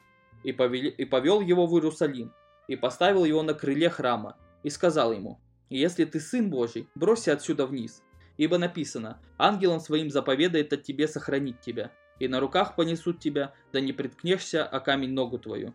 И, 0.43 0.51
повели, 0.51 0.89
и 0.89 1.05
повел 1.05 1.41
его 1.41 1.67
в 1.67 1.73
Иерусалим, 1.75 2.33
и 2.67 2.75
поставил 2.75 3.25
его 3.25 3.43
на 3.43 3.53
крыле 3.53 3.89
храма, 3.89 4.37
и 4.63 4.69
сказал 4.69 5.13
ему, 5.13 5.39
«Если 5.69 6.05
ты 6.05 6.19
сын 6.19 6.49
Божий, 6.49 6.87
бросься 6.95 7.33
отсюда 7.33 7.67
вниз, 7.67 8.01
ибо 8.37 8.57
написано, 8.57 9.21
ангелом 9.37 9.79
своим 9.79 10.09
заповедает 10.09 10.73
от 10.73 10.83
тебе 10.83 11.07
сохранить 11.07 11.59
тебя, 11.59 11.91
и 12.19 12.27
на 12.27 12.39
руках 12.39 12.75
понесут 12.75 13.19
тебя, 13.19 13.53
да 13.71 13.81
не 13.81 13.93
приткнешься 13.93 14.65
о 14.65 14.79
камень 14.79 15.11
ногу 15.11 15.37
твою». 15.37 15.73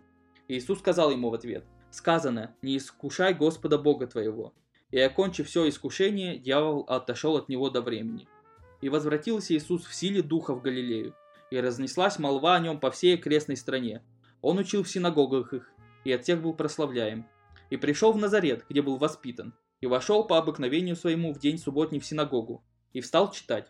Иисус 0.49 0.81
сказал 0.81 1.11
ему 1.11 1.31
в 1.31 1.35
ответ, 1.35 1.65
«Сказано, 1.91 2.57
не 2.61 2.77
искушай 2.77 3.35
Господа 3.35 3.79
Бога 3.79 4.07
твоего». 4.07 4.53
И 4.91 4.99
окончив 4.99 5.47
все 5.47 5.69
искушение, 5.69 6.39
дьявол 6.39 6.85
отошел 6.89 7.37
от 7.37 7.49
него 7.49 7.71
до 7.71 7.83
времени. 7.83 8.29
И 8.81 8.89
возвратился 8.89 9.55
Иисус 9.55 9.85
в 9.85 9.95
силе 9.95 10.23
Духа 10.23 10.55
в 10.55 10.63
Галилею, 10.63 11.15
и 11.51 11.59
разнеслась 11.59 12.19
молва 12.19 12.57
о 12.57 12.61
нем 12.61 12.81
по 12.81 12.91
всей 12.91 13.15
окрестной 13.15 13.57
стране. 13.57 14.03
Он 14.43 14.59
учил 14.59 14.83
в 14.83 14.91
синагогах 14.91 15.53
их, 15.53 15.71
и 16.05 16.13
от 16.13 16.23
всех 16.23 16.43
был 16.43 16.55
прославляем 16.55 17.27
и 17.71 17.77
пришел 17.77 18.13
в 18.13 18.17
Назарет, 18.17 18.65
где 18.69 18.83
был 18.83 18.99
воспитан, 18.99 19.55
и 19.81 19.87
вошел 19.87 20.25
по 20.25 20.39
обыкновению 20.39 20.97
своему 20.97 21.33
в 21.33 21.39
день 21.39 21.59
субботний 21.59 21.99
в 21.99 22.07
синагогу, 22.07 22.63
и 22.93 23.01
встал 23.01 23.33
читать. 23.33 23.69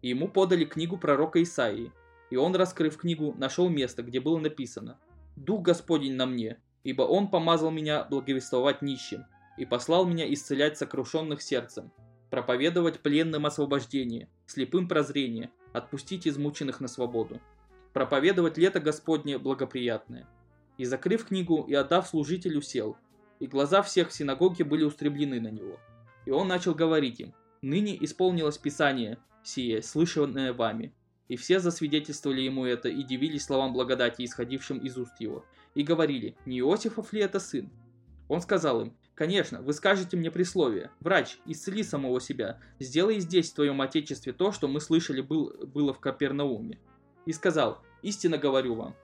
И 0.00 0.08
ему 0.08 0.28
подали 0.28 0.64
книгу 0.64 0.96
пророка 0.96 1.42
Исаии, 1.42 1.92
и 2.30 2.36
он, 2.36 2.56
раскрыв 2.56 2.96
книгу, 2.96 3.34
нашел 3.36 3.68
место, 3.68 4.02
где 4.02 4.20
было 4.20 4.38
написано 4.38 4.98
«Дух 5.36 5.62
Господень 5.62 6.14
на 6.14 6.26
мне, 6.26 6.62
ибо 6.82 7.02
Он 7.02 7.28
помазал 7.28 7.70
меня 7.70 8.04
благовествовать 8.04 8.80
нищим, 8.80 9.26
и 9.56 9.64
послал 9.64 10.06
меня 10.06 10.32
исцелять 10.32 10.78
сокрушенных 10.78 11.42
сердцем, 11.42 11.92
проповедовать 12.30 13.00
пленным 13.00 13.46
освобождение, 13.46 14.28
слепым 14.46 14.88
прозрение, 14.88 15.50
отпустить 15.72 16.26
измученных 16.26 16.80
на 16.80 16.88
свободу, 16.88 17.40
проповедовать 17.92 18.58
лето 18.58 18.80
Господне 18.80 19.38
благоприятное». 19.38 20.26
И 20.78 20.84
закрыв 20.84 21.26
книгу 21.26 21.64
и 21.68 21.74
отдав 21.74 22.08
служителю, 22.08 22.62
сел, 22.62 22.96
и 23.38 23.46
глаза 23.46 23.82
всех 23.82 24.08
в 24.08 24.12
синагоге 24.12 24.64
были 24.64 24.84
устремлены 24.84 25.40
на 25.40 25.48
него. 25.48 25.78
И 26.24 26.30
он 26.30 26.48
начал 26.48 26.74
говорить 26.74 27.20
им, 27.20 27.34
«Ныне 27.60 27.96
исполнилось 28.02 28.58
Писание 28.58 29.18
сие, 29.42 29.82
слышанное 29.82 30.52
вами». 30.52 30.94
И 31.28 31.36
все 31.36 31.60
засвидетельствовали 31.60 32.42
ему 32.42 32.66
это 32.66 32.88
и 32.88 33.02
дивились 33.02 33.44
словам 33.44 33.72
благодати, 33.72 34.22
исходившим 34.22 34.78
из 34.78 34.98
уст 34.98 35.18
его. 35.18 35.44
И 35.74 35.82
говорили, 35.82 36.36
не 36.44 36.58
Иосифов 36.58 37.12
ли 37.12 37.20
это 37.20 37.40
сын? 37.40 37.70
Он 38.28 38.40
сказал 38.40 38.82
им, 38.82 38.96
«Конечно, 39.14 39.60
вы 39.60 39.72
скажете 39.72 40.16
мне 40.16 40.30
присловие. 40.30 40.90
Врач, 41.00 41.38
исцели 41.46 41.82
самого 41.82 42.20
себя. 42.20 42.60
Сделай 42.80 43.20
здесь, 43.20 43.50
в 43.50 43.54
твоем 43.54 43.80
отечестве, 43.80 44.32
то, 44.32 44.52
что 44.52 44.68
мы 44.68 44.80
слышали 44.80 45.20
был, 45.20 45.52
было 45.66 45.92
в 45.92 46.00
Капернауме». 46.00 46.78
И 47.26 47.32
сказал, 47.32 47.82
«Истинно 48.02 48.38
говорю 48.38 48.74
вам, 48.74 48.96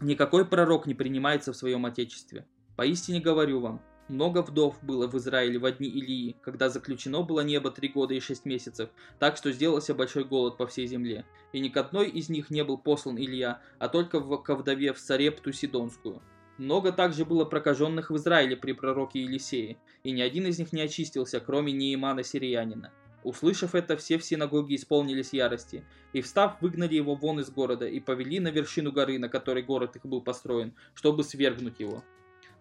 никакой 0.00 0.44
пророк 0.44 0.86
не 0.86 0.94
принимается 0.94 1.52
в 1.52 1.56
своем 1.56 1.86
отечестве. 1.86 2.46
Поистине 2.76 3.20
говорю 3.20 3.60
вам, 3.60 3.80
много 4.08 4.42
вдов 4.42 4.76
было 4.82 5.08
в 5.08 5.16
Израиле 5.16 5.58
в 5.58 5.64
одни 5.64 5.88
Илии, 5.88 6.36
когда 6.42 6.68
заключено 6.68 7.22
было 7.22 7.40
небо 7.40 7.70
три 7.70 7.88
года 7.88 8.14
и 8.14 8.20
шесть 8.20 8.44
месяцев, 8.44 8.90
так 9.18 9.36
что 9.36 9.50
сделался 9.50 9.94
большой 9.94 10.24
голод 10.24 10.56
по 10.56 10.66
всей 10.66 10.86
земле. 10.86 11.24
И 11.52 11.58
ни 11.58 11.68
к 11.68 11.76
одной 11.76 12.08
из 12.08 12.28
них 12.28 12.50
не 12.50 12.62
был 12.62 12.78
послан 12.78 13.18
Илья, 13.18 13.60
а 13.78 13.88
только 13.88 14.20
в, 14.20 14.36
ко 14.42 14.54
вдове 14.54 14.92
в 14.92 14.98
Сарепту 14.98 15.52
Сидонскую. 15.52 16.22
Много 16.58 16.90
также 16.90 17.24
было 17.24 17.44
прокаженных 17.44 18.10
в 18.10 18.16
Израиле 18.16 18.56
при 18.56 18.72
пророке 18.72 19.22
Елисее, 19.22 19.76
и 20.02 20.10
ни 20.10 20.22
один 20.22 20.46
из 20.46 20.58
них 20.58 20.72
не 20.72 20.80
очистился, 20.80 21.38
кроме 21.38 21.72
Неимана 21.72 22.22
Сириянина. 22.22 22.92
Услышав 23.24 23.74
это, 23.74 23.96
все 23.96 24.18
в 24.18 24.24
синагоге 24.24 24.76
исполнились 24.76 25.32
ярости, 25.32 25.84
и 26.12 26.22
встав, 26.22 26.62
выгнали 26.62 26.94
его 26.94 27.14
вон 27.14 27.40
из 27.40 27.50
города 27.50 27.86
и 27.86 28.00
повели 28.00 28.40
на 28.40 28.48
вершину 28.48 28.92
горы, 28.92 29.18
на 29.18 29.28
которой 29.28 29.64
город 29.64 29.96
их 29.96 30.06
был 30.06 30.22
построен, 30.22 30.74
чтобы 30.94 31.24
свергнуть 31.24 31.80
его. 31.80 32.04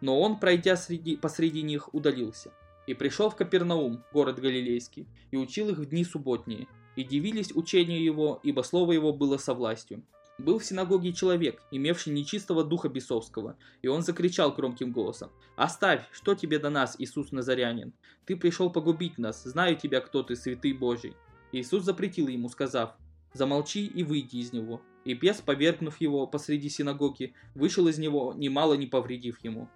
Но 0.02 0.20
он, 0.20 0.40
пройдя 0.40 0.76
среди, 0.76 1.16
посреди 1.16 1.62
них, 1.62 1.94
удалился. 1.94 2.52
И 2.88 2.94
пришел 2.94 3.30
в 3.30 3.36
Капернаум, 3.36 4.04
город 4.12 4.40
Галилейский, 4.40 5.08
и 5.32 5.38
учил 5.38 5.70
их 5.70 5.78
в 5.78 5.86
дни 5.86 6.04
субботние. 6.04 6.68
И 6.96 7.04
дивились 7.04 7.56
учению 7.56 8.04
его, 8.04 8.40
ибо 8.44 8.62
слово 8.62 8.94
его 8.94 9.14
было 9.14 9.38
со 9.38 9.54
властью. 9.54 10.04
Был 10.38 10.60
в 10.60 10.66
синагоге 10.66 11.14
человек, 11.14 11.62
имевший 11.72 12.12
нечистого 12.12 12.64
духа 12.64 12.90
бесовского, 12.90 13.58
и 13.82 13.88
он 13.88 14.02
закричал 14.02 14.52
громким 14.52 14.92
голосом, 14.92 15.32
«Оставь, 15.56 16.06
что 16.12 16.36
тебе 16.36 16.60
до 16.60 16.70
нас, 16.70 16.96
Иисус 17.00 17.32
Назарянин? 17.32 17.94
Ты 18.26 18.36
пришел 18.36 18.70
погубить 18.70 19.18
нас, 19.18 19.44
знаю 19.44 19.78
тебя, 19.78 20.02
кто 20.02 20.24
ты, 20.24 20.36
святый 20.36 20.74
Божий». 20.74 21.16
Иисус 21.54 21.84
запретил 21.84 22.28
ему, 22.28 22.50
сказав, 22.50 22.96
«Замолчи 23.34 23.86
и 23.86 24.04
выйди 24.04 24.38
из 24.38 24.52
него». 24.52 24.82
И 25.06 25.14
бес, 25.14 25.40
повергнув 25.40 26.02
его 26.02 26.28
посреди 26.28 26.68
синагоги, 26.68 27.34
вышел 27.54 27.88
из 27.88 27.98
него, 27.98 28.34
немало 28.36 28.74
не 28.74 28.88
повредив 28.88 29.42
ему 29.44 29.70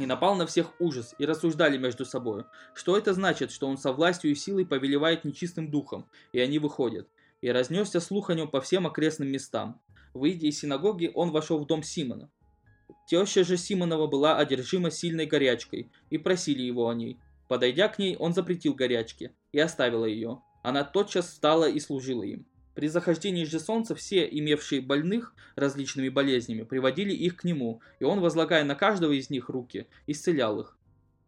и 0.00 0.06
напал 0.06 0.34
на 0.34 0.46
всех 0.46 0.72
ужас, 0.78 1.14
и 1.18 1.26
рассуждали 1.26 1.76
между 1.76 2.04
собой, 2.04 2.44
что 2.74 2.96
это 2.96 3.12
значит, 3.12 3.50
что 3.50 3.68
он 3.68 3.76
со 3.76 3.92
властью 3.92 4.30
и 4.30 4.34
силой 4.34 4.66
повелевает 4.66 5.24
нечистым 5.24 5.70
духом, 5.70 6.06
и 6.32 6.40
они 6.40 6.58
выходят. 6.58 7.08
И 7.40 7.50
разнесся 7.50 8.00
слух 8.00 8.30
о 8.30 8.34
нем 8.34 8.48
по 8.48 8.60
всем 8.60 8.86
окрестным 8.86 9.28
местам. 9.28 9.80
Выйдя 10.12 10.46
из 10.46 10.58
синагоги, 10.58 11.10
он 11.14 11.30
вошел 11.30 11.58
в 11.58 11.66
дом 11.66 11.82
Симона. 11.82 12.30
Теща 13.06 13.44
же 13.44 13.56
Симонова 13.56 14.06
была 14.06 14.36
одержима 14.36 14.90
сильной 14.90 15.26
горячкой, 15.26 15.90
и 16.10 16.18
просили 16.18 16.62
его 16.62 16.88
о 16.88 16.94
ней. 16.94 17.18
Подойдя 17.48 17.88
к 17.88 17.98
ней, 17.98 18.16
он 18.16 18.34
запретил 18.34 18.74
горячке, 18.74 19.32
и 19.52 19.58
оставила 19.58 20.04
ее. 20.04 20.40
Она 20.62 20.84
тотчас 20.84 21.26
встала 21.28 21.68
и 21.68 21.80
служила 21.80 22.22
им. 22.22 22.46
При 22.74 22.86
захождении 22.86 23.44
же 23.44 23.58
солнца 23.58 23.94
все, 23.94 24.28
имевшие 24.30 24.80
больных 24.80 25.34
различными 25.56 26.08
болезнями, 26.08 26.62
приводили 26.62 27.12
их 27.12 27.36
к 27.36 27.44
нему, 27.44 27.80
и 27.98 28.04
он, 28.04 28.20
возлагая 28.20 28.64
на 28.64 28.74
каждого 28.74 29.12
из 29.12 29.30
них 29.30 29.48
руки, 29.48 29.86
исцелял 30.06 30.60
их. 30.60 30.78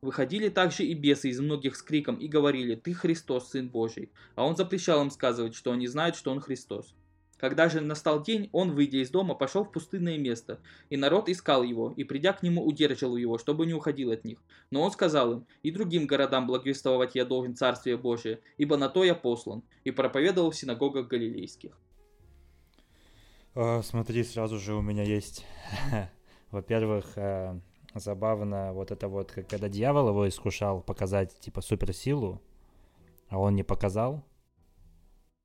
Выходили 0.02 0.48
также 0.48 0.82
и 0.82 0.94
бесы 0.94 1.30
из 1.30 1.38
многих 1.38 1.76
с 1.76 1.82
криком 1.82 2.16
и 2.16 2.26
говорили 2.26 2.74
«Ты 2.74 2.92
Христос, 2.92 3.50
Сын 3.50 3.68
Божий», 3.68 4.10
а 4.34 4.44
он 4.44 4.56
запрещал 4.56 5.00
им 5.00 5.12
сказывать, 5.12 5.54
что 5.54 5.70
они 5.70 5.86
знают, 5.86 6.16
что 6.16 6.32
он 6.32 6.40
Христос. 6.40 6.92
Когда 7.38 7.68
же 7.68 7.80
настал 7.80 8.20
день, 8.20 8.48
он, 8.50 8.72
выйдя 8.72 8.98
из 8.98 9.10
дома, 9.10 9.36
пошел 9.36 9.64
в 9.64 9.70
пустынное 9.70 10.18
место, 10.18 10.60
и 10.90 10.96
народ 10.96 11.28
искал 11.28 11.62
его, 11.62 11.92
и 11.96 12.02
придя 12.02 12.32
к 12.32 12.42
нему, 12.42 12.64
удерживал 12.64 13.16
его, 13.16 13.38
чтобы 13.38 13.64
не 13.64 13.74
уходил 13.74 14.10
от 14.10 14.24
них. 14.24 14.38
Но 14.72 14.82
он 14.82 14.90
сказал 14.90 15.32
им, 15.34 15.46
и 15.62 15.70
другим 15.70 16.08
городам 16.08 16.48
благовествовать 16.48 17.14
я 17.14 17.24
должен 17.24 17.54
Царствие 17.54 17.96
Божие, 17.96 18.40
ибо 18.58 18.76
на 18.76 18.88
то 18.88 19.04
я 19.04 19.14
послан, 19.14 19.62
и 19.84 19.92
проповедовал 19.92 20.50
в 20.50 20.56
синагогах 20.56 21.06
галилейских. 21.06 21.78
О, 23.54 23.82
смотри, 23.82 24.24
сразу 24.24 24.58
же 24.58 24.74
у 24.74 24.82
меня 24.82 25.04
есть, 25.04 25.46
во-первых, 26.50 27.12
э, 27.16 27.60
забавно 27.94 28.72
вот 28.72 28.90
это 28.90 29.08
вот, 29.08 29.32
как 29.32 29.48
когда 29.48 29.68
дьявол 29.68 30.08
его 30.08 30.28
искушал 30.28 30.80
показать, 30.80 31.38
типа, 31.40 31.60
суперсилу, 31.60 32.40
а 33.28 33.38
он 33.38 33.54
не 33.54 33.62
показал. 33.62 34.24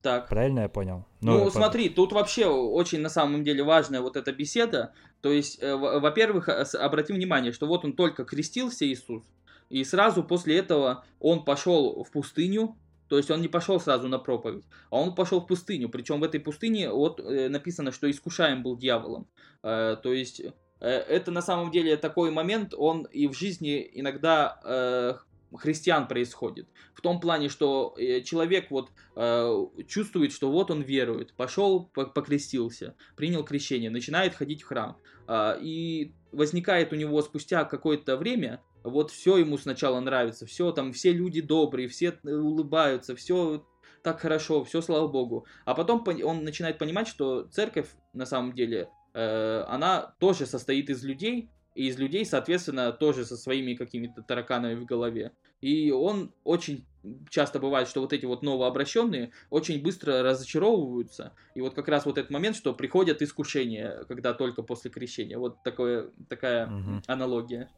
Так. 0.01 0.29
Правильно 0.29 0.61
я 0.61 0.69
понял? 0.69 1.05
Ну, 1.21 1.45
ну 1.45 1.49
смотри, 1.49 1.89
тут 1.89 2.13
вообще 2.13 2.45
очень 2.45 2.99
на 2.99 3.09
самом 3.09 3.43
деле 3.43 3.63
важная 3.63 4.01
вот 4.01 4.15
эта 4.15 4.31
беседа. 4.31 4.93
То 5.21 5.31
есть, 5.31 5.61
э, 5.61 5.75
во-первых, 5.75 6.49
обрати 6.49 7.13
внимание, 7.13 7.51
что 7.51 7.67
вот 7.67 7.83
он 7.83 7.93
только 7.93 8.23
крестился 8.23 8.85
Иисус, 8.85 9.23
и 9.69 9.83
сразу 9.83 10.23
после 10.23 10.57
этого 10.57 11.03
он 11.19 11.43
пошел 11.43 12.03
в 12.03 12.11
пустыню, 12.11 12.77
то 13.09 13.17
есть 13.17 13.31
он 13.31 13.41
не 13.41 13.47
пошел 13.47 13.79
сразу 13.79 14.07
на 14.07 14.19
проповедь, 14.19 14.65
а 14.89 14.99
он 14.99 15.15
пошел 15.15 15.41
в 15.41 15.47
пустыню. 15.47 15.89
Причем 15.89 16.19
в 16.19 16.23
этой 16.23 16.39
пустыне 16.39 16.91
вот 16.91 17.19
э, 17.19 17.49
написано, 17.49 17.91
что 17.91 18.09
искушаем 18.09 18.63
был 18.63 18.77
дьяволом. 18.77 19.27
Э, 19.63 19.95
то 20.01 20.13
есть 20.13 20.39
э, 20.41 20.53
это 20.85 21.31
на 21.31 21.41
самом 21.41 21.71
деле 21.71 21.97
такой 21.97 22.31
момент, 22.31 22.73
он 22.75 23.03
и 23.05 23.27
в 23.27 23.33
жизни 23.33 23.89
иногда 23.93 24.59
э, 24.63 25.13
христиан 25.55 26.07
происходит. 26.07 26.67
В 26.93 27.01
том 27.01 27.19
плане, 27.19 27.49
что 27.49 27.95
э, 27.97 28.21
человек 28.21 28.69
вот 28.69 28.91
э, 29.15 29.65
чувствует, 29.87 30.31
что 30.31 30.51
вот 30.51 30.71
он 30.71 30.81
верует, 30.81 31.33
пошел, 31.33 31.85
покрестился, 31.85 32.95
принял 33.15 33.43
крещение, 33.43 33.89
начинает 33.89 34.35
ходить 34.35 34.63
в 34.63 34.67
храм. 34.67 34.97
Э, 35.27 35.57
и 35.61 36.13
возникает 36.31 36.91
у 36.91 36.95
него 36.95 37.21
спустя 37.21 37.63
какое-то 37.65 38.17
время, 38.17 38.61
вот 38.83 39.11
все 39.11 39.37
ему 39.37 39.57
сначала 39.57 39.99
нравится, 39.99 40.45
все 40.45 40.71
там, 40.71 40.93
все 40.93 41.11
люди 41.11 41.41
добрые, 41.41 41.87
все 41.87 42.19
э, 42.23 42.31
улыбаются, 42.33 43.15
все 43.15 43.65
так 44.03 44.19
хорошо, 44.19 44.63
все 44.63 44.81
слава 44.81 45.07
богу. 45.07 45.45
А 45.65 45.73
потом 45.73 46.03
он 46.23 46.43
начинает 46.43 46.77
понимать, 46.77 47.07
что 47.07 47.43
церковь 47.43 47.89
на 48.13 48.25
самом 48.25 48.53
деле, 48.53 48.77
э, 48.81 48.87
она 49.19 50.15
тоже 50.19 50.45
состоит 50.45 50.89
из 50.89 51.03
людей, 51.03 51.49
и 51.77 51.87
из 51.89 51.99
людей, 51.99 52.25
соответственно, 52.25 52.91
тоже 52.91 53.23
со 53.23 53.37
своими 53.37 53.75
какими-то 53.75 54.23
тараканами 54.23 54.73
в 54.73 54.85
голове. 54.85 55.31
И 55.61 55.91
он 55.91 56.33
очень 56.43 56.85
часто 57.29 57.59
бывает, 57.59 57.87
что 57.87 58.01
вот 58.01 58.13
эти 58.13 58.25
вот 58.25 58.41
новообращенные 58.41 59.31
очень 59.51 59.81
быстро 59.81 60.23
разочаровываются. 60.23 61.33
И 61.53 61.61
вот 61.61 61.75
как 61.75 61.87
раз 61.87 62.05
вот 62.05 62.17
этот 62.17 62.31
момент, 62.31 62.55
что 62.55 62.73
приходят 62.73 63.21
искушения, 63.21 64.05
когда 64.07 64.33
только 64.33 64.63
после 64.63 64.89
крещения. 64.89 65.37
Вот 65.37 65.61
такое, 65.63 66.09
такая 66.27 66.65
угу. 66.65 67.01
аналогия. 67.05 67.69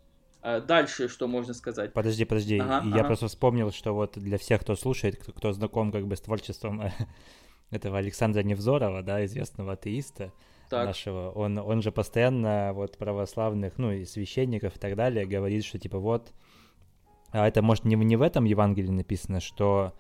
А 0.42 0.62
дальше 0.62 1.10
что 1.10 1.28
можно 1.28 1.54
сказать? 1.54 1.92
Подожди, 1.92 2.24
подожди. 2.24 2.58
Ага, 2.58 2.88
Я 2.88 3.02
ага. 3.02 3.04
просто 3.04 3.28
вспомнил, 3.28 3.72
что 3.72 3.94
вот 3.94 4.18
для 4.18 4.38
всех, 4.38 4.62
кто 4.62 4.78
слушает, 4.78 5.18
кто, 5.18 5.34
кто 5.34 5.52
знаком 5.52 5.92
как 5.92 6.08
бы 6.08 6.16
с 6.16 6.22
творчеством 6.22 6.82
этого 7.70 7.98
Александра 7.98 8.44
Невзорова, 8.44 9.04
да, 9.04 9.26
известного 9.26 9.74
атеиста, 9.74 10.32
так. 10.70 10.88
нашего, 10.88 11.32
он, 11.32 11.58
он 11.58 11.82
же 11.82 11.92
постоянно 11.92 12.72
вот 12.74 12.98
православных, 12.98 13.78
ну 13.78 13.92
и 13.92 14.06
священников 14.06 14.76
и 14.76 14.80
так 14.80 14.96
далее 14.96 15.26
говорит, 15.26 15.66
что 15.66 15.80
типа 15.80 16.00
вот, 16.00 16.32
а 17.32 17.48
это 17.48 17.62
может 17.62 17.86
не, 17.86 17.96
не 17.96 18.16
в 18.16 18.22
этом 18.22 18.46
Евангелии 18.46 18.90
написано, 18.90 19.40
что 19.40 19.94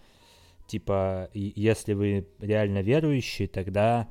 типа 0.67 1.29
если 1.33 1.93
вы 1.93 2.27
реально 2.39 2.81
верующие, 2.81 3.47
тогда 3.47 4.07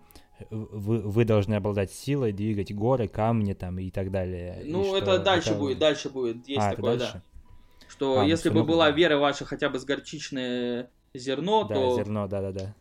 вы, 0.51 0.99
вы 0.99 1.25
должны 1.25 1.55
обладать 1.55 1.92
силой 1.92 2.33
двигать 2.33 2.75
горы, 2.75 3.09
камни 3.09 3.55
там 3.55 3.79
и 3.79 3.90
так 3.90 4.11
далее. 4.11 4.62
Ну, 4.64 4.97
и 4.97 5.01
это 5.01 5.18
дальше 5.18 5.51
это... 5.51 5.59
будет, 5.59 5.79
дальше 5.79 6.11
будет, 6.11 6.49
есть 6.49 6.61
а, 6.61 6.75
такое, 6.75 6.99
да. 6.99 7.23
Что 7.88 8.21
а, 8.21 8.25
если 8.25 8.51
бы 8.51 8.64
была 8.64 8.90
вера 8.90 9.16
ваша 9.16 9.44
хотя 9.44 9.68
бы 9.68 9.79
с 9.79 9.85
горчичное 9.85 10.90
зерно, 11.14 11.64
да, 11.64 11.75
то... 11.75 11.97
зерно, 11.97 12.29
да-да-да. 12.29 12.75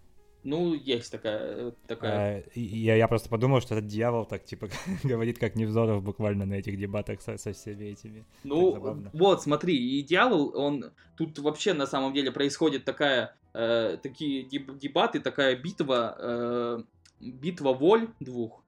Ну, 0.47 0.73
есть 0.73 1.11
такая... 1.11 1.73
такая... 1.87 2.39
А, 2.39 2.43
я, 2.55 2.95
я 2.95 3.09
просто 3.09 3.27
подумал, 3.27 3.59
что 3.59 3.75
этот 3.75 3.87
дьявол 3.87 4.23
так, 4.23 4.45
типа, 4.45 4.69
говорит, 5.03 5.39
как 5.39 5.55
Невзоров 5.57 6.01
буквально 6.01 6.45
на 6.45 6.53
этих 6.53 6.79
дебатах 6.79 7.21
со, 7.21 7.37
со 7.37 7.51
всеми 7.51 7.83
этими. 7.83 8.23
Ну, 8.45 8.97
вот, 9.11 9.43
смотри, 9.43 9.75
и 9.75 10.01
дьявол, 10.03 10.57
он... 10.57 10.93
Тут 11.17 11.37
вообще, 11.39 11.73
на 11.73 11.85
самом 11.85 12.13
деле, 12.13 12.31
происходит 12.31 12.85
такая... 12.85 13.35
Э, 13.53 13.97
такие 14.01 14.43
дебаты, 14.43 15.19
такая 15.19 15.57
битва... 15.57 16.15
Э, 16.17 16.83
битва 17.19 17.73
воль 17.73 18.07
двух. 18.21 18.63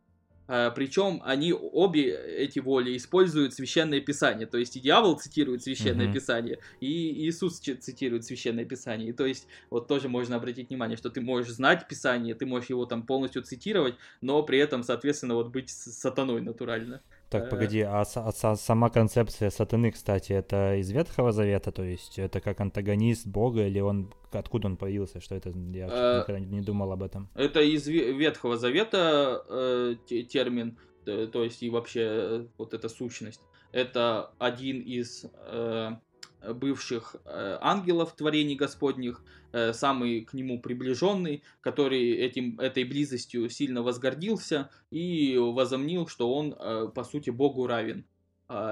А, 0.52 0.72
причем 0.72 1.22
они 1.24 1.54
обе 1.54 2.12
эти 2.12 2.58
воли 2.58 2.98
используют 2.98 3.54
священное 3.54 4.02
писание. 4.02 4.48
То 4.48 4.58
есть 4.58 4.76
и 4.76 4.80
дьявол 4.80 5.20
цитирует 5.20 5.62
священное 5.62 6.08
mm-hmm. 6.08 6.14
писание, 6.14 6.60
и 6.80 7.28
Иисус 7.28 7.60
цитирует 7.60 8.26
священное 8.26 8.66
писание. 8.66 9.10
И 9.10 9.14
то 9.14 9.28
есть 9.28 9.48
вот 9.70 9.88
тоже 9.88 10.10
можно 10.10 10.38
обратить 10.38 10.70
внимание, 10.70 10.98
что 10.98 11.12
ты 11.12 11.22
можешь 11.22 11.52
знать 11.52 11.88
писание, 11.88 12.34
ты 12.34 12.48
можешь 12.48 12.72
его 12.72 12.88
там 12.88 13.06
полностью 13.06 13.44
цитировать, 13.44 13.94
но 14.22 14.42
при 14.42 14.58
этом, 14.58 14.82
соответственно, 14.82 15.36
вот 15.36 15.50
быть 15.50 15.70
сатаной 15.70 16.42
натурально. 16.42 17.02
Так, 17.30 17.46
э, 17.46 17.50
погоди, 17.50 17.82
а, 17.82 18.02
а 18.02 18.56
сама 18.56 18.90
концепция 18.90 19.52
сатаны, 19.52 19.92
кстати, 19.92 20.34
это 20.34 20.76
из 20.76 20.90
Ветхого 20.90 21.32
Завета, 21.32 21.72
то 21.72 21.84
есть 21.84 22.18
это 22.18 22.42
как 22.42 22.60
антагонист 22.60 23.28
Бога, 23.28 23.68
или 23.68 23.80
он 23.80 24.12
откуда 24.32 24.68
он 24.68 24.78
появился, 24.78 25.22
что 25.22 25.36
это 25.36 25.50
я 25.50 25.88
э, 25.90 26.20
никогда 26.20 26.40
не 26.40 26.62
думал 26.62 26.92
об 26.92 27.04
этом. 27.04 27.30
Это 27.36 27.62
из 27.62 27.88
Ветхого 27.88 28.58
Завета 28.58 29.44
э, 29.48 29.96
термин, 30.30 30.78
то 31.06 31.44
есть 31.44 31.64
и 31.64 31.70
вообще 31.70 32.02
э, 32.02 32.46
вот 32.58 32.74
эта 32.74 32.90
сущность. 32.90 33.42
Это 33.72 34.32
один 34.40 34.82
из 34.82 35.26
э, 35.48 35.92
бывших 36.42 37.16
э, 37.26 37.58
ангелов 37.62 38.16
творений 38.16 38.56
Господних, 38.56 39.24
э, 39.52 39.74
самый 39.74 40.22
к 40.22 40.34
нему 40.34 40.62
приближенный, 40.62 41.44
который 41.62 42.12
этим, 42.14 42.60
этой 42.60 42.84
близостью 42.84 43.50
сильно 43.50 43.82
возгордился 43.82 44.70
и 44.92 45.38
возомнил, 45.38 46.08
что 46.08 46.34
он, 46.34 46.56
э, 46.58 46.88
по 46.94 47.04
сути, 47.04 47.30
Богу 47.30 47.68
равен. 47.68 48.06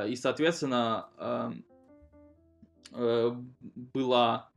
И, 0.08 0.16
соответственно, 0.16 1.64
была 2.92 4.50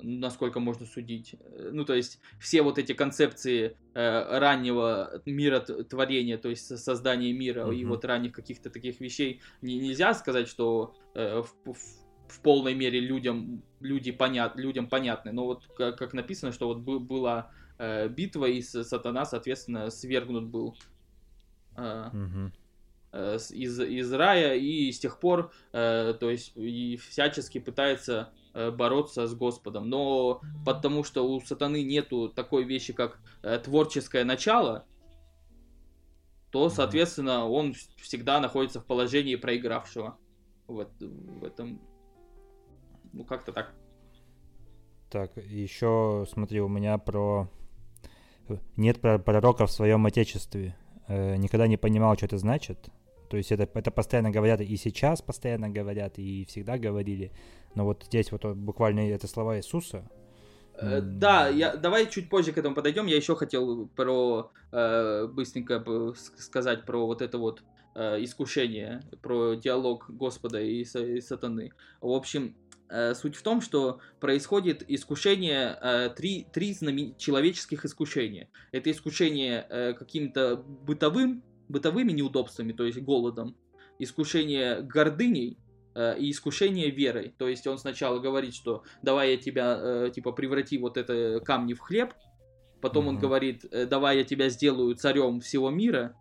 насколько 0.00 0.60
можно 0.60 0.86
судить. 0.86 1.34
Ну, 1.72 1.84
то 1.84 1.94
есть, 1.94 2.20
все 2.38 2.62
вот 2.62 2.78
эти 2.78 2.92
концепции 2.92 3.76
э, 3.94 4.38
раннего 4.38 5.22
мира 5.26 5.60
творения, 5.60 6.38
то 6.38 6.48
есть 6.48 6.78
создания 6.78 7.32
мира 7.32 7.66
mm-hmm. 7.66 7.76
и 7.76 7.84
вот 7.84 8.04
ранних 8.04 8.32
каких-то 8.32 8.70
таких 8.70 9.00
вещей, 9.00 9.40
не, 9.60 9.78
нельзя 9.78 10.14
сказать, 10.14 10.48
что 10.48 10.94
э, 11.14 11.42
в, 11.42 11.72
в 11.72 12.07
в 12.28 12.40
полной 12.40 12.74
мере 12.74 13.00
людям, 13.00 13.62
люди 13.80 14.12
понят, 14.12 14.56
людям 14.56 14.88
понятны. 14.88 15.32
Но 15.32 15.46
вот 15.46 15.66
как, 15.76 15.98
как 15.98 16.12
написано, 16.12 16.52
что 16.52 16.68
вот 16.68 16.78
была 16.78 17.50
э, 17.78 18.08
битва, 18.08 18.46
и 18.46 18.62
сатана, 18.62 19.24
соответственно, 19.24 19.90
свергнут 19.90 20.44
был 20.44 20.76
э, 21.76 22.08
угу. 22.08 22.52
э, 23.12 23.38
из, 23.50 23.80
из 23.80 24.12
рая, 24.12 24.54
и 24.54 24.90
с 24.92 24.98
тех 24.98 25.18
пор, 25.20 25.52
э, 25.72 26.14
то 26.18 26.30
есть, 26.30 26.52
и 26.56 26.96
всячески 26.96 27.58
пытается 27.58 28.32
э, 28.54 28.70
бороться 28.70 29.26
с 29.26 29.34
Господом. 29.34 29.88
Но 29.88 30.40
потому 30.64 31.04
что 31.04 31.28
у 31.28 31.40
сатаны 31.40 31.82
нету 31.82 32.28
такой 32.28 32.64
вещи, 32.64 32.92
как 32.92 33.18
э, 33.42 33.58
творческое 33.58 34.24
начало, 34.24 34.86
то, 36.50 36.70
соответственно, 36.70 37.46
он 37.46 37.74
всегда 37.98 38.40
находится 38.40 38.80
в 38.80 38.86
положении 38.86 39.36
проигравшего 39.36 40.18
в, 40.66 40.86
в 41.00 41.44
этом 41.44 41.80
ну, 43.12 43.24
как-то 43.24 43.52
так. 43.52 43.74
Так, 45.10 45.36
еще 45.36 46.26
смотри, 46.30 46.60
у 46.60 46.68
меня 46.68 46.98
про... 46.98 47.48
Нет 48.76 49.00
пророка 49.00 49.66
в 49.66 49.70
своем 49.70 50.06
отечестве. 50.06 50.76
Э, 51.06 51.36
никогда 51.36 51.66
не 51.66 51.76
понимал, 51.76 52.16
что 52.16 52.26
это 52.26 52.38
значит. 52.38 52.90
То 53.28 53.36
есть 53.36 53.52
это, 53.52 53.68
это 53.74 53.90
постоянно 53.90 54.30
говорят, 54.30 54.60
и 54.60 54.76
сейчас 54.76 55.20
постоянно 55.20 55.68
говорят, 55.68 56.18
и 56.18 56.44
всегда 56.46 56.78
говорили. 56.78 57.32
Но 57.74 57.84
вот 57.84 58.04
здесь 58.04 58.32
вот 58.32 58.44
буквально 58.44 59.00
это 59.10 59.26
слова 59.28 59.56
Иисуса. 59.58 60.08
Э, 60.80 61.00
да, 61.00 61.48
я, 61.48 61.76
давай 61.76 62.08
чуть 62.08 62.28
позже 62.28 62.52
к 62.52 62.58
этому 62.58 62.74
подойдем. 62.74 63.06
Я 63.06 63.16
еще 63.16 63.34
хотел 63.34 63.88
про 63.88 64.50
э, 64.72 65.26
быстренько 65.26 65.82
сказать 66.36 66.84
про 66.84 67.06
вот 67.06 67.20
это 67.20 67.38
вот 67.38 67.62
э, 67.94 68.22
искушение, 68.24 69.02
про 69.22 69.54
диалог 69.54 70.06
Господа 70.08 70.60
и, 70.60 70.82
и 70.82 71.20
сатаны. 71.20 71.72
В 72.00 72.12
общем, 72.12 72.54
суть 73.14 73.36
в 73.36 73.42
том, 73.42 73.60
что 73.60 74.00
происходит 74.20 74.82
искушение, 74.88 75.78
э, 75.80 76.10
три, 76.16 76.46
три 76.52 76.72
знамен... 76.72 77.14
человеческих 77.16 77.84
искушения. 77.84 78.48
Это 78.72 78.90
искушение 78.90 79.66
э, 79.68 79.92
каким-то 79.92 80.56
бытовым, 80.56 81.42
бытовыми 81.68 82.12
неудобствами, 82.12 82.72
то 82.72 82.84
есть 82.84 82.98
голодом, 82.98 83.56
искушение 83.98 84.82
гордыней, 84.82 85.58
и 86.16 86.30
искушение 86.30 86.90
верой. 86.90 87.34
То 87.38 87.48
есть 87.48 87.66
он 87.66 87.76
сначала 87.76 88.20
говорит, 88.20 88.54
что 88.54 88.84
давай 89.02 89.32
я 89.32 89.36
тебя, 89.36 90.08
типа, 90.10 90.30
преврати 90.30 90.78
вот 90.78 90.96
это 90.96 91.40
камни 91.40 91.74
в 91.74 91.80
хлеб, 91.80 92.14
потом 92.80 93.06
mm-hmm. 93.06 93.08
он 93.08 93.18
говорит, 93.18 93.64
давай 93.88 94.18
я 94.18 94.24
тебя 94.24 94.48
сделаю 94.48 94.94
царем 94.94 95.40
всего 95.40 95.70
мира, 95.70 96.14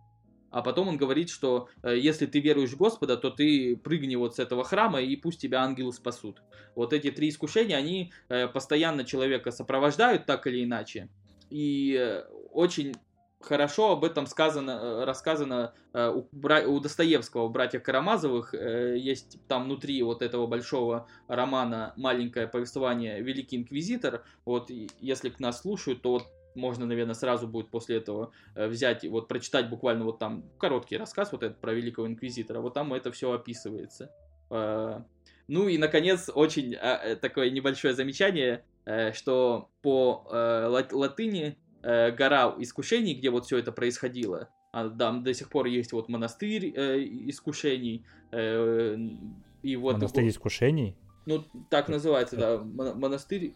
а 0.50 0.62
потом 0.62 0.88
он 0.88 0.98
говорит, 0.98 1.30
что 1.30 1.70
э, 1.84 1.98
если 1.98 2.26
ты 2.26 2.39
веруешь 2.39 2.72
в 2.72 2.78
Господа, 2.78 3.18
то 3.18 3.30
ты 3.30 3.76
прыгни 3.76 4.16
вот 4.16 4.36
с 4.36 4.39
этого 4.39 4.64
храма, 4.64 5.02
и 5.02 5.16
пусть 5.16 5.41
тебя 5.41 5.62
ангелы 5.62 5.93
спасут. 5.93 6.41
Вот 6.76 6.93
эти 6.93 7.12
три 7.12 7.30
искушения, 7.30 7.76
они 7.76 8.14
э, 8.30 8.48
постоянно 8.48 9.04
человека 9.04 9.52
сопровождают 9.52 10.26
так 10.26 10.48
или 10.48 10.64
иначе. 10.64 11.10
И 11.50 11.95
э, 12.00 12.24
очень 12.52 12.95
хорошо 13.39 13.91
об 13.91 14.04
этом 14.04 14.26
сказано, 14.26 15.06
рассказано 15.06 15.74
у, 15.93 16.80
Достоевского, 16.80 17.43
у 17.43 17.50
братьев 17.50 17.84
Карамазовых. 17.84 18.56
Есть 18.56 19.38
там 19.48 19.66
внутри 19.66 20.02
вот 20.02 20.24
этого 20.24 20.48
большого 20.48 21.08
романа 21.28 21.93
маленькое 21.98 22.48
повествование 22.48 23.22
«Великий 23.22 23.58
инквизитор». 23.58 24.26
Вот 24.43 24.72
если 25.00 25.30
к 25.30 25.39
нас 25.39 25.62
слушают, 25.62 26.02
то 26.02 26.14
вот 26.14 26.24
можно, 26.58 26.86
наверное, 26.86 27.14
сразу 27.14 27.47
будет 27.47 27.70
после 27.70 27.97
этого 27.97 28.32
взять, 28.55 29.05
вот 29.05 29.28
прочитать 29.28 29.70
буквально 29.70 30.03
вот 30.03 30.20
там 30.20 30.43
короткий 30.58 30.97
рассказ 30.97 31.32
вот 31.32 31.43
этот 31.43 31.62
про 31.62 31.74
Великого 31.74 32.08
Инквизитора. 32.08 32.60
Вот 32.60 32.74
там 32.74 32.93
это 32.93 33.12
все 33.12 33.32
описывается. 33.32 34.12
Ну 34.49 35.68
и, 35.68 35.78
наконец, 35.78 36.30
очень 36.34 36.76
такое 37.22 37.49
небольшое 37.51 37.93
замечание, 37.93 38.66
что 39.14 39.70
по 39.82 40.28
латыни 40.91 41.58
э, 41.88 42.12
гора 42.12 42.55
искушений, 42.60 43.14
где 43.14 43.30
вот 43.30 43.45
все 43.45 43.58
это 43.58 43.72
происходило. 43.72 44.49
А, 44.72 44.89
там 44.89 45.24
до 45.24 45.34
сих 45.34 45.49
пор 45.49 45.68
есть 45.68 45.93
вот 45.93 46.10
монастырь 46.10 46.74
э, 46.76 47.03
искушений. 47.03 48.05
Э, 48.32 48.97
и 49.64 49.76
вот 49.76 49.93
монастырь 49.93 50.30
искушений? 50.30 50.95
Ну, 51.26 51.43
так 51.70 51.89
называется, 51.89 52.38
да. 52.38 52.58
Монастырь 52.60 53.53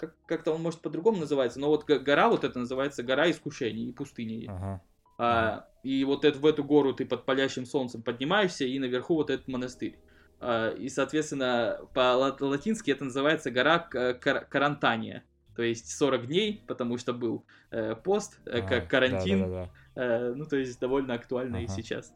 как- 0.00 0.14
как-то 0.26 0.52
он 0.52 0.62
может 0.62 0.80
по-другому 0.80 1.18
называется, 1.18 1.60
но 1.60 1.68
вот 1.68 1.84
гора 1.84 2.28
вот 2.28 2.44
это 2.44 2.58
называется 2.58 3.02
гора 3.02 3.30
искушений 3.30 3.88
и 3.88 3.92
пустыни. 3.92 4.46
Ага. 4.48 4.82
А, 5.18 5.68
и 5.82 6.02
вот 6.04 6.24
это, 6.24 6.38
в 6.38 6.46
эту 6.46 6.64
гору 6.64 6.94
ты 6.94 7.04
под 7.04 7.26
палящим 7.26 7.66
солнцем 7.66 8.02
поднимаешься, 8.02 8.64
и 8.64 8.78
наверху 8.78 9.14
вот 9.14 9.30
этот 9.30 9.48
монастырь. 9.48 9.98
А, 10.40 10.70
и, 10.70 10.88
соответственно, 10.88 11.80
по-латински 11.92 12.90
это 12.90 13.04
называется 13.04 13.50
гора 13.50 13.78
Карантания 13.78 15.24
то 15.60 15.64
есть 15.64 15.90
40 15.90 16.26
дней, 16.26 16.62
потому 16.66 16.96
что 16.96 17.12
был 17.12 17.44
э, 17.70 17.94
пост, 17.94 18.40
э, 18.46 18.62
как 18.66 18.88
карантин, 18.88 19.40
да, 19.40 19.46
да, 19.46 19.70
да, 19.94 20.02
э, 20.02 20.34
ну 20.34 20.46
то 20.46 20.56
есть 20.56 20.80
довольно 20.80 21.12
актуально 21.12 21.58
ага. 21.58 21.64
и 21.64 21.68
сейчас. 21.68 22.14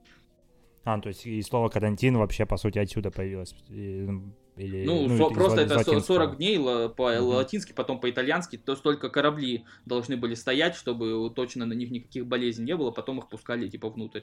А, 0.85 0.99
то 0.99 1.09
есть 1.09 1.27
и 1.27 1.43
слово 1.43 1.69
карантин 1.69 2.17
вообще 2.17 2.47
по 2.47 2.57
сути 2.57 2.79
отсюда 2.79 3.11
появилось? 3.11 3.55
Ну, 3.69 4.35
или, 4.57 4.85
ну, 4.85 5.09
ну 5.09 5.17
со, 5.17 5.35
просто 5.35 5.63
это 5.63 6.01
40 6.01 6.37
дней 6.37 6.59
по-латински, 6.59 7.73
uh 7.73 7.75
потом 7.75 8.01
по-итальянски, 8.01 8.57
то 8.57 8.77
столько 8.77 9.09
корабли 9.09 9.65
должны 9.85 10.17
были 10.17 10.35
стоять, 10.35 10.77
чтобы 10.77 11.31
точно 11.35 11.67
на 11.67 11.73
них 11.73 11.91
никаких 11.91 12.27
болезней 12.27 12.67
не 12.67 12.77
было, 12.77 12.91
потом 12.91 13.19
их 13.19 13.29
пускали 13.29 13.69
типа 13.69 13.91
внутрь. 13.91 14.23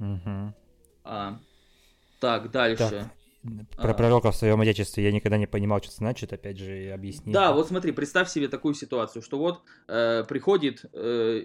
uh 0.00 0.52
А, 1.04 1.40
так, 2.20 2.50
дальше. 2.50 2.88
Так. 2.88 3.12
Про 3.76 3.90
а... 3.90 3.94
пророка 3.94 4.30
в 4.30 4.36
своем 4.36 4.60
отечестве 4.60 5.04
я 5.04 5.12
никогда 5.12 5.38
не 5.38 5.46
понимал, 5.46 5.78
что 5.78 5.88
это 5.88 5.96
значит, 5.96 6.32
опять 6.32 6.58
же, 6.58 6.90
объясни. 6.92 7.32
Да, 7.32 7.52
вот 7.52 7.68
смотри, 7.68 7.92
представь 7.92 8.28
себе 8.28 8.48
такую 8.48 8.74
ситуацию, 8.74 9.22
что 9.22 9.38
вот 9.38 9.62
э, 9.86 10.24
приходит 10.28 10.84
э, 10.92 11.44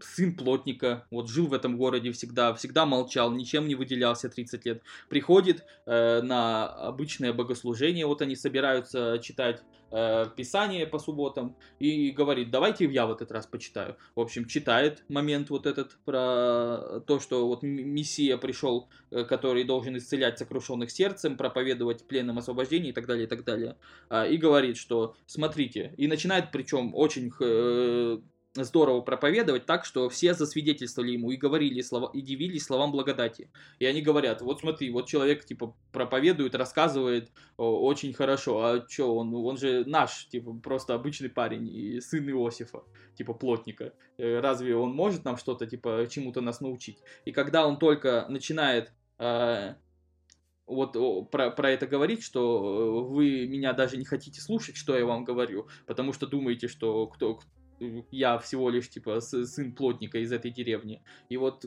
сын 0.00 0.34
плотника, 0.36 1.06
вот 1.10 1.28
жил 1.28 1.46
в 1.46 1.54
этом 1.54 1.76
городе 1.76 2.12
всегда, 2.12 2.54
всегда 2.54 2.86
молчал, 2.86 3.30
ничем 3.30 3.68
не 3.68 3.74
выделялся 3.74 4.28
30 4.28 4.64
лет. 4.66 4.82
Приходит 5.08 5.64
э, 5.86 6.20
на 6.22 6.66
обычное 6.66 7.32
богослужение, 7.32 8.06
вот 8.06 8.22
они 8.22 8.36
собираются 8.36 9.18
читать 9.22 9.62
э, 9.90 10.26
Писание 10.36 10.86
по 10.86 10.98
субботам 10.98 11.56
и 11.78 12.10
говорит, 12.10 12.50
давайте 12.50 12.86
я 12.86 13.06
в 13.06 13.12
этот 13.12 13.30
раз 13.30 13.46
почитаю. 13.46 13.96
В 14.14 14.20
общем, 14.20 14.46
читает 14.46 15.04
момент 15.08 15.50
вот 15.50 15.66
этот 15.66 15.96
про 16.04 17.00
то, 17.06 17.20
что 17.20 17.46
вот 17.46 17.62
Мессия 17.62 18.36
пришел, 18.36 18.88
э, 19.10 19.24
который 19.24 19.64
должен 19.64 19.96
исцелять 19.96 20.38
сокрушенных 20.38 20.90
сердцем, 20.90 21.36
проповедовать 21.36 22.06
пленным 22.06 22.38
освобождение 22.38 22.90
и 22.90 22.94
так 22.94 23.06
далее, 23.06 23.26
и 23.26 23.28
так 23.28 23.44
далее. 23.44 23.76
Э, 24.10 24.28
и 24.28 24.36
говорит, 24.36 24.76
что 24.76 25.16
смотрите, 25.26 25.94
и 25.96 26.08
начинает 26.08 26.50
причем 26.50 26.94
очень 26.94 27.32
э, 27.40 28.18
здорово 28.54 29.00
проповедовать 29.00 29.66
так, 29.66 29.84
что 29.84 30.08
все 30.08 30.34
засвидетельствовали 30.34 31.12
ему 31.12 31.30
и 31.30 31.36
говорили 31.36 31.80
слова, 31.80 32.10
и 32.12 32.20
дивились 32.20 32.64
словам 32.64 32.92
благодати. 32.92 33.50
И 33.78 33.86
они 33.86 34.00
говорят, 34.00 34.42
вот 34.42 34.60
смотри, 34.60 34.90
вот 34.90 35.06
человек, 35.06 35.44
типа, 35.44 35.74
проповедует, 35.92 36.54
рассказывает 36.54 37.30
очень 37.56 38.12
хорошо, 38.12 38.64
а 38.64 38.88
что, 38.88 39.16
он, 39.16 39.34
он 39.34 39.56
же 39.56 39.84
наш, 39.86 40.28
типа, 40.28 40.54
просто 40.54 40.94
обычный 40.94 41.30
парень 41.30 41.66
и 41.68 42.00
сын 42.00 42.28
Иосифа, 42.28 42.84
типа, 43.16 43.34
плотника. 43.34 43.92
Э, 44.18 44.40
разве 44.40 44.76
он 44.76 44.94
может 44.94 45.24
нам 45.24 45.36
что-то, 45.36 45.66
типа, 45.66 46.06
чему-то 46.08 46.40
нас 46.40 46.60
научить? 46.60 46.98
И 47.24 47.32
когда 47.32 47.66
он 47.66 47.78
только 47.78 48.26
начинает 48.28 48.92
э, 49.18 49.74
вот 50.66 51.30
про, 51.30 51.50
про 51.50 51.70
это 51.70 51.86
говорить, 51.86 52.22
что 52.22 53.04
э, 53.04 53.10
вы 53.10 53.46
меня 53.46 53.72
даже 53.72 53.96
не 53.96 54.04
хотите 54.04 54.40
слушать, 54.40 54.76
что 54.76 54.96
я 54.96 55.04
вам 55.04 55.24
говорю, 55.24 55.68
потому 55.86 56.12
что 56.12 56.26
думаете, 56.26 56.68
что 56.68 57.06
кто, 57.06 57.40
я 58.10 58.38
всего 58.38 58.70
лишь, 58.70 58.88
типа, 58.88 59.20
сын 59.20 59.72
плотника 59.72 60.18
из 60.18 60.32
этой 60.32 60.50
деревни. 60.50 61.02
И 61.28 61.36
вот, 61.36 61.64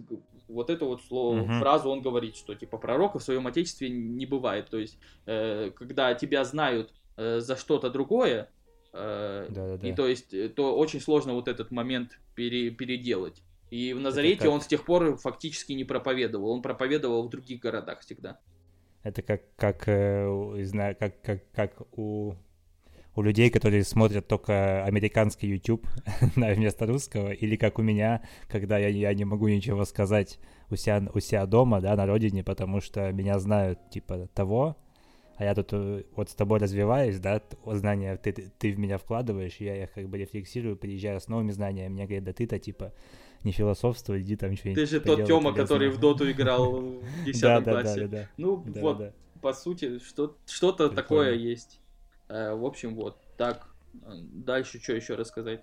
вот 0.47 0.69
это 0.69 0.85
вот 0.85 1.03
слово, 1.03 1.39
uh-huh. 1.39 1.59
фразу 1.59 1.89
он 1.89 2.01
говорит, 2.01 2.35
что, 2.35 2.55
типа, 2.55 2.77
пророка 2.77 3.19
в 3.19 3.23
своем 3.23 3.47
отечестве 3.47 3.89
не 3.89 4.25
бывает. 4.25 4.69
То 4.69 4.77
есть, 4.77 4.97
э, 5.25 5.71
когда 5.75 6.13
тебя 6.13 6.43
знают 6.43 6.93
э, 7.17 7.39
за 7.39 7.55
что-то 7.55 7.89
другое, 7.89 8.49
э, 8.93 9.77
и 9.83 9.93
то 9.93 10.07
есть, 10.07 10.33
э, 10.33 10.49
то 10.49 10.77
очень 10.77 11.01
сложно 11.01 11.33
вот 11.33 11.47
этот 11.47 11.71
момент 11.71 12.19
пере, 12.35 12.71
переделать. 12.71 13.43
И 13.69 13.93
в 13.93 13.99
Назарете 13.99 14.47
он 14.47 14.61
с 14.61 14.67
тех 14.67 14.85
пор 14.85 15.17
фактически 15.17 15.73
не 15.73 15.83
проповедовал. 15.83 16.51
Он 16.51 16.61
проповедовал 16.61 17.27
в 17.27 17.29
других 17.29 17.59
городах 17.59 17.99
всегда. 17.99 18.39
Это 19.03 19.21
как, 19.21 19.41
как, 19.55 19.87
э, 19.87 20.65
как, 20.99 21.21
как, 21.21 21.51
как 21.51 21.97
у 21.97 22.35
у 23.17 23.23
людей, 23.23 23.49
которые 23.49 23.83
смотрят 23.83 24.27
только 24.27 24.83
американский 24.85 25.47
YouTube 25.47 25.87
вместо 26.35 26.85
русского, 26.85 27.31
или 27.31 27.55
как 27.55 27.79
у 27.79 27.81
меня, 27.81 28.21
когда 28.47 28.77
я, 28.77 28.89
я 28.89 29.13
не 29.15 29.25
могу 29.25 29.47
ничего 29.47 29.85
сказать 29.85 30.39
у 30.69 30.75
себя, 30.75 31.03
у 31.11 31.19
себя 31.19 31.47
дома, 31.47 31.81
да, 31.81 31.95
на 31.95 32.05
родине, 32.05 32.43
потому 32.43 32.79
что 32.79 33.11
меня 33.11 33.39
знают, 33.39 33.79
типа, 33.89 34.29
того, 34.35 34.77
а 35.35 35.43
я 35.43 35.55
тут 35.55 35.69
э, 35.71 36.03
вот 36.15 36.29
с 36.29 36.35
тобой 36.35 36.59
развиваюсь, 36.59 37.19
да, 37.19 37.41
знания 37.65 38.17
ты, 38.17 38.33
ты, 38.33 38.51
ты 38.55 38.71
в 38.71 38.77
меня 38.77 38.99
вкладываешь, 38.99 39.55
я 39.57 39.83
их 39.83 39.93
как 39.93 40.07
бы 40.09 40.19
рефлексирую, 40.19 40.77
приезжаю 40.77 41.19
с 41.19 41.27
новыми 41.27 41.49
знаниями, 41.49 41.93
мне 41.93 42.05
говорят, 42.05 42.23
да 42.23 42.33
ты-то, 42.33 42.59
типа, 42.59 42.93
не 43.43 43.51
философствуй, 43.51 44.21
иди 44.21 44.35
там 44.35 44.55
что-нибудь 44.55 44.83
Ты 44.83 44.87
же 44.87 45.01
тот 45.01 45.25
Тёма, 45.25 45.53
который 45.53 45.89
в 45.89 45.99
доту 45.99 46.29
играл 46.29 46.81
в 46.81 47.01
10 47.25 47.63
классе. 47.63 48.29
Ну, 48.37 48.57
вот, 48.57 49.11
по 49.41 49.53
сути, 49.53 49.99
что-то 50.45 50.89
такое 50.89 51.33
есть. 51.33 51.79
Э, 52.29 52.53
в 52.53 52.65
общем, 52.65 52.95
вот 52.95 53.17
так. 53.37 53.67
Э, 54.03 54.11
дальше 54.13 54.81
что 54.81 54.93
еще 54.93 55.15
рассказать? 55.15 55.61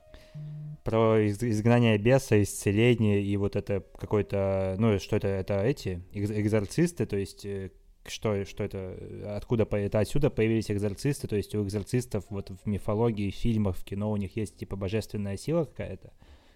Про 0.82 1.26
изгнание 1.26 1.96
беса, 1.98 2.42
исцеление 2.42 3.22
и 3.22 3.36
вот 3.36 3.56
это 3.56 3.82
какой-то, 3.98 4.76
ну, 4.78 4.98
что 4.98 5.16
это, 5.16 5.28
это 5.28 5.62
эти 5.62 6.02
экзорцисты, 6.12 7.06
то 7.06 7.16
есть 7.16 7.46
э, 7.46 7.70
что, 8.06 8.44
что 8.44 8.64
это, 8.64 9.34
откуда 9.36 9.66
это 9.76 9.98
отсюда 9.98 10.28
появились 10.30 10.70
экзорцисты, 10.70 11.26
то 11.26 11.36
есть 11.36 11.54
у 11.54 11.64
экзорцистов 11.64 12.24
вот 12.28 12.50
в 12.50 12.66
мифологии, 12.66 13.30
в 13.30 13.34
фильмах, 13.34 13.76
в 13.76 13.84
кино 13.84 14.10
у 14.10 14.16
них 14.16 14.36
есть 14.36 14.58
типа 14.58 14.76
божественная 14.76 15.38
сила 15.38 15.64
какая-то, 15.64 16.12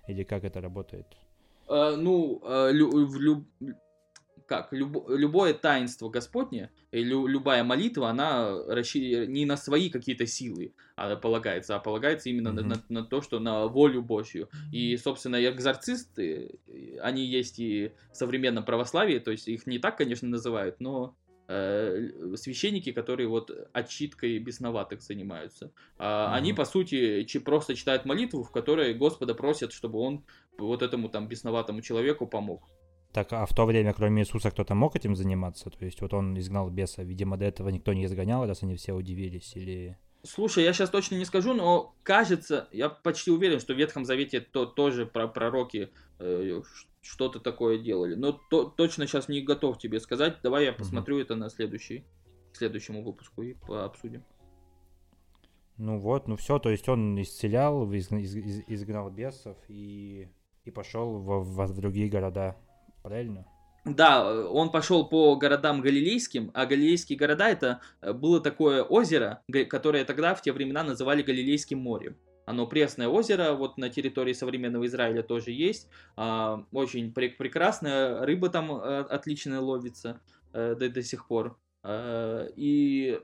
или 0.09 0.25
как 0.25 0.45
это 0.45 0.61
работает? 0.61 1.07
Uh, 1.67 1.97
ну, 1.97 2.41
uh, 2.45 2.71
лю, 2.73 3.07
в 3.07 3.17
люб 3.17 3.47
как 4.49 4.73
люб, 4.73 5.09
любое 5.09 5.53
таинство 5.53 6.09
Господне, 6.09 6.71
лю, 6.91 7.27
любая 7.27 7.63
молитва, 7.63 8.09
она 8.09 8.59
расщи, 8.67 9.27
не 9.29 9.45
на 9.45 9.57
свои 9.57 9.91
какие-то 9.91 10.27
силы 10.27 10.73
а, 10.97 11.15
полагается, 11.17 11.77
а 11.77 11.79
полагается 11.79 12.31
именно 12.31 12.49
mm-hmm. 12.49 12.63
на, 12.63 12.83
на, 12.89 13.01
на 13.01 13.05
то, 13.05 13.21
что 13.21 13.39
на 13.39 13.67
волю 13.67 14.03
Божью. 14.03 14.49
И, 14.73 14.97
собственно, 14.97 15.37
экзорцисты, 15.45 16.59
они 17.01 17.27
есть 17.27 17.59
и 17.59 17.93
в 18.11 18.17
современном 18.17 18.65
православии, 18.65 19.19
то 19.19 19.31
есть 19.31 19.49
их 19.49 19.67
не 19.67 19.79
так, 19.79 19.99
конечно, 19.99 20.27
называют, 20.27 20.81
но 20.81 21.15
э, 21.47 22.09
священники, 22.37 22.93
которые 22.93 23.29
вот 23.29 23.51
отчиткой 23.75 24.39
бесноватых 24.39 25.03
занимаются. 25.03 25.73
А, 25.99 26.07
mm-hmm. 26.07 26.37
Они, 26.39 26.53
по 26.55 26.65
сути, 26.65 27.25
ч- 27.25 27.41
просто 27.41 27.75
читают 27.75 28.07
молитву, 28.07 28.43
в 28.43 28.51
которой 28.51 28.95
Господа 28.95 29.35
просят, 29.35 29.73
чтобы 29.73 29.99
он 29.99 30.25
вот 30.57 30.83
этому 30.83 31.11
там 31.11 31.29
бесноватому 31.29 31.83
человеку 31.83 32.27
помог. 32.27 32.67
Так, 33.13 33.33
а 33.33 33.47
в 33.47 33.55
то 33.55 33.65
время, 33.65 33.95
кроме 33.95 34.23
Иисуса, 34.23 34.51
кто-то 34.51 34.75
мог 34.75 34.95
этим 34.95 35.17
заниматься? 35.17 35.71
То 35.71 35.85
есть 35.85 36.01
вот 36.03 36.13
он 36.13 36.39
изгнал 36.39 36.69
беса, 36.69 37.03
видимо, 37.03 37.37
до 37.37 37.47
этого 37.47 37.71
никто 37.71 37.93
не 37.93 38.05
изгонял, 38.05 38.47
раз 38.47 38.63
они 38.63 38.77
все 38.77 38.93
удивились, 38.93 39.57
или... 39.57 39.97
Слушай, 40.25 40.65
я 40.65 40.73
сейчас 40.73 40.91
точно 40.91 41.15
не 41.15 41.25
скажу, 41.25 41.55
но 41.55 41.95
кажется, 42.03 42.69
я 42.73 42.89
почти 42.89 43.31
уверен, 43.31 43.61
что 43.61 43.73
в 43.73 43.79
Ветхом 43.79 44.05
Завете 44.05 44.41
то, 44.41 44.67
тоже 44.67 45.07
про 45.07 45.29
пророки 45.29 45.91
э, 46.19 46.61
что-то 47.01 47.41
такое 47.41 47.79
делали. 47.79 48.15
Но 48.15 48.33
то, 48.33 48.65
точно 48.65 49.07
сейчас 49.07 49.29
не 49.29 49.41
готов 49.41 49.79
тебе 49.79 50.01
сказать. 50.01 50.39
Давай 50.43 50.65
я 50.65 50.73
посмотрю 50.73 51.17
угу. 51.17 51.23
это 51.23 51.37
на 51.37 51.49
следующий, 51.49 52.05
следующему 52.53 53.03
выпуску 53.03 53.43
и 53.43 53.55
обсудим. 53.69 54.25
Ну 55.79 55.99
вот, 55.99 56.27
ну 56.27 56.37
все, 56.37 56.59
то 56.59 56.71
есть 56.71 56.89
он 56.89 57.21
исцелял, 57.23 57.91
из, 57.93 58.11
из, 58.11 58.65
изгнал 58.67 59.11
бесов 59.11 59.57
и, 59.69 60.29
и 60.65 60.71
пошел 60.73 61.19
в, 61.19 61.45
в, 61.45 61.67
в 61.67 61.81
другие 61.81 62.09
города 62.09 62.57
правильно? 63.09 63.47
Да, 63.85 64.49
он 64.51 64.71
пошел 64.71 65.09
по 65.09 65.37
городам 65.37 65.81
галилейским, 65.81 66.51
а 66.53 66.67
галилейские 66.67 67.19
города 67.19 67.49
это 67.49 67.81
э, 68.03 68.13
было 68.13 68.41
такое 68.41 68.83
озеро, 68.83 69.43
которое 69.71 70.05
тогда 70.05 70.35
в 70.35 70.43
те 70.43 70.53
времена 70.53 70.83
называли 70.83 71.23
Галилейским 71.23 71.79
морем. 71.79 72.17
Оно 72.45 72.67
пресное 72.67 73.09
озеро, 73.09 73.53
вот 73.53 73.79
на 73.79 73.89
территории 73.89 74.33
современного 74.33 74.87
Израиля 74.87 75.23
тоже 75.23 75.53
есть. 75.53 75.89
А, 76.17 76.65
очень 76.73 77.13
пре- 77.13 77.37
прекрасная, 77.37 78.25
рыба 78.25 78.49
там 78.49 78.73
а, 78.73 79.01
отличная 79.01 79.61
ловится 79.61 80.21
а, 80.53 80.75
до, 80.75 80.89
до 80.89 81.03
сих 81.03 81.27
пор. 81.27 81.59
И 81.87 83.21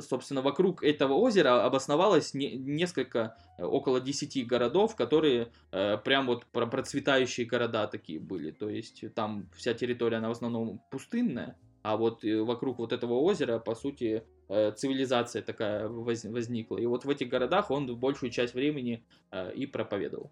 собственно, 0.00 0.42
вокруг 0.42 0.82
этого 0.82 1.14
озера 1.14 1.64
обосновалось 1.64 2.34
не, 2.34 2.56
несколько, 2.56 3.36
около 3.58 4.00
10 4.00 4.46
городов, 4.46 4.96
которые 4.96 5.52
э, 5.70 5.98
прям 5.98 6.26
вот 6.26 6.46
процветающие 6.46 7.46
города 7.46 7.86
такие 7.86 8.20
были. 8.20 8.50
То 8.50 8.68
есть 8.68 9.04
там 9.14 9.48
вся 9.56 9.74
территория, 9.74 10.18
она 10.18 10.28
в 10.28 10.32
основном 10.32 10.82
пустынная, 10.90 11.56
а 11.82 11.96
вот 11.96 12.22
вокруг 12.22 12.78
вот 12.78 12.92
этого 12.92 13.14
озера, 13.14 13.58
по 13.58 13.74
сути, 13.74 14.24
Э, 14.54 14.70
цивилизация 14.70 15.40
такая 15.40 15.88
возникла. 15.88 16.76
И 16.76 16.84
вот 16.84 17.06
в 17.06 17.10
этих 17.10 17.30
городах 17.30 17.70
он 17.70 17.96
большую 17.96 18.30
часть 18.30 18.52
времени 18.52 19.02
э, 19.30 19.54
и 19.54 19.64
проповедовал. 19.64 20.30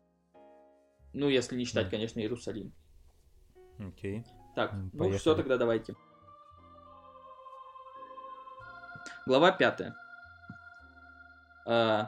Ну, 1.14 1.30
если 1.30 1.56
не 1.56 1.64
считать, 1.64 1.88
конечно, 1.88 2.20
Иерусалим. 2.20 2.70
Окей. 3.78 4.18
Okay. 4.18 4.24
Так, 4.54 4.72
Поехали. 4.72 5.12
ну 5.12 5.16
все, 5.16 5.34
тогда 5.34 5.56
давайте. 5.56 5.94
Глава 9.30 9.52
пятая. 9.52 9.94
Э, 11.64 12.06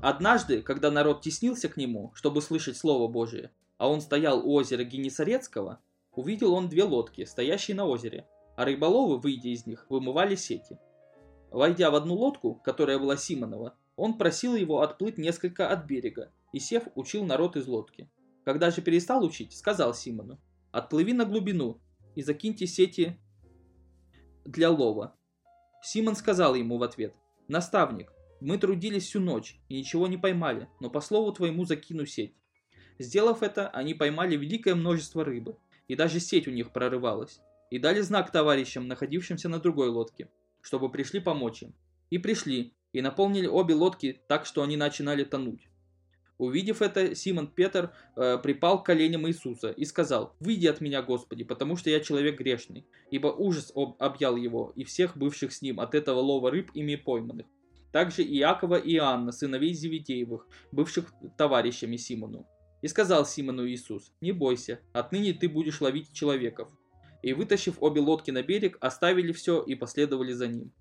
однажды, 0.00 0.60
когда 0.60 0.90
народ 0.90 1.22
теснился 1.22 1.68
к 1.68 1.76
нему, 1.76 2.10
чтобы 2.16 2.42
слышать 2.42 2.76
Слово 2.76 3.06
Божие, 3.06 3.52
а 3.78 3.88
он 3.88 4.00
стоял 4.00 4.44
у 4.44 4.52
озера 4.54 4.82
Генесарецкого, 4.82 5.78
увидел 6.16 6.52
он 6.52 6.68
две 6.68 6.82
лодки, 6.82 7.24
стоящие 7.26 7.76
на 7.76 7.84
озере, 7.84 8.26
а 8.56 8.64
рыболовы, 8.64 9.18
выйдя 9.18 9.50
из 9.50 9.66
них, 9.66 9.86
вымывали 9.88 10.34
сети. 10.34 10.76
Войдя 11.52 11.92
в 11.92 11.94
одну 11.94 12.16
лодку, 12.16 12.56
которая 12.56 12.98
была 12.98 13.16
Симонова, 13.16 13.76
он 13.94 14.18
просил 14.18 14.56
его 14.56 14.80
отплыть 14.80 15.16
несколько 15.16 15.68
от 15.68 15.84
берега, 15.84 16.32
и 16.52 16.58
сев, 16.58 16.88
учил 16.96 17.24
народ 17.24 17.54
из 17.54 17.68
лодки. 17.68 18.10
Когда 18.44 18.72
же 18.72 18.82
перестал 18.82 19.24
учить, 19.24 19.56
сказал 19.56 19.94
Симону, 19.94 20.40
«Отплыви 20.72 21.12
на 21.12 21.24
глубину 21.24 21.80
и 22.16 22.22
закиньте 22.24 22.66
сети 22.66 23.16
для 24.44 24.70
лова». 24.70 25.16
Симон 25.84 26.16
сказал 26.16 26.54
ему 26.54 26.78
в 26.78 26.82
ответ, 26.82 27.14
«Наставник, 27.46 28.12
мы 28.40 28.58
трудились 28.58 29.04
всю 29.04 29.20
ночь 29.20 29.56
и 29.68 29.76
ничего 29.76 30.08
не 30.08 30.16
поймали, 30.16 30.68
но 30.80 30.90
по 30.90 31.00
слову 31.00 31.32
твоему 31.32 31.64
закину 31.64 32.06
сеть». 32.06 32.34
Сделав 32.98 33.42
это, 33.42 33.68
они 33.68 33.94
поймали 33.94 34.36
великое 34.36 34.74
множество 34.74 35.24
рыбы, 35.24 35.56
и 35.86 35.94
даже 35.94 36.20
сеть 36.20 36.48
у 36.48 36.50
них 36.50 36.72
прорывалась, 36.72 37.40
и 37.70 37.78
дали 37.78 38.00
знак 38.00 38.32
товарищам, 38.32 38.88
находившимся 38.88 39.48
на 39.48 39.60
другой 39.60 39.88
лодке– 39.88 40.28
чтобы 40.64 40.90
пришли 40.90 41.20
помочь 41.20 41.62
им. 41.62 41.74
И 42.08 42.18
пришли, 42.18 42.72
и 42.92 43.02
наполнили 43.02 43.46
обе 43.46 43.74
лодки 43.74 44.22
так, 44.28 44.46
что 44.46 44.62
они 44.62 44.76
начинали 44.76 45.22
тонуть. 45.22 45.68
Увидев 46.38 46.82
это, 46.82 47.14
Симон 47.14 47.46
Петр 47.46 47.92
э, 48.16 48.38
припал 48.42 48.82
к 48.82 48.86
коленям 48.86 49.26
Иисуса 49.28 49.70
и 49.70 49.84
сказал, 49.84 50.34
«Выйди 50.40 50.66
от 50.66 50.80
меня, 50.80 51.00
Господи, 51.02 51.44
потому 51.44 51.76
что 51.76 51.90
я 51.90 52.00
человек 52.00 52.38
грешный». 52.38 52.84
Ибо 53.10 53.28
ужас 53.28 53.70
об, 53.74 53.96
объял 54.00 54.34
его 54.36 54.72
и 54.74 54.84
всех 54.84 55.16
бывших 55.16 55.52
с 55.52 55.62
ним 55.62 55.78
от 55.78 55.94
этого 55.94 56.18
лова 56.18 56.50
рыб 56.50 56.70
ими 56.74 56.96
пойманных. 56.96 57.46
Также 57.92 58.24
Иакова 58.24 58.74
и 58.76 58.94
Иоанна, 58.96 59.30
сыновей 59.30 59.72
Зеведеевых, 59.72 60.48
бывших 60.72 61.14
товарищами 61.38 61.96
Симону. 61.96 62.46
И 62.82 62.88
сказал 62.88 63.24
Симону 63.24 63.66
Иисус, 63.68 64.12
«Не 64.20 64.32
бойся, 64.32 64.80
отныне 64.92 65.32
ты 65.32 65.48
будешь 65.48 65.80
ловить 65.80 66.12
человеков» 66.12 66.68
и, 67.24 67.32
вытащив 67.32 67.76
обе 67.80 68.02
лодки 68.02 68.30
на 68.30 68.42
берег, 68.42 68.76
оставили 68.80 69.32
все 69.32 69.62
и 69.62 69.74
последовали 69.74 70.32
за 70.32 70.46
ним. 70.46 70.72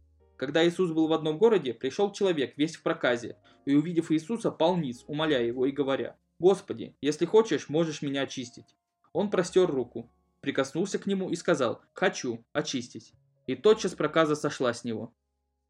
Когда 0.43 0.67
Иисус 0.67 0.91
был 0.91 1.07
в 1.07 1.13
одном 1.13 1.37
городе, 1.37 1.73
пришел 1.73 2.11
человек, 2.11 2.57
весь 2.57 2.75
в 2.75 2.83
проказе, 2.83 3.37
и, 3.63 3.75
увидев 3.75 4.11
Иисуса, 4.11 4.51
пал 4.51 4.75
ниц, 4.75 5.05
умоляя 5.07 5.45
его 5.45 5.65
и 5.65 5.71
говоря, 5.71 6.17
«Господи, 6.37 6.97
если 6.99 7.23
хочешь, 7.25 7.69
можешь 7.69 8.01
меня 8.01 8.23
очистить». 8.23 8.75
Он 9.13 9.29
простер 9.29 9.71
руку, 9.71 10.11
прикоснулся 10.41 10.99
к 10.99 11.05
нему 11.05 11.29
и 11.29 11.37
сказал, 11.37 11.81
«Хочу, 11.93 12.43
очистить». 12.51 13.13
И 13.47 13.55
тотчас 13.55 13.93
проказа 13.93 14.35
сошла 14.35 14.73
с 14.73 14.83
него. 14.83 15.13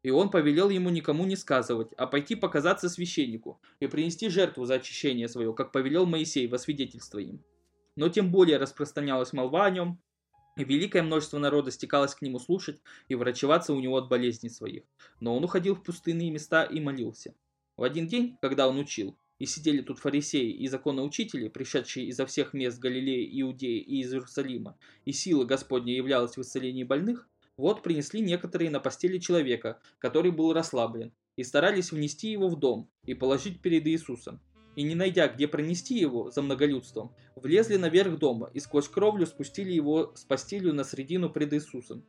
И 0.02 0.10
он 0.10 0.28
повелел 0.28 0.70
ему 0.70 0.90
никому 0.90 1.24
не 1.24 1.36
сказывать, 1.36 1.92
а 1.96 2.08
пойти 2.08 2.34
показаться 2.34 2.88
священнику 2.88 3.60
и 3.78 3.86
принести 3.86 4.28
жертву 4.28 4.64
за 4.64 4.74
очищение 4.74 5.28
свое, 5.28 5.54
как 5.54 5.70
повелел 5.70 6.04
Моисей 6.04 6.48
во 6.48 6.58
свидетельство 6.58 7.20
им. 7.20 7.44
Но 7.94 8.08
тем 8.08 8.32
более 8.32 8.56
распространялась 8.56 9.32
молва 9.32 9.66
о 9.66 9.70
нем, 9.70 10.00
Великое 10.56 11.02
множество 11.02 11.38
народа 11.38 11.72
стекалось 11.72 12.14
к 12.14 12.22
нему 12.22 12.38
слушать 12.38 12.80
и 13.08 13.16
врачеваться 13.16 13.72
у 13.72 13.80
него 13.80 13.96
от 13.96 14.08
болезней 14.08 14.50
своих. 14.50 14.84
Но 15.18 15.36
он 15.36 15.42
уходил 15.42 15.74
в 15.74 15.82
пустынные 15.82 16.30
места 16.30 16.62
и 16.62 16.78
молился. 16.78 17.34
В 17.76 17.82
один 17.82 18.06
день, 18.06 18.38
когда 18.40 18.68
он 18.68 18.78
учил, 18.78 19.16
и 19.40 19.46
сидели 19.46 19.82
тут 19.82 19.98
фарисеи 19.98 20.52
и 20.52 20.68
законоучители, 20.68 21.48
пришедшие 21.48 22.06
изо 22.06 22.24
всех 22.24 22.54
мест 22.54 22.78
Галилеи, 22.78 23.42
Иудеи 23.42 23.80
и 23.80 24.00
из 24.00 24.14
Иерусалима, 24.14 24.78
и 25.04 25.12
сила 25.12 25.44
Господня 25.44 25.92
являлась 25.92 26.36
в 26.36 26.40
исцелении 26.40 26.84
больных, 26.84 27.28
вот 27.56 27.82
принесли 27.82 28.20
некоторые 28.20 28.70
на 28.70 28.78
постели 28.78 29.18
человека, 29.18 29.80
который 29.98 30.30
был 30.30 30.52
расслаблен, 30.52 31.12
и 31.34 31.42
старались 31.42 31.90
внести 31.90 32.30
его 32.30 32.48
в 32.48 32.56
дом 32.60 32.88
и 33.04 33.14
положить 33.14 33.60
перед 33.60 33.88
Иисусом 33.88 34.40
и 34.76 34.82
не 34.82 34.94
найдя, 34.94 35.28
где 35.28 35.48
пронести 35.48 35.98
его 35.98 36.30
за 36.30 36.42
многолюдством, 36.42 37.14
влезли 37.36 37.76
наверх 37.76 38.18
дома 38.18 38.50
и 38.52 38.60
сквозь 38.60 38.88
кровлю 38.88 39.26
спустили 39.26 39.72
его 39.72 40.12
с 40.14 40.24
постелью 40.24 40.74
на 40.74 40.84
средину 40.84 41.30
пред 41.30 41.52
Иисусом. 41.52 42.04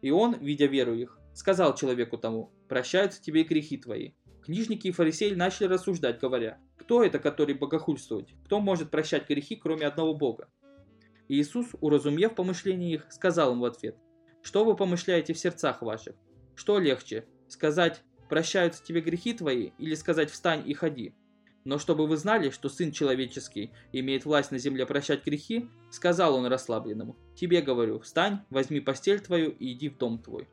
И 0.00 0.10
он, 0.10 0.34
видя 0.38 0.66
веру 0.66 0.94
их, 0.94 1.18
сказал 1.34 1.74
человеку 1.74 2.18
тому, 2.18 2.52
«Прощаются 2.68 3.22
тебе 3.22 3.42
грехи 3.42 3.76
твои». 3.78 4.12
Книжники 4.42 4.88
и 4.88 4.92
фарисеи 4.92 5.34
начали 5.34 5.68
рассуждать, 5.68 6.20
говоря, 6.20 6.58
«Кто 6.76 7.02
это, 7.02 7.18
который 7.18 7.54
богохульствовать? 7.54 8.34
Кто 8.44 8.60
может 8.60 8.90
прощать 8.90 9.28
грехи, 9.28 9.56
кроме 9.56 9.86
одного 9.86 10.14
Бога?» 10.14 10.48
И 11.28 11.40
Иисус, 11.40 11.68
уразумев 11.80 12.34
помышления 12.34 12.94
их, 12.94 13.06
сказал 13.10 13.52
им 13.52 13.60
в 13.60 13.64
ответ, 13.64 13.96
«Что 14.42 14.64
вы 14.64 14.76
помышляете 14.76 15.32
в 15.32 15.38
сердцах 15.38 15.80
ваших? 15.80 16.14
Что 16.54 16.78
легче, 16.78 17.26
сказать, 17.48 18.02
прощаются 18.28 18.84
тебе 18.84 19.00
грехи 19.00 19.32
твои, 19.32 19.70
или 19.78 19.94
сказать, 19.94 20.30
встань 20.30 20.68
и 20.68 20.74
ходи?» 20.74 21.14
Но 21.64 21.78
чтобы 21.78 22.06
вы 22.06 22.18
знали, 22.18 22.50
что 22.50 22.68
Сын 22.68 22.92
Человеческий 22.92 23.70
имеет 23.92 24.26
власть 24.26 24.50
на 24.50 24.58
земле 24.58 24.84
прощать 24.84 25.24
грехи, 25.24 25.68
сказал 25.90 26.34
он 26.34 26.46
расслабленному, 26.46 27.16
«Тебе 27.34 27.62
говорю, 27.62 28.00
встань, 28.00 28.40
возьми 28.50 28.80
постель 28.80 29.20
твою 29.20 29.50
и 29.50 29.72
иди 29.72 29.88
в 29.88 29.96
дом 29.96 30.18
твой». 30.18 30.46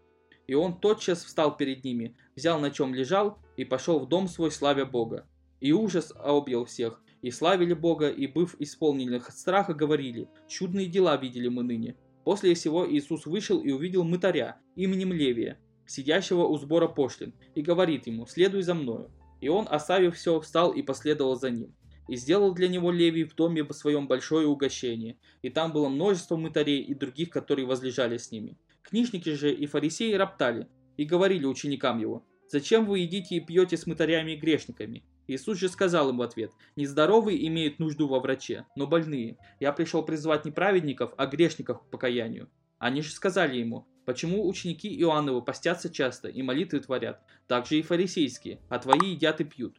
И 0.47 0.53
он 0.53 0.79
тотчас 0.79 1.23
встал 1.23 1.55
перед 1.57 1.83
ними, 1.83 2.15
взял 2.35 2.59
на 2.59 2.71
чем 2.71 2.93
лежал 2.93 3.39
и 3.57 3.65
пошел 3.65 3.99
в 3.99 4.07
дом 4.07 4.27
свой, 4.27 4.51
славя 4.51 4.85
Бога. 4.85 5.27
И 5.59 5.73
ужас 5.73 6.13
объел 6.15 6.65
всех, 6.65 7.01
и 7.21 7.29
славили 7.29 7.73
Бога, 7.73 8.09
и, 8.09 8.25
быв 8.25 8.55
исполненных 8.59 9.31
страха, 9.31 9.73
говорили, 9.73 10.29
«Чудные 10.47 10.87
дела 10.87 11.17
видели 11.17 11.49
мы 11.49 11.63
ныне». 11.63 11.95
После 12.23 12.53
всего 12.53 12.89
Иисус 12.89 13.25
вышел 13.25 13.59
и 13.59 13.71
увидел 13.71 14.03
мытаря 14.03 14.59
именем 14.75 15.11
Левия, 15.11 15.59
сидящего 15.85 16.45
у 16.45 16.57
сбора 16.57 16.87
пошлин, 16.87 17.33
и 17.53 17.61
говорит 17.61 18.07
ему, 18.07 18.25
«Следуй 18.25 18.61
за 18.61 18.73
мною». 18.73 19.11
И 19.41 19.49
он, 19.49 19.67
оставив 19.69 20.15
все, 20.15 20.39
встал 20.39 20.71
и 20.71 20.81
последовал 20.81 21.35
за 21.35 21.51
ним. 21.51 21.75
И 22.07 22.15
сделал 22.15 22.53
для 22.53 22.67
него 22.67 22.91
Левий 22.91 23.25
в 23.25 23.35
доме 23.35 23.65
своем 23.73 24.07
большое 24.07 24.47
угощение, 24.47 25.17
и 25.41 25.49
там 25.49 25.73
было 25.73 25.89
множество 25.89 26.37
мытарей 26.37 26.81
и 26.81 26.93
других, 26.93 27.29
которые 27.29 27.65
возлежали 27.65 28.17
с 28.17 28.31
ними. 28.31 28.57
Книжники 28.81 29.33
же 29.33 29.53
и 29.53 29.65
фарисеи 29.65 30.13
роптали, 30.13 30.67
и 30.97 31.05
говорили 31.05 31.45
ученикам 31.45 31.99
его, 31.99 32.25
«Зачем 32.47 32.85
вы 32.85 32.99
едите 32.99 33.35
и 33.35 33.39
пьете 33.39 33.77
с 33.77 33.87
мытарями 33.87 34.31
и 34.31 34.35
грешниками?» 34.35 35.05
Иисус 35.27 35.57
же 35.57 35.69
сказал 35.69 36.09
им 36.09 36.17
в 36.17 36.21
ответ, 36.21 36.51
«Нездоровые 36.75 37.47
имеют 37.47 37.79
нужду 37.79 38.09
во 38.09 38.19
враче, 38.19 38.65
но 38.75 38.87
больные. 38.87 39.37
Я 39.61 39.71
пришел 39.71 40.03
призвать 40.03 40.43
не 40.43 40.51
праведников, 40.51 41.13
а 41.17 41.27
грешников 41.27 41.81
к 41.81 41.89
покаянию». 41.89 42.49
Они 42.77 43.01
же 43.01 43.11
сказали 43.11 43.57
ему, 43.59 43.87
Почему 44.05 44.47
ученики 44.47 44.89
Иоанновы 44.99 45.41
постятся 45.41 45.89
часто 45.89 46.27
и 46.27 46.41
молитвы 46.41 46.79
творят, 46.79 47.21
так 47.47 47.67
же 47.67 47.77
и 47.77 47.81
фарисейские, 47.81 48.59
а 48.69 48.79
твои 48.79 49.11
едят 49.11 49.41
и 49.41 49.43
пьют? 49.43 49.77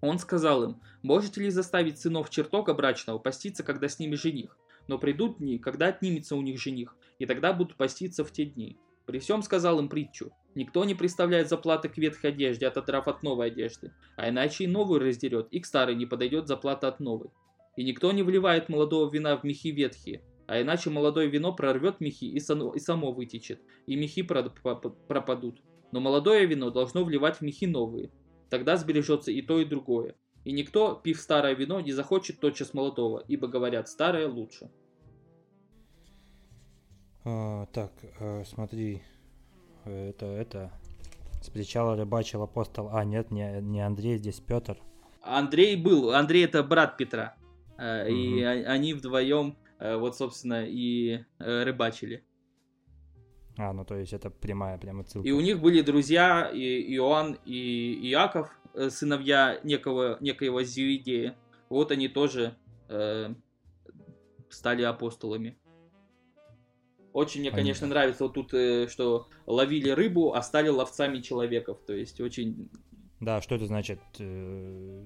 Он 0.00 0.18
сказал 0.18 0.64
им, 0.64 0.80
можете 1.02 1.42
ли 1.42 1.50
заставить 1.50 1.98
сынов 1.98 2.30
чертога 2.30 2.74
брачного 2.74 3.18
поститься, 3.18 3.62
когда 3.62 3.88
с 3.88 3.98
ними 3.98 4.16
жених? 4.16 4.58
Но 4.86 4.98
придут 4.98 5.38
дни, 5.38 5.58
когда 5.58 5.86
отнимется 5.88 6.36
у 6.36 6.42
них 6.42 6.60
жених, 6.60 6.96
и 7.18 7.26
тогда 7.26 7.52
будут 7.52 7.76
поститься 7.76 8.24
в 8.24 8.32
те 8.32 8.44
дни. 8.44 8.78
При 9.06 9.18
всем 9.18 9.42
сказал 9.42 9.78
им 9.78 9.88
притчу, 9.88 10.32
никто 10.54 10.84
не 10.84 10.94
представляет 10.94 11.48
заплаты 11.48 11.88
к 11.88 11.98
ветхой 11.98 12.30
одежде, 12.30 12.66
отодрав 12.66 13.08
от 13.08 13.22
новой 13.22 13.48
одежды, 13.48 13.92
а 14.16 14.28
иначе 14.28 14.64
и 14.64 14.66
новую 14.66 15.00
раздерет, 15.00 15.48
и 15.50 15.60
к 15.60 15.66
старой 15.66 15.94
не 15.94 16.06
подойдет 16.06 16.48
заплата 16.48 16.88
от 16.88 17.00
новой. 17.00 17.30
И 17.76 17.84
никто 17.84 18.12
не 18.12 18.22
вливает 18.22 18.68
молодого 18.68 19.10
вина 19.10 19.36
в 19.36 19.44
мехи 19.44 19.70
ветхие, 19.70 20.22
а 20.46 20.60
иначе 20.60 20.90
молодое 20.90 21.28
вино 21.28 21.54
прорвет 21.54 22.00
мехи 22.00 22.24
и, 22.24 22.40
само, 22.40 22.72
и 22.74 22.78
само 22.80 23.12
вытечет, 23.12 23.60
и 23.86 23.96
мехи 23.96 24.22
пропадут. 24.22 25.62
Но 25.92 26.00
молодое 26.00 26.46
вино 26.46 26.70
должно 26.70 27.04
вливать 27.04 27.36
в 27.38 27.42
мехи 27.42 27.66
новые. 27.66 28.10
Тогда 28.50 28.76
сбережется 28.76 29.30
и 29.30 29.42
то, 29.42 29.60
и 29.60 29.64
другое. 29.64 30.14
И 30.44 30.52
никто, 30.52 30.94
пив 30.94 31.18
старое 31.20 31.54
вино, 31.54 31.80
не 31.80 31.92
захочет 31.92 32.40
тотчас 32.40 32.74
молодого, 32.74 33.24
ибо 33.28 33.48
говорят, 33.48 33.88
старое 33.88 34.28
лучше. 34.28 34.70
А, 37.24 37.66
так, 37.72 37.92
а, 38.20 38.42
смотри, 38.44 39.02
это, 39.84 40.26
это, 40.26 40.72
сплечало 41.42 41.96
рыбачил 41.96 42.42
апостол, 42.42 42.90
а 42.92 43.04
нет, 43.04 43.30
не, 43.30 43.60
не 43.62 43.80
Андрей, 43.80 44.18
здесь 44.18 44.40
Петр. 44.40 44.76
Андрей 45.22 45.76
был. 45.76 46.12
Андрей 46.12 46.44
это 46.44 46.62
брат 46.62 46.98
Петра. 46.98 47.34
Э, 47.78 48.08
И 48.10 48.40
Мгм. 48.40 48.44
о- 48.46 48.72
они 48.72 48.92
вдвоем, 48.94 49.56
э, 49.63 49.63
вот, 49.96 50.16
собственно, 50.16 50.64
и 50.66 51.24
э, 51.38 51.62
рыбачили. 51.64 52.24
А, 53.56 53.72
ну 53.72 53.84
то 53.84 53.96
есть 53.96 54.12
это 54.12 54.30
прямая 54.30 54.78
прямо 54.78 55.04
ссылка. 55.04 55.28
И 55.28 55.32
у 55.32 55.40
них 55.40 55.60
были 55.60 55.80
друзья 55.80 56.50
и 56.52 56.94
Иоанн 56.96 57.38
и 57.44 58.10
Иаков, 58.10 58.50
э, 58.74 58.90
сыновья 58.90 59.60
некого, 59.62 60.16
некоего 60.20 60.62
Зевидея. 60.62 61.36
Вот 61.68 61.92
они 61.92 62.08
тоже 62.08 62.56
э, 62.88 63.34
стали 64.48 64.82
апостолами. 64.82 65.56
Очень 67.12 67.42
мне, 67.42 67.52
конечно, 67.52 67.86
нравится 67.86 68.24
вот 68.24 68.34
тут, 68.34 68.52
э, 68.54 68.88
что 68.88 69.28
ловили 69.46 69.90
рыбу, 69.90 70.34
а 70.34 70.42
стали 70.42 70.68
ловцами 70.68 71.20
человеков. 71.20 71.78
То 71.86 71.92
есть 71.92 72.20
очень... 72.20 72.70
Да, 73.20 73.40
что 73.40 73.54
это 73.54 73.66
значит? 73.66 74.00
э, 74.18 75.04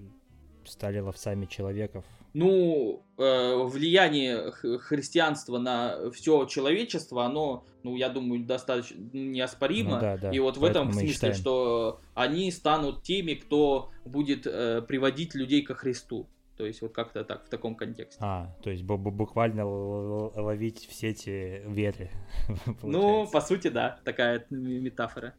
Стали 0.69 1.01
ловцами 1.01 1.47
человеков. 1.47 2.05
Ну, 2.35 3.03
э, 3.17 3.63
влияние 3.65 4.53
христианства 4.53 5.59
на 5.59 6.11
все 6.11 6.45
человечество, 6.45 7.25
оно, 7.25 7.65
ну, 7.83 7.97
я 7.97 8.11
думаю, 8.11 8.45
достаточно 8.45 8.97
неоспоримо. 9.13 9.95
Ну 9.95 10.01
да, 10.01 10.17
да. 10.19 10.31
И 10.31 10.39
вот 10.39 10.57
в 10.57 10.61
Поэтому 10.61 10.91
этом 10.91 10.93
смысле, 10.93 11.13
считаем. 11.15 11.35
что 11.35 12.01
они 12.15 12.51
станут 12.53 13.03
теми, 13.03 13.35
кто 13.35 13.91
будет 14.05 14.47
э, 14.47 14.83
приводить 14.83 15.35
людей 15.35 15.63
ко 15.63 15.75
Христу. 15.75 16.29
То 16.59 16.67
есть 16.67 16.83
вот 16.83 16.93
как-то 16.93 17.25
так, 17.25 17.47
в 17.47 17.49
таком 17.49 17.77
контексте. 17.77 18.19
А, 18.21 18.53
то 18.63 18.71
есть 18.71 18.83
бу- 18.83 18.99
бу- 18.99 19.13
буквально 19.13 19.65
ловить 19.65 20.87
все 20.89 21.11
эти 21.11 21.63
веры. 21.67 22.11
ну, 22.83 23.29
по 23.31 23.41
сути, 23.41 23.69
да, 23.69 24.01
такая 24.05 24.45
метафора. 24.51 25.35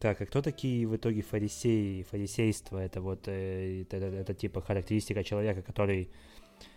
Так, 0.00 0.20
а 0.20 0.26
кто 0.26 0.42
такие 0.42 0.86
в 0.86 0.94
итоге 0.96 1.22
фарисеи? 1.22 2.02
Фарисейство 2.02 2.78
это 2.78 3.00
вот 3.00 3.26
э, 3.28 3.82
это, 3.82 3.96
это- 3.96 4.16
это 4.16 4.34
типа 4.34 4.60
характеристика 4.60 5.24
человека, 5.24 5.62
который 5.62 6.10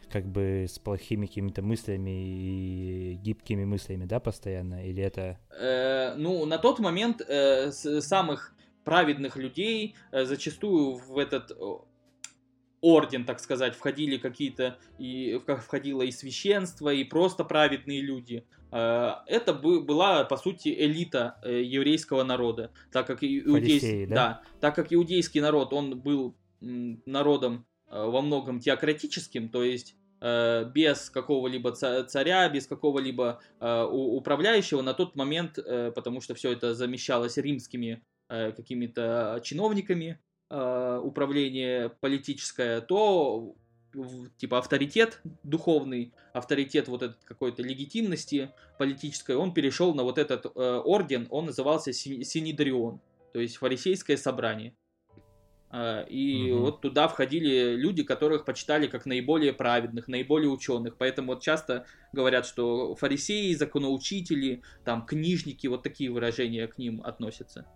как 0.09 0.25
бы 0.25 0.65
с 0.67 0.79
плохими 0.79 1.27
какими-то 1.27 1.61
мыслями 1.61 2.09
и 2.09 3.13
гибкими 3.21 3.65
мыслями, 3.65 4.05
да, 4.05 4.19
постоянно? 4.19 4.85
Или 4.87 5.03
это... 5.03 5.37
Э, 5.59 6.15
ну, 6.15 6.45
на 6.45 6.57
тот 6.57 6.79
момент 6.79 7.21
э, 7.21 7.71
самых 7.71 8.55
праведных 8.85 9.35
людей 9.35 9.95
э, 10.11 10.25
зачастую 10.25 10.95
в 10.95 11.17
этот 11.17 11.51
орден, 12.81 13.25
так 13.25 13.39
сказать, 13.39 13.75
входили 13.75 14.17
какие-то, 14.17 14.77
и 14.97 15.39
входило 15.45 16.01
и 16.01 16.11
священство, 16.11 16.93
и 16.93 17.03
просто 17.03 17.43
праведные 17.43 18.01
люди. 18.01 18.45
Э, 18.71 19.11
это 19.27 19.53
бы- 19.53 19.81
была, 19.81 20.23
по 20.25 20.37
сути, 20.37 20.69
элита 20.69 21.39
э, 21.43 21.61
еврейского 21.63 22.23
народа, 22.23 22.71
так 22.91 23.07
как 23.07 23.23
и- 23.23 23.39
иудейс- 23.41 23.81
Фарисеи, 23.81 24.05
да? 24.05 24.41
так 24.59 24.75
как 24.75 24.93
иудейский 24.93 25.41
народ, 25.41 25.73
он 25.73 25.99
был 25.99 26.35
народом 26.61 27.65
э, 27.87 28.05
во 28.05 28.21
многом 28.21 28.59
теократическим, 28.59 29.49
то 29.49 29.63
есть 29.63 29.95
без 30.21 31.09
какого-либо 31.09 31.71
ца- 31.71 32.03
царя, 32.03 32.49
без 32.49 32.67
какого-либо 32.67 33.39
управляющего 33.61 34.81
на 34.81 34.93
тот 34.93 35.15
момент, 35.15 35.55
потому 35.95 36.19
что 36.19 36.35
все 36.35 36.51
это 36.51 36.73
замещалось 36.75 37.37
римскими 37.37 38.03
какими-то 38.27 39.39
чиновниками, 39.45 40.19
управление 40.49 41.89
политическое, 42.01 42.81
то 42.81 43.55
типа 44.37 44.59
авторитет 44.59 45.21
духовный, 45.43 46.13
авторитет 46.33 46.87
вот 46.87 47.03
этот 47.03 47.23
какой-то 47.23 47.63
легитимности 47.63 48.51
политической, 48.77 49.35
он 49.35 49.53
перешел 49.53 49.93
на 49.93 50.03
вот 50.03 50.17
этот 50.17 50.45
э, 50.45 50.49
орден, 50.85 51.27
он 51.29 51.45
назывался 51.45 51.93
Си- 51.93 52.23
Синедрион, 52.23 53.01
то 53.33 53.39
есть 53.39 53.57
фарисейское 53.57 54.17
собрание. 54.17 54.75
А, 55.71 56.01
И 56.09 56.51
Мгм. 56.51 56.61
вот 56.61 56.81
туда 56.81 57.07
входили 57.07 57.75
люди, 57.75 58.03
которых 58.03 58.45
почитали 58.45 58.87
как 58.87 59.05
наиболее 59.05 59.53
праведных, 59.53 60.07
наиболее 60.07 60.49
ученых. 60.49 60.97
Поэтому 60.97 61.33
вот 61.33 61.43
часто 61.43 61.85
говорят, 62.11 62.45
что 62.45 62.95
фарисеи, 62.95 63.53
законоучители, 63.53 64.63
там 64.83 65.05
книжники, 65.05 65.67
вот 65.67 65.83
такие 65.83 66.09
выражения 66.11 66.67
к 66.67 66.77
ним 66.77 67.01
относятся. 67.03 67.67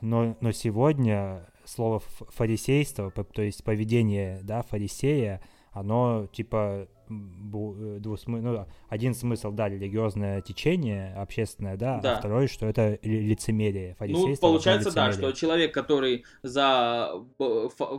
Но, 0.00 0.36
но 0.40 0.52
сегодня 0.52 1.48
слово 1.66 2.00
фарисейство, 2.00 3.10
то 3.10 3.42
есть 3.42 3.62
поведение, 3.64 4.40
да, 4.42 4.62
фарисея, 4.62 5.40
оно 5.72 6.26
типа 6.32 6.88
э, 7.08 7.98
двусмы- 8.00 8.40
ну, 8.40 8.66
один 8.88 9.14
смысл, 9.14 9.50
да, 9.52 9.68
религиозное 9.68 10.40
течение 10.40 11.14
общественное, 11.14 11.76
да, 11.76 12.00
Да. 12.00 12.16
а 12.16 12.18
второй, 12.18 12.46
что 12.48 12.66
это 12.66 12.98
ли- 13.02 13.20
лицемерие, 13.28 13.94
Ну, 14.00 14.34
получается, 14.40 14.90
да, 14.92 15.08
лицемерие. 15.08 15.30
что 15.30 15.38
человек, 15.38 15.74
который 15.74 16.24
за 16.42 17.12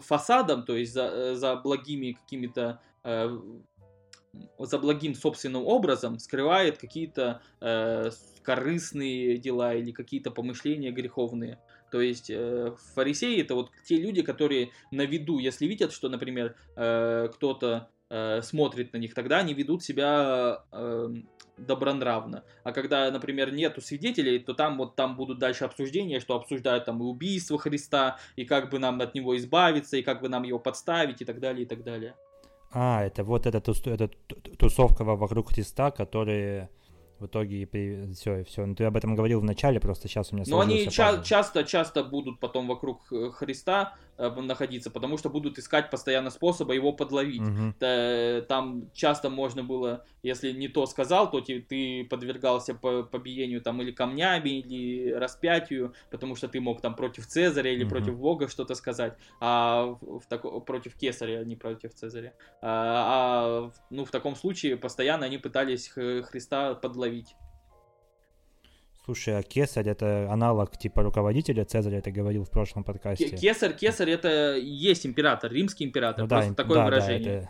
фасадом, 0.01 0.63
то 0.63 0.75
есть 0.75 0.93
за, 0.93 1.35
за 1.35 1.55
благими 1.55 2.13
какими-то 2.13 2.79
э, 3.03 3.29
за 4.59 4.77
благим 4.79 5.15
собственным 5.15 5.65
образом 5.65 6.19
скрывает 6.19 6.77
какие-то 6.77 7.41
э, 7.61 8.11
корыстные 8.43 9.37
дела 9.37 9.73
или 9.73 9.91
какие-то 9.91 10.31
помышления 10.31 10.91
греховные. 10.91 11.59
То 11.91 12.01
есть 12.01 12.29
э, 12.29 12.73
фарисеи 12.95 13.41
это 13.41 13.55
вот 13.55 13.71
те 13.85 13.97
люди, 13.97 14.21
которые 14.21 14.71
на 14.91 15.03
виду, 15.05 15.39
если 15.39 15.65
видят, 15.65 15.91
что, 15.93 16.09
например, 16.09 16.55
э, 16.75 17.29
кто-то 17.33 17.89
э, 18.09 18.41
смотрит 18.41 18.93
на 18.93 18.97
них, 18.97 19.13
тогда 19.13 19.37
они 19.37 19.53
ведут 19.53 19.83
себя 19.83 20.63
э, 20.71 21.09
добронравно. 21.57 22.43
А 22.63 22.71
когда, 22.71 23.09
например, 23.11 23.51
нету 23.53 23.81
свидетелей, 23.81 24.39
то 24.39 24.53
там 24.53 24.77
вот 24.77 24.95
там 24.95 25.15
будут 25.15 25.39
дальше 25.39 25.65
обсуждения, 25.65 26.19
что 26.19 26.35
обсуждают 26.35 26.85
там 26.85 27.01
и 27.01 27.05
убийство 27.05 27.57
Христа, 27.57 28.17
и 28.35 28.45
как 28.45 28.69
бы 28.69 28.79
нам 28.79 29.01
от 29.01 29.15
него 29.15 29.35
избавиться, 29.37 29.97
и 29.97 30.03
как 30.03 30.21
бы 30.21 30.29
нам 30.29 30.43
его 30.43 30.59
подставить, 30.59 31.21
и 31.21 31.25
так 31.25 31.39
далее, 31.39 31.63
и 31.63 31.67
так 31.67 31.83
далее. 31.83 32.15
А, 32.71 33.03
это 33.03 33.23
вот 33.23 33.45
эта, 33.45 33.57
эта 33.57 34.07
ту- 34.07 34.35
тусовка 34.57 35.03
во- 35.03 35.15
вокруг 35.15 35.49
Христа, 35.53 35.89
которые 35.91 36.69
в 37.19 37.25
итоге 37.25 37.61
все, 38.13 38.43
все. 38.43 38.65
Ну, 38.65 38.75
ты 38.75 38.83
об 38.83 38.95
этом 38.95 39.15
говорил 39.15 39.39
в 39.39 39.43
начале, 39.43 39.79
просто 39.79 40.07
сейчас 40.07 40.31
у 40.31 40.35
меня 40.35 40.45
Но 40.47 40.59
они 40.59 40.89
сложился 40.89 40.91
ча- 40.91 41.23
часто-часто 41.23 42.03
будут 42.03 42.39
потом 42.39 42.67
вокруг 42.67 43.01
э, 43.11 43.29
Христа 43.31 43.95
находиться, 44.17 44.89
потому 44.89 45.17
что 45.17 45.29
будут 45.29 45.59
искать 45.59 45.89
постоянно 45.89 46.29
способа 46.29 46.73
его 46.73 46.91
подловить. 46.93 47.41
Та- 47.79 48.41
Там 48.47 48.89
часто 48.93 49.29
можно 49.29 49.63
было, 49.63 50.05
если 50.23 50.51
не 50.51 50.67
то 50.67 50.85
сказал, 50.87 51.29
то 51.31 51.39
ты 51.41 52.03
подвергался 52.09 52.73
по- 52.73 53.03
побиению 53.03 53.61
там 53.61 53.81
или 53.81 53.91
камнями, 53.91 54.59
или 54.59 55.11
распятию, 55.11 55.93
потому 56.11 56.35
что 56.35 56.47
ты 56.47 56.59
мог 56.59 56.81
там 56.81 56.95
против 56.95 57.27
Цезаря 57.27 57.71
или 57.71 57.83
Мгм. 57.83 57.89
против 57.89 58.17
Бога 58.17 58.47
что-то 58.47 58.75
сказать, 58.75 59.13
а 59.39 59.85
в, 60.01 60.19
в 60.19 60.27
тако- 60.27 60.61
против 60.61 60.95
Кесаря, 60.95 61.39
а 61.39 61.43
не 61.43 61.55
против 61.55 61.93
Цезаря. 61.93 62.33
А, 62.61 63.67
а 63.69 63.71
ну, 63.89 64.05
в 64.05 64.11
таком 64.11 64.35
случае 64.35 64.77
постоянно 64.77 65.25
они 65.25 65.37
пытались 65.37 65.89
Христа 65.89 66.73
подловить. 66.75 67.35
Слушай, 69.07 69.37
а 69.39 69.41
Кесарь 69.41 69.87
это 69.87 70.29
аналог 70.29 70.77
типа 70.77 71.01
руководителя 71.01 71.63
Цезаря, 71.63 72.01
ты 72.01 72.11
говорил 72.11 72.43
в 72.43 72.49
прошлом 72.51 72.83
подкасте. 72.83 73.29
Кесарь, 73.37 73.73
Кесарь 73.73 74.09
это 74.09 74.57
есть 74.57 75.05
император, 75.05 75.49
римский 75.49 75.85
император, 75.85 76.23
Ну 76.23 76.27
да, 76.27 76.35
просто 76.35 76.49
им- 76.49 76.55
такое 76.55 76.75
да, 76.75 76.81
да, 76.81 76.85
выражение. 76.89 77.49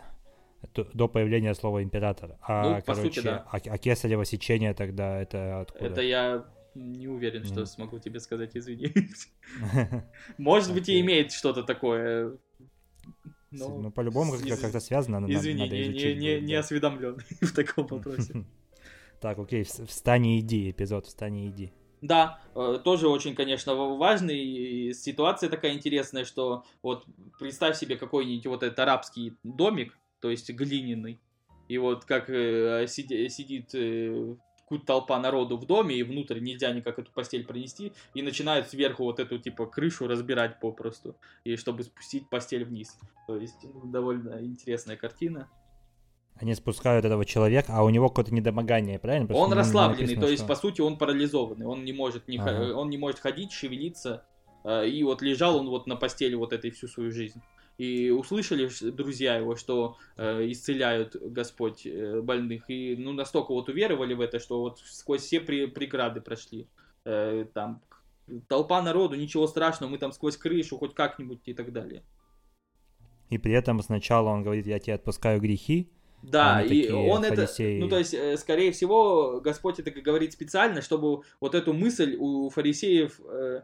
это 0.62 0.88
до- 0.94 1.08
появления 1.08 1.52
слова 1.56 1.82
император. 1.82 2.36
А, 2.42 2.62
Ну, 2.62 2.76
по 2.76 2.94
короче, 2.94 3.02
сути, 3.14 3.24
да. 3.24 3.44
а, 3.50 3.56
а 3.56 3.76
кесарево 3.78 4.24
сечение 4.24 4.72
тогда 4.72 5.20
это 5.20 5.62
откуда? 5.62 5.84
Это 5.86 6.00
я 6.02 6.44
не 6.76 7.08
уверен, 7.08 7.42
что 7.42 7.54
Мгм. 7.62 7.66
смогу 7.66 7.98
тебе 7.98 8.20
сказать, 8.20 8.52
извини. 8.56 8.92
Может 10.38 10.72
быть, 10.72 10.88
и 10.88 11.00
имеет 11.00 11.32
что-то 11.32 11.64
такое. 11.64 12.36
Ну, 13.50 13.78
Но, 13.80 13.90
по-любому 13.90 14.34
как-то 14.60 14.78
связано, 14.78 15.26
извини, 15.28 15.68
не, 16.40 16.52
да. 16.54 16.60
осведомлен 16.60 17.18
в 17.40 17.52
таком 17.52 17.86
вопросе. 17.88 18.44
Так, 19.20 19.38
окей, 19.38 19.62
вс- 19.62 19.86
встань 19.86 20.26
и 20.26 20.40
иди, 20.40 20.70
эпизод 20.70 21.06
«Встань 21.06 21.36
и 21.38 21.48
иди». 21.48 21.72
Да, 22.00 22.40
э, 22.54 22.78
тоже 22.84 23.08
очень, 23.08 23.34
конечно, 23.34 23.74
важный. 23.74 24.38
И 24.38 24.92
ситуация 24.94 25.50
такая 25.50 25.72
интересная, 25.72 26.24
что 26.24 26.62
вот 26.82 27.04
представь 27.40 27.76
себе 27.76 27.96
какой-нибудь 27.96 28.46
вот 28.46 28.62
этот 28.62 28.78
арабский 28.78 29.34
домик, 29.42 29.98
то 30.20 30.30
есть 30.30 30.48
глиняный, 30.50 31.18
и 31.68 31.76
вот 31.78 32.04
как 32.04 32.30
э, 32.30 32.86
сиди- 32.86 33.28
сидит 33.28 33.74
э, 33.74 34.36
ку- 34.66 34.78
толпа 34.78 35.18
народу 35.18 35.56
в 35.56 35.66
доме, 35.66 35.96
и 35.96 36.04
внутрь 36.04 36.38
нельзя 36.38 36.72
никак 36.72 37.00
эту 37.00 37.10
постель 37.10 37.44
пронести, 37.44 37.92
и 38.14 38.22
начинают 38.22 38.68
сверху 38.68 39.02
вот 39.02 39.18
эту 39.18 39.38
типа 39.38 39.66
крышу 39.66 40.06
разбирать 40.06 40.60
попросту, 40.60 41.16
и 41.42 41.56
чтобы 41.56 41.82
спустить 41.82 42.28
постель 42.30 42.64
вниз. 42.64 42.96
То 43.26 43.36
есть 43.36 43.58
ну, 43.64 43.90
довольно 43.90 44.40
интересная 44.44 44.96
картина. 44.96 45.50
Они 46.40 46.54
спускают 46.54 47.04
этого 47.04 47.24
человека, 47.24 47.72
а 47.74 47.82
у 47.84 47.90
него 47.90 48.08
какое-то 48.08 48.32
недомогание, 48.32 48.98
правильно? 48.98 49.26
Просто 49.26 49.42
Он 49.44 49.52
расслабленный, 49.52 50.02
написано, 50.02 50.26
то 50.26 50.30
есть, 50.30 50.44
что- 50.44 50.48
по 50.48 50.54
сути, 50.56 50.80
он 50.80 50.96
парализованный, 50.96 51.66
он 51.66 51.84
не 51.84 51.92
может, 51.92 52.28
не 52.28 52.38
Ага. 52.38 52.74
он 52.76 52.90
не 52.90 52.96
может 52.96 53.18
ходить, 53.18 53.50
шевелиться, 53.52 54.24
э, 54.64 54.88
и 54.88 55.02
вот 55.02 55.20
лежал 55.22 55.56
он 55.56 55.68
вот 55.68 55.86
на 55.86 55.96
постели 55.96 56.34
вот 56.36 56.52
этой 56.52 56.70
всю 56.70 56.86
свою 56.86 57.10
жизнь. 57.10 57.40
И 57.76 58.10
услышали 58.10 58.68
друзья 58.90 59.36
его, 59.36 59.56
что 59.56 59.96
э, 60.16 60.50
исцеляют 60.50 61.16
Господь 61.16 61.86
э, 61.86 62.20
больных, 62.20 62.68
и 62.70 62.96
ну 62.96 63.12
настолько 63.12 63.52
вот 63.52 63.68
уверовали 63.68 64.14
в 64.14 64.20
это, 64.20 64.38
что 64.38 64.60
вот 64.60 64.78
сквозь 64.80 65.22
все 65.22 65.40
при- 65.40 65.66
преграды 65.66 66.20
прошли. 66.20 66.68
Э, 67.04 67.46
там 67.54 67.80
толпа 68.48 68.82
народу, 68.82 69.16
ничего 69.16 69.46
страшного, 69.46 69.90
мы 69.90 69.98
там 69.98 70.12
сквозь 70.12 70.36
крышу 70.36 70.76
хоть 70.76 70.94
как-нибудь 70.94 71.40
и 71.46 71.54
так 71.54 71.72
далее. 71.72 72.02
И 73.30 73.38
при 73.38 73.52
этом 73.52 73.80
сначала 73.82 74.30
он 74.30 74.42
говорит, 74.42 74.66
я 74.66 74.78
тебе 74.78 74.94
отпускаю 74.94 75.40
грехи, 75.40 75.90
да, 76.22 76.62
и 76.62 76.90
он 76.90 77.22
фарисеи. 77.22 77.76
это, 77.76 77.84
ну 77.84 77.88
то 77.88 77.98
есть, 77.98 78.14
э, 78.14 78.36
скорее 78.36 78.72
всего, 78.72 79.40
Господь 79.40 79.78
это 79.78 79.90
говорит 79.90 80.32
специально, 80.32 80.82
чтобы 80.82 81.22
вот 81.40 81.54
эту 81.54 81.72
мысль 81.72 82.16
у 82.18 82.50
фарисеев 82.50 83.20
э, 83.24 83.62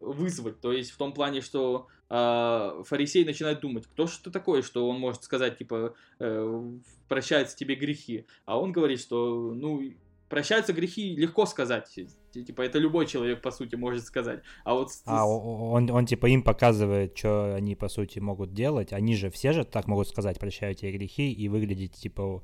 вызвать, 0.00 0.60
то 0.60 0.72
есть 0.72 0.90
в 0.90 0.96
том 0.96 1.12
плане, 1.12 1.40
что 1.40 1.86
э, 2.08 2.82
фарисей 2.84 3.24
начинает 3.24 3.60
думать, 3.60 3.86
кто 3.86 4.06
же 4.06 4.18
ты 4.22 4.30
такой, 4.30 4.62
что 4.62 4.88
он 4.88 4.98
может 4.98 5.22
сказать, 5.24 5.58
типа, 5.58 5.94
э, 6.18 6.70
прощаются 7.08 7.56
тебе 7.56 7.74
грехи, 7.74 8.26
а 8.44 8.58
он 8.58 8.72
говорит, 8.72 9.00
что, 9.00 9.52
ну, 9.54 9.82
прощаются 10.30 10.72
грехи 10.72 11.16
легко 11.16 11.44
сказать, 11.44 11.90
типа, 12.32 12.62
это 12.62 12.78
любой 12.78 13.06
человек, 13.06 13.42
по 13.42 13.50
сути, 13.50 13.74
может 13.74 14.04
сказать, 14.04 14.40
а 14.64 14.74
вот... 14.74 14.88
А 15.04 15.26
он, 15.26 15.90
он, 15.90 16.06
типа, 16.06 16.26
им 16.26 16.42
показывает, 16.42 17.18
что 17.18 17.54
они, 17.54 17.74
по 17.74 17.88
сути, 17.88 18.20
могут 18.20 18.54
делать, 18.54 18.92
они 18.92 19.16
же 19.16 19.30
все 19.30 19.52
же 19.52 19.64
так 19.64 19.88
могут 19.88 20.08
сказать, 20.08 20.38
прощаю 20.38 20.74
тебе 20.74 20.92
грехи, 20.92 21.32
и 21.32 21.48
выглядеть, 21.48 21.94
типа, 21.94 22.42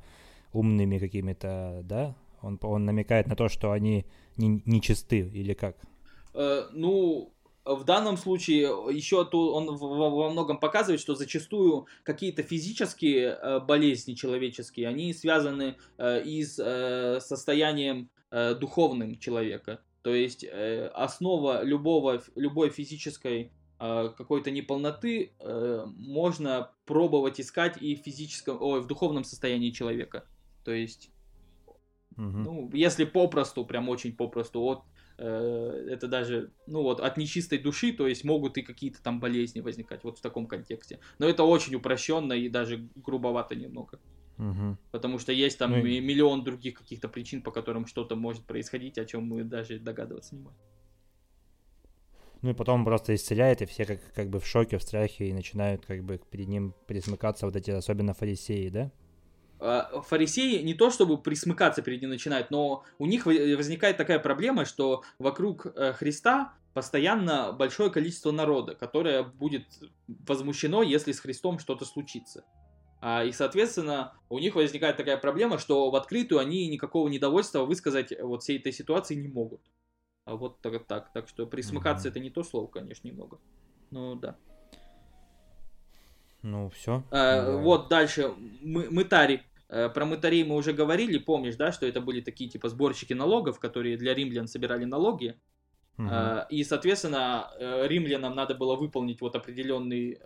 умными 0.53 0.99
какими-то, 0.99 1.81
да? 1.85 2.17
Он, 2.43 2.59
он 2.63 2.85
намекает 2.85 3.29
на 3.29 3.37
то, 3.37 3.49
что 3.49 3.71
они 3.71 4.05
не, 4.37 4.63
не 4.67 4.81
чисты, 4.83 5.21
или 5.21 5.55
как? 5.55 5.77
Э, 6.35 6.67
ну, 6.73 7.33
в 7.67 7.85
данном 7.85 8.17
случае 8.17 8.63
еще 8.93 9.25
то 9.25 9.55
он 9.55 9.77
во 9.77 10.31
многом 10.31 10.59
показывает, 10.59 11.01
что 11.01 11.15
зачастую 11.15 11.87
какие-то 12.05 12.43
физические 12.43 13.31
э, 13.31 13.61
болезни 13.61 14.15
человеческие, 14.15 14.89
они 14.89 15.13
связаны 15.13 15.77
э, 15.99 16.23
и 16.23 16.45
с 16.45 16.59
э, 16.59 17.21
состоянием 17.21 18.11
духовным 18.61 19.19
человека. 19.19 19.81
То 20.03 20.13
есть 20.13 20.45
основа 20.95 21.63
любого, 21.63 22.21
любой 22.35 22.71
физической 22.71 23.53
какой-то 23.79 24.51
неполноты 24.51 25.33
можно 25.97 26.73
пробовать 26.87 27.41
искать 27.41 27.81
и 27.81 27.95
в 27.95 28.01
физическом, 28.01 28.61
ой, 28.61 28.81
в 28.81 28.89
духовном 28.89 29.23
состоянии 29.23 29.71
человека. 29.71 30.27
То 30.65 30.73
есть, 30.73 31.11
угу. 32.17 32.25
ну, 32.25 32.71
если 32.75 33.05
попросту, 33.05 33.65
прям 33.65 33.89
очень 33.89 34.13
попросту, 34.13 34.61
от 34.61 34.83
Э, 34.83 34.96
это 35.19 36.09
даже, 36.09 36.51
ну 36.67 36.83
вот, 36.83 37.01
от 37.01 37.17
нечистой 37.17 37.59
души, 37.59 37.93
то 37.93 38.07
есть 38.07 38.25
могут 38.25 38.59
и 38.59 38.63
какие-то 38.63 39.03
там 39.03 39.19
болезни 39.19 39.61
возникать, 39.61 40.05
вот 40.05 40.19
в 40.19 40.21
таком 40.21 40.47
контексте. 40.47 41.01
Но 41.19 41.29
это 41.29 41.45
очень 41.45 41.75
упрощенно 41.75 42.35
и 42.35 42.49
даже 42.49 42.89
грубовато 42.95 43.55
немного. 43.55 43.99
Угу. 44.39 44.77
Потому 44.91 45.19
что 45.19 45.33
есть 45.33 45.59
там 45.59 45.71
ну, 45.71 45.79
и... 45.79 46.01
миллион 46.01 46.45
других 46.45 46.75
каких-то 46.75 47.09
причин, 47.09 47.43
по 47.43 47.51
которым 47.51 47.87
что-то 47.87 48.17
может 48.17 48.45
происходить, 48.45 48.99
о 48.99 49.07
чем 49.07 49.25
мы 49.25 49.45
даже 49.45 49.79
догадываться 49.79 50.35
не 50.35 50.43
можем. 50.43 50.59
Ну 52.43 52.51
и 52.51 52.55
потом 52.55 52.85
просто 52.85 53.15
исцеляет, 53.15 53.63
и 53.63 53.67
все 53.67 53.87
как, 53.87 54.13
как 54.13 54.29
бы 54.29 54.39
в 54.39 54.47
шоке, 54.47 54.77
в 54.77 54.83
страхе, 54.83 55.29
и 55.29 55.33
начинают 55.33 55.87
как 55.87 56.05
бы 56.05 56.21
перед 56.31 56.49
ним 56.49 56.75
присмыкаться 56.87 57.47
вот 57.47 57.57
эти, 57.57 57.71
особенно 57.71 58.13
фарисеи, 58.13 58.69
да? 58.69 58.93
А, 59.59 60.03
фарисеи 60.03 60.63
не 60.63 60.75
то 60.75 60.91
чтобы 60.91 61.21
присмыкаться 61.21 61.83
перед 61.83 62.01
ним 62.01 62.11
начинают, 62.11 62.51
но 62.51 62.85
у 62.99 63.07
них 63.07 63.27
возникает 63.27 63.97
такая 63.97 64.19
проблема, 64.19 64.65
что 64.65 65.03
вокруг 65.19 65.67
э, 65.67 65.93
Христа 65.93 66.55
постоянно 66.75 67.53
большое 67.53 67.91
количество 67.91 68.33
народа, 68.33 68.75
которое 68.75 69.23
будет 69.23 69.65
возмущено, 70.09 70.83
если 70.83 71.13
с 71.13 71.21
Христом 71.21 71.59
что-то 71.59 71.87
случится. 71.87 72.45
А, 73.01 73.25
и, 73.25 73.33
соответственно, 73.33 74.15
у 74.29 74.39
них 74.39 74.55
возникает 74.55 74.97
такая 74.97 75.17
проблема, 75.17 75.59
что 75.59 75.91
в 75.91 75.97
открытую 75.97 76.39
они 76.39 76.69
никакого 76.69 77.09
недовольства 77.09 77.65
высказать 77.65 78.13
вот 78.21 78.43
всей 78.43 78.59
этой 78.59 78.73
ситуации 78.73 79.15
не 79.15 79.29
могут. 79.29 79.61
А 80.25 80.37
вот 80.37 80.61
так, 80.61 80.85
так. 80.87 81.13
Так 81.13 81.29
что 81.29 81.47
присмыкаться 81.47 82.09
mm-hmm. 82.09 82.11
это 82.11 82.21
не 82.21 82.31
то 82.31 82.43
слово, 82.43 82.67
конечно, 82.67 83.07
немного. 83.07 83.39
Ну 83.91 84.17
да. 84.17 84.37
Ну, 86.47 86.71
все. 86.71 87.03
А, 87.11 87.45
да. 87.45 87.57
Вот 87.57 87.89
дальше. 87.89 88.33
Мы, 88.63 88.89
мытари. 88.89 89.43
Э, 89.69 89.89
про 89.89 90.05
мытарей 90.05 90.45
мы 90.45 90.55
уже 90.55 90.73
говорили, 90.73 91.19
помнишь, 91.19 91.57
да, 91.57 91.73
что 91.73 91.87
это 91.87 92.01
были 92.01 92.21
такие 92.21 92.49
типа 92.49 92.69
сборщики 92.69 93.15
налогов, 93.15 93.59
которые 93.59 93.97
для 93.97 94.15
римлян 94.15 94.47
собирали 94.47 94.85
налоги. 94.85 95.35
Угу. 95.99 96.09
И, 96.51 96.63
соответственно, 96.63 97.51
э, 97.59 97.89
римлянам 97.89 98.37
надо 98.37 98.55
было 98.55 98.77
выполнить 98.77 99.21
вот 99.21 99.35
определенный 99.35 100.21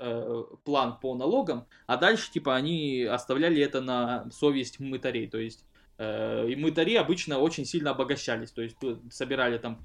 план 0.64 0.98
по 1.00 1.14
налогам, 1.14 1.66
а 1.86 1.96
дальше, 1.96 2.30
типа, 2.30 2.54
они 2.54 3.04
оставляли 3.04 3.62
это 3.62 3.80
на 3.80 4.28
совесть 4.30 4.78
мытарей. 4.80 5.26
То 5.28 5.38
есть, 5.38 5.64
и 5.98 6.54
мытари 6.58 6.96
обычно 6.96 7.38
очень 7.38 7.64
сильно 7.64 7.90
обогащались, 7.90 8.50
то 8.50 8.62
есть 8.62 8.76
собирали 9.10 9.58
там 9.58 9.78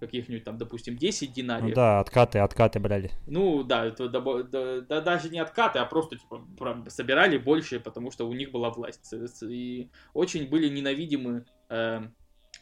каких-нибудь 0.00 0.44
там, 0.44 0.58
допустим, 0.58 0.96
10 0.96 1.32
динариев. 1.32 1.70
Ну 1.70 1.74
да, 1.74 2.00
откаты, 2.00 2.38
откаты 2.38 2.80
брали. 2.80 3.10
Ну 3.26 3.62
да, 3.62 3.86
это 3.86 4.08
да, 4.08 4.20
да, 4.20 4.80
да, 4.80 5.00
даже 5.00 5.30
не 5.30 5.38
откаты, 5.38 5.78
а 5.78 5.84
просто 5.86 6.16
типа 6.16 6.44
собирали 6.88 7.38
больше, 7.38 7.80
потому 7.80 8.10
что 8.10 8.28
у 8.28 8.32
них 8.32 8.50
была 8.50 8.70
власть. 8.70 9.12
И 9.42 9.90
очень 10.14 10.48
были 10.48 10.68
ненавидимы 10.68 11.44
э, 11.68 12.02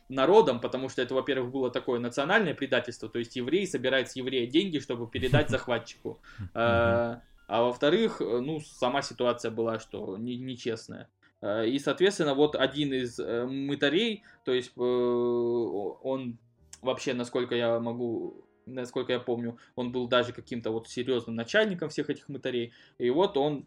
народом, 0.09 0.61
потому 0.61 0.89
что 0.89 1.03
это, 1.03 1.14
во-первых, 1.14 1.51
было 1.51 1.70
такое 1.70 2.01
национальное 2.01 2.55
предательство, 2.55 3.09
то 3.09 3.18
есть 3.18 3.37
еврей 3.37 3.66
собирает 3.66 4.11
с 4.11 4.16
еврея 4.16 4.47
деньги, 4.47 4.78
чтобы 4.78 5.09
передать 5.09 5.49
захватчику. 5.51 6.20
Э, 6.55 7.20
а 7.47 7.62
во-вторых, 7.62 8.20
ну, 8.20 8.61
сама 8.61 9.03
ситуация 9.03 9.51
была, 9.51 9.78
что 9.78 10.16
нечестная. 10.16 11.09
Э, 11.41 11.66
и, 11.66 11.78
соответственно, 11.78 12.35
вот 12.35 12.57
один 12.57 12.93
из 12.93 13.18
э, 13.18 13.45
мытарей, 13.47 14.22
то 14.45 14.53
есть 14.53 14.72
он 14.76 16.39
вообще, 16.85 17.14
насколько 17.14 17.55
я 17.55 17.80
могу, 17.80 18.45
насколько 18.66 19.12
я 19.12 19.20
помню, 19.20 19.59
он 19.74 19.93
был 19.93 20.07
даже 20.07 20.32
каким-то 20.32 20.70
вот 20.70 20.89
серьезным 20.89 21.35
начальником 21.35 21.89
всех 21.89 22.11
этих 22.11 22.28
мытарей. 22.28 22.72
И 22.99 23.11
вот 23.11 23.37
он, 23.37 23.66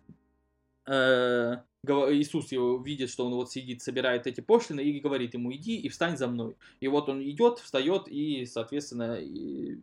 э, 0.85 1.57
Иисус 1.85 2.51
его 2.51 2.77
видит, 2.77 3.09
что 3.09 3.25
он 3.25 3.33
вот 3.33 3.51
сидит, 3.51 3.81
собирает 3.81 4.27
эти 4.27 4.41
пошлины 4.41 4.81
и 4.81 4.99
говорит 4.99 5.33
ему, 5.33 5.53
иди 5.53 5.77
и 5.77 5.89
встань 5.89 6.17
за 6.17 6.27
мной. 6.27 6.55
И 6.79 6.87
вот 6.87 7.09
он 7.09 7.21
идет, 7.21 7.59
встает 7.59 8.07
и, 8.07 8.45
соответственно, 8.45 9.15
и 9.15 9.79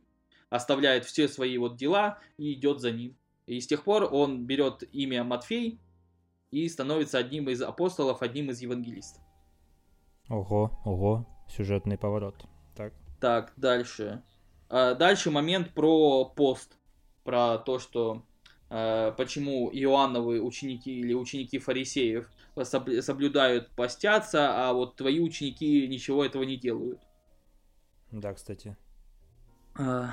оставляет 0.51 1.05
все 1.05 1.28
свои 1.28 1.59
вот 1.59 1.76
дела 1.76 2.18
и 2.39 2.53
идет 2.53 2.80
за 2.80 2.93
ним. 2.93 3.16
И 3.47 3.61
с 3.61 3.66
тех 3.66 3.85
пор 3.85 4.09
он 4.11 4.47
берет 4.47 4.82
имя 4.93 5.24
Матфей 5.24 5.78
и 6.51 6.68
становится 6.68 7.18
одним 7.18 7.49
из 7.49 7.61
апостолов, 7.61 8.22
одним 8.22 8.51
из 8.51 8.62
евангелистов. 8.62 9.22
Ого, 10.28 10.70
ого, 10.85 11.26
сюжетный 11.49 11.99
поворот. 11.99 12.47
Так. 13.25 13.55
Дальше. 13.57 14.22
А, 14.68 14.95
дальше 14.95 15.31
момент 15.31 15.72
про 15.72 16.27
пост. 16.27 16.77
Про 17.22 17.57
то, 17.57 17.79
что 17.79 18.22
а, 18.68 19.12
почему 19.12 19.70
Иоанновы 19.72 20.43
ученики 20.43 21.01
или 21.01 21.14
ученики 21.14 21.59
фарисеев 21.59 22.29
соблюдают, 23.01 23.70
постятся, 23.70 24.68
а 24.68 24.75
вот 24.75 24.97
твои 24.97 25.20
ученики 25.20 25.89
ничего 25.89 26.22
этого 26.22 26.43
не 26.43 26.59
делают. 26.59 27.01
Да, 28.11 28.35
кстати. 28.35 28.77
А, 29.75 30.11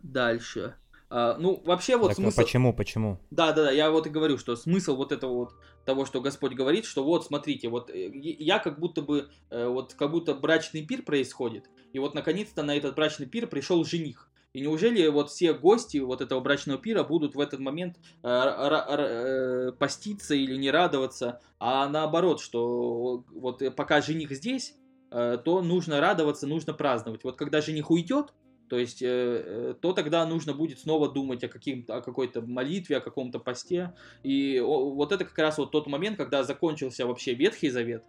дальше. 0.00 0.76
А, 1.10 1.36
ну, 1.36 1.60
вообще 1.64 1.96
вот 1.96 2.08
так, 2.08 2.16
смысл... 2.16 2.40
Почему, 2.40 2.72
почему? 2.72 3.20
Да, 3.30 3.52
да, 3.52 3.64
да, 3.64 3.70
я 3.70 3.90
вот 3.90 4.06
и 4.06 4.10
говорю, 4.10 4.38
что 4.38 4.56
смысл 4.56 4.96
вот 4.96 5.12
этого 5.12 5.32
вот, 5.32 5.54
того, 5.84 6.06
что 6.06 6.20
Господь 6.20 6.54
говорит, 6.54 6.84
что 6.84 7.04
вот, 7.04 7.26
смотрите, 7.26 7.68
вот 7.68 7.90
э, 7.90 8.10
я 8.12 8.58
как 8.58 8.78
будто 8.78 9.02
бы, 9.02 9.28
э, 9.50 9.66
вот 9.66 9.94
как 9.94 10.10
будто 10.10 10.34
брачный 10.34 10.84
пир 10.84 11.02
происходит, 11.02 11.68
и 11.94 11.98
вот 12.00 12.12
наконец-то 12.12 12.64
на 12.64 12.76
этот 12.76 12.96
брачный 12.96 13.26
пир 13.26 13.46
пришел 13.46 13.84
жених. 13.84 14.28
И 14.52 14.60
неужели 14.60 15.06
вот 15.06 15.30
все 15.30 15.54
гости 15.54 15.98
вот 15.98 16.20
этого 16.20 16.40
брачного 16.40 16.78
пира 16.78 17.04
будут 17.04 17.36
в 17.36 17.40
этот 17.40 17.60
момент 17.60 17.98
э, 18.22 18.28
э, 18.28 19.72
поститься 19.78 20.34
или 20.34 20.56
не 20.56 20.72
радоваться, 20.72 21.40
а 21.60 21.88
наоборот, 21.88 22.40
что 22.40 23.24
вот 23.30 23.62
пока 23.76 24.00
жених 24.00 24.32
здесь, 24.32 24.74
э, 25.12 25.38
то 25.44 25.62
нужно 25.62 26.00
радоваться, 26.00 26.48
нужно 26.48 26.72
праздновать. 26.72 27.22
Вот 27.22 27.36
когда 27.36 27.60
жених 27.60 27.92
уйдет, 27.92 28.34
то 28.68 28.78
есть, 28.78 29.02
э, 29.02 29.06
э, 29.08 29.74
то 29.80 29.92
тогда 29.92 30.24
нужно 30.26 30.54
будет 30.54 30.78
снова 30.78 31.12
думать 31.12 31.44
о, 31.44 31.48
каким, 31.48 31.84
о 31.88 32.00
какой-то 32.00 32.40
молитве, 32.42 32.96
о 32.96 33.00
каком-то 33.00 33.38
посте. 33.38 33.94
И 34.22 34.60
вот 34.60 35.12
это 35.12 35.24
как 35.24 35.38
раз 35.38 35.58
вот 35.58 35.70
тот 35.70 35.86
момент, 35.86 36.16
когда 36.16 36.42
закончился 36.42 37.06
вообще 37.06 37.34
Ветхий 37.34 37.70
Завет, 37.70 38.04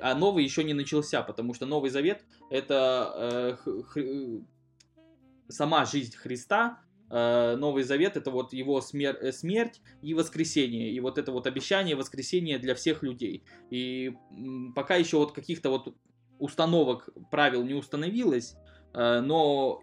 а 0.00 0.14
Новый 0.14 0.44
еще 0.44 0.64
не 0.64 0.74
начался, 0.74 1.22
потому 1.22 1.54
что 1.54 1.66
Новый 1.66 1.90
Завет 1.90 2.24
это 2.50 3.58
э, 3.96 4.40
сама 5.48 5.84
жизнь 5.84 6.16
Христа, 6.16 6.80
Новый 7.10 7.84
Завет 7.84 8.18
это 8.18 8.30
вот 8.30 8.52
его 8.52 8.82
смер 8.82 9.32
смерть 9.32 9.80
и 10.02 10.12
воскресение, 10.12 10.92
и 10.92 11.00
вот 11.00 11.16
это 11.16 11.32
вот 11.32 11.46
обещание 11.46 11.96
воскресения 11.96 12.58
для 12.58 12.74
всех 12.74 13.02
людей. 13.02 13.44
И 13.70 14.12
пока 14.74 14.96
еще 14.96 15.16
вот 15.16 15.32
каких-то 15.32 15.70
вот 15.70 15.96
установок, 16.38 17.08
правил 17.30 17.64
не 17.64 17.72
установилось, 17.72 18.56
но 18.92 19.80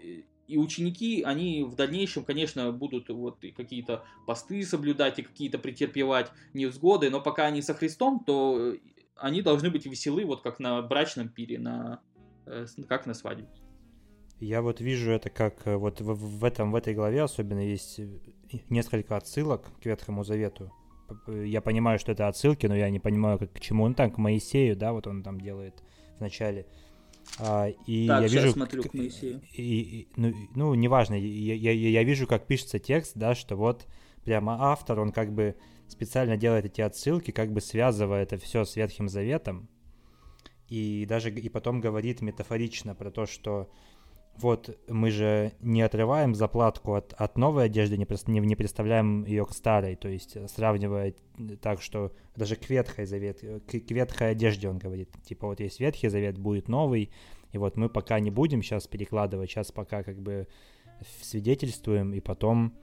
и 0.47 0.58
ученики, 0.58 1.24
они 1.24 1.64
в 1.64 1.76
дальнейшем, 1.76 2.24
конечно, 2.24 2.72
будут 2.72 3.10
вот 3.10 3.39
какие-то 3.56 4.03
посты 4.26 4.64
соблюдать 4.64 5.20
и 5.20 5.24
какие-то 5.24 5.58
претерпевать 5.58 6.32
невзгоды, 6.53 7.10
но 7.10 7.22
пока 7.22 7.45
они 7.45 7.62
со 7.62 7.74
Христом, 7.74 8.24
то 8.26 8.76
они 9.16 9.41
должны 9.41 9.70
быть 9.70 9.86
веселы, 9.86 10.26
вот 10.26 10.41
как 10.41 10.60
на 10.60 10.82
брачном 10.82 11.30
пире, 11.30 11.58
на, 11.58 12.01
э, 12.45 12.66
как 12.88 13.06
на 13.06 13.14
свадьбе. 13.14 13.47
Я 14.39 14.62
вот 14.62 14.82
вижу 14.82 15.12
это 15.12 15.30
как 15.30 15.66
э, 15.66 15.76
вот 15.76 16.01
в, 16.01 16.43
этом 16.43 16.72
в 16.72 16.76
этой 16.76 16.93
главе 16.93 17.24
особенно 17.24 17.66
есть 17.66 17.99
э, 17.99 18.20
несколько 18.70 19.16
отсылок 19.16 19.66
к 19.82 19.86
Ветхому 19.86 20.24
Завету. 20.24 20.72
Я 21.28 21.62
понимаю, 21.62 21.99
что 21.99 22.12
это 22.12 22.28
отсылки, 22.28 22.66
но 22.68 22.76
я 22.76 22.89
не 22.89 22.99
понимаю, 22.99 23.39
как, 23.39 23.53
к 23.53 23.60
чему 23.60 23.84
он 23.84 23.93
там, 23.93 24.12
к 24.12 24.18
Моисею, 24.18 24.76
да, 24.76 24.91
вот 24.91 25.08
он 25.08 25.24
там 25.24 25.39
делает 25.39 25.84
в 26.18 26.22
начале. 26.22 26.68
А, 27.39 27.69
и 27.86 28.07
так, 28.07 28.21
я 28.21 28.28
вижу, 28.28 28.51
смотрю 28.51 28.84
к 28.84 28.93
Моисею. 28.93 29.41
И, 29.53 29.80
и, 29.82 30.07
ну, 30.15 30.34
ну, 30.55 30.73
неважно, 30.73 31.15
я, 31.15 31.53
я, 31.53 31.71
я 31.71 32.03
вижу, 32.03 32.28
как 32.28 32.47
пишется 32.47 32.80
текст, 32.80 33.13
да, 33.15 33.36
что 33.36 33.55
вот 33.55 33.86
прямо 34.23 34.57
автор, 34.71 34.99
он 34.99 35.11
как 35.11 35.34
бы 35.34 35.55
специально 35.88 36.38
делает 36.38 36.65
эти 36.65 36.82
отсылки, 36.82 37.32
как 37.32 37.51
бы 37.51 37.61
связывая 37.61 38.23
это 38.23 38.38
все 38.38 38.63
с 38.63 38.76
Ветхим 38.76 39.09
Заветом, 39.09 39.69
и 40.67 41.05
даже 41.07 41.30
и 41.30 41.49
потом 41.49 41.80
говорит 41.80 42.21
метафорично 42.21 42.95
про 42.95 43.11
то, 43.11 43.26
что 43.26 43.69
вот 44.38 44.77
мы 44.88 45.11
же 45.11 45.53
не 45.61 45.81
отрываем 45.81 46.36
заплатку 46.36 46.95
от, 46.95 47.13
от 47.13 47.38
новой 47.38 47.65
одежды, 47.65 47.97
не, 47.97 48.05
не, 48.27 48.39
не 48.39 48.55
представляем 48.55 49.23
ее 49.25 49.45
к 49.45 49.53
старой, 49.53 49.95
то 49.95 50.07
есть 50.07 50.38
сравнивая 50.49 51.13
так, 51.61 51.81
что 51.81 52.11
даже 52.36 52.55
к 52.55 52.69
ветхой 52.69 53.05
завет, 53.05 53.39
к, 53.39 53.79
к 53.79 53.91
ветхой 53.91 54.31
одежде 54.31 54.69
он 54.69 54.77
говорит, 54.77 55.09
типа 55.23 55.47
вот 55.47 55.59
есть 55.59 55.79
ветхий 55.79 56.09
завет, 56.09 56.38
будет 56.38 56.67
новый, 56.67 57.11
и 57.51 57.57
вот 57.57 57.77
мы 57.77 57.89
пока 57.89 58.19
не 58.19 58.31
будем 58.31 58.61
сейчас 58.61 58.88
перекладывать, 58.88 59.49
сейчас 59.49 59.71
пока 59.71 60.03
как 60.03 60.19
бы 60.19 60.47
свидетельствуем, 61.21 62.13
и 62.13 62.19
потом 62.19 62.73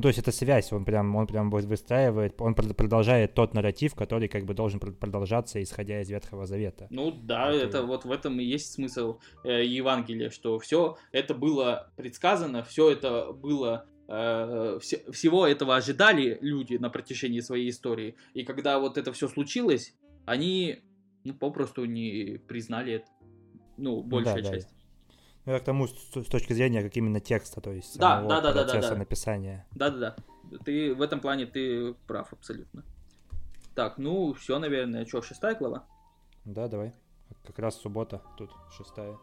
ну, 0.00 0.02
то 0.04 0.08
есть 0.08 0.18
это 0.18 0.32
связь, 0.32 0.72
он 0.72 0.86
прям, 0.86 1.14
он 1.14 1.26
прям 1.26 1.50
выстраивает, 1.50 2.40
он 2.40 2.54
продолжает 2.54 3.34
тот 3.34 3.52
нарратив, 3.52 3.94
который 3.94 4.28
как 4.28 4.46
бы 4.46 4.54
должен 4.54 4.80
продолжаться, 4.80 5.62
исходя 5.62 6.00
из 6.00 6.08
Ветхого 6.08 6.46
Завета. 6.46 6.86
Ну 6.88 7.10
да, 7.10 7.52
это, 7.52 7.66
это 7.66 7.82
вот 7.82 8.06
в 8.06 8.10
этом 8.10 8.40
и 8.40 8.44
есть 8.44 8.72
смысл 8.72 9.18
э, 9.44 9.62
Евангелия, 9.62 10.30
что 10.30 10.58
все 10.58 10.96
это 11.12 11.34
было 11.34 11.92
предсказано, 11.96 12.62
все 12.62 12.90
это 12.90 13.30
было 13.34 13.84
э, 14.08 14.78
все, 14.80 15.02
всего 15.12 15.46
этого 15.46 15.76
ожидали 15.76 16.38
люди 16.40 16.76
на 16.76 16.88
протяжении 16.88 17.40
своей 17.40 17.68
истории. 17.68 18.14
И 18.32 18.44
когда 18.44 18.78
вот 18.78 18.96
это 18.96 19.12
все 19.12 19.28
случилось, 19.28 19.94
они 20.24 20.78
ну, 21.24 21.34
попросту 21.34 21.84
не 21.84 22.40
признали 22.48 22.94
это. 22.94 23.06
Ну, 23.76 24.02
большая 24.02 24.42
да, 24.42 24.50
часть. 24.50 24.68
Да. 24.70 24.79
Ну, 25.46 25.52
я 25.52 25.58
к 25.58 25.64
тому, 25.64 25.88
с, 25.88 26.28
точки 26.28 26.52
зрения 26.52 26.82
как 26.82 26.96
именно 26.96 27.20
текста, 27.20 27.60
то 27.60 27.72
есть 27.72 27.98
да, 27.98 28.22
да, 28.22 28.40
да, 28.40 28.52
процесса 28.52 28.74
да, 28.74 28.80
да, 28.80 28.90
да. 28.90 28.96
написания. 28.96 29.66
Да-да-да. 29.72 30.16
Ты 30.64 30.94
в 30.94 31.00
этом 31.00 31.20
плане 31.20 31.46
ты 31.46 31.94
прав 32.06 32.32
абсолютно. 32.32 32.84
Так, 33.74 33.98
ну, 33.98 34.34
все, 34.34 34.58
наверное. 34.58 35.06
Что, 35.06 35.22
шестая 35.22 35.54
глава? 35.54 35.84
Да, 36.44 36.68
давай. 36.68 36.92
Как 37.46 37.58
раз 37.58 37.80
суббота 37.80 38.20
тут, 38.36 38.50
шестая. 38.76 39.16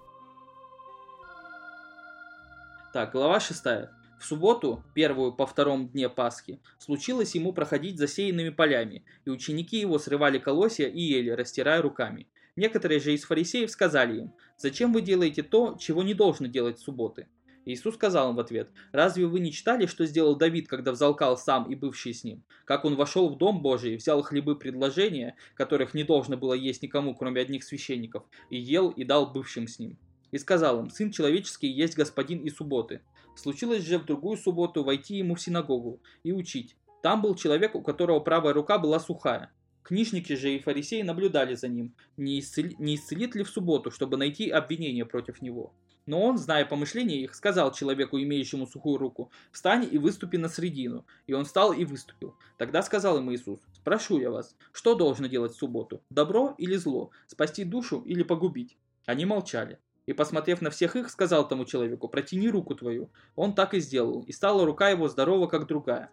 Так, 2.93 3.11
глава 3.11 3.39
шестая. 3.39 3.91
В 4.20 4.26
субботу, 4.26 4.84
первую 4.95 5.32
по 5.32 5.45
втором 5.45 5.89
дне 5.89 6.09
Пасхи, 6.09 6.59
случилось 6.80 7.36
ему 7.36 7.53
проходить 7.53 7.99
засеянными 7.99 8.49
полями, 8.49 9.03
и 9.26 9.30
ученики 9.30 9.80
его 9.80 9.99
срывали 9.99 10.39
колосья 10.39 10.88
и 10.88 10.99
ели, 10.99 11.30
растирая 11.30 11.82
руками. 11.82 12.28
Некоторые 12.55 12.99
же 12.99 13.13
из 13.13 13.24
фарисеев 13.24 13.70
сказали 13.70 14.22
им, 14.22 14.34
«Зачем 14.58 14.91
вы 14.91 15.01
делаете 15.01 15.43
то, 15.43 15.78
чего 15.80 16.03
не 16.03 16.14
должно 16.14 16.47
делать 16.47 16.80
в 16.80 16.84
субботы?» 16.84 17.28
Иисус 17.66 17.95
сказал 17.95 18.30
им 18.30 18.38
в 18.38 18.39
ответ, 18.39 18.70
«Разве 18.91 19.28
вы 19.28 19.39
не 19.39 19.51
читали, 19.51 19.86
что 19.86 20.05
сделал 20.05 20.36
Давид, 20.36 20.68
когда 20.68 20.93
взалкал 20.93 21.38
сам 21.38 21.70
и 21.70 21.76
бывший 21.76 22.14
с 22.14 22.24
ним? 22.24 22.43
Как 22.66 22.86
он 22.86 22.95
вошел 22.95 23.30
в 23.30 23.38
Дом 23.38 23.62
Божий, 23.62 23.97
взял 23.97 24.22
хлебы 24.22 24.55
предложения, 24.55 25.36
которых 25.53 25.93
не 25.93 26.03
должно 26.03 26.38
было 26.38 26.53
есть 26.53 26.82
никому, 26.82 27.14
кроме 27.14 27.41
одних 27.41 27.64
священников, 27.64 28.24
и 28.49 28.58
ел 28.58 28.89
и 28.89 29.03
дал 29.03 29.32
бывшим 29.32 29.68
с 29.68 29.80
ним. 29.80 29.97
И 30.32 30.38
сказал 30.38 30.80
им, 30.80 30.89
Сын 30.89 31.12
человеческий 31.12 31.68
есть 31.68 31.95
господин 31.95 32.39
и 32.39 32.49
субботы. 32.49 33.01
Случилось 33.36 33.84
же 33.84 33.99
в 33.99 34.05
другую 34.05 34.38
субботу 34.38 34.84
войти 34.84 35.18
ему 35.18 35.36
в 35.36 35.41
синагогу 35.41 36.01
и 36.24 36.32
учить. 36.32 36.76
Там 37.03 37.22
был 37.22 37.36
человек, 37.36 37.76
у 37.76 37.82
которого 37.82 38.22
правая 38.22 38.53
рука 38.53 38.80
была 38.80 38.99
сухая. 38.99 39.51
Книжники 39.88 40.33
же 40.33 40.53
и 40.53 40.59
фарисеи 40.59 41.01
наблюдали 41.01 41.55
за 41.55 41.69
ним, 41.69 41.93
не, 42.17 42.41
исцели, 42.41 42.75
не 42.77 42.95
исцелит 42.95 43.35
ли 43.35 43.45
в 43.45 43.49
субботу, 43.49 43.89
чтобы 43.89 44.17
найти 44.17 44.49
обвинение 44.49 45.05
против 45.05 45.41
него. 45.41 45.71
Но 46.05 46.21
он, 46.21 46.38
зная 46.38 46.65
помышления 46.65 47.21
их, 47.21 47.33
сказал 47.33 47.71
человеку, 47.71 48.19
имеющему 48.19 48.67
сухую 48.67 48.97
руку, 48.97 49.31
«Встань 49.53 49.88
и 49.89 49.97
выступи 49.97 50.35
на 50.35 50.49
средину». 50.49 51.05
И 51.25 51.31
он 51.31 51.45
встал 51.45 51.71
и 51.71 51.85
выступил. 51.85 52.35
Тогда 52.57 52.81
сказал 52.83 53.17
им 53.17 53.31
Иисус, 53.31 53.61
«Спрошу 53.75 54.19
я 54.19 54.29
вас, 54.29 54.57
что 54.73 54.93
должно 54.93 55.27
делать 55.27 55.53
в 55.53 55.57
субботу, 55.57 56.01
добро 56.09 56.53
или 56.57 56.75
зло, 56.75 57.11
спасти 57.25 57.63
душу 57.63 58.01
или 58.05 58.23
погубить?» 58.23 58.75
Они 59.05 59.23
молчали. 59.23 59.79
И, 60.05 60.11
посмотрев 60.11 60.59
на 60.59 60.69
всех 60.69 60.97
их, 60.97 61.09
сказал 61.09 61.47
тому 61.47 61.63
человеку, 61.63 62.09
«Протяни 62.09 62.49
руку 62.49 62.75
твою». 62.75 63.09
Он 63.38 63.55
так 63.55 63.73
и 63.73 63.79
сделал, 63.79 64.23
и 64.23 64.33
стала 64.33 64.65
рука 64.65 64.89
его 64.89 65.07
здорова, 65.07 65.47
как 65.47 65.65
другая. 65.65 66.11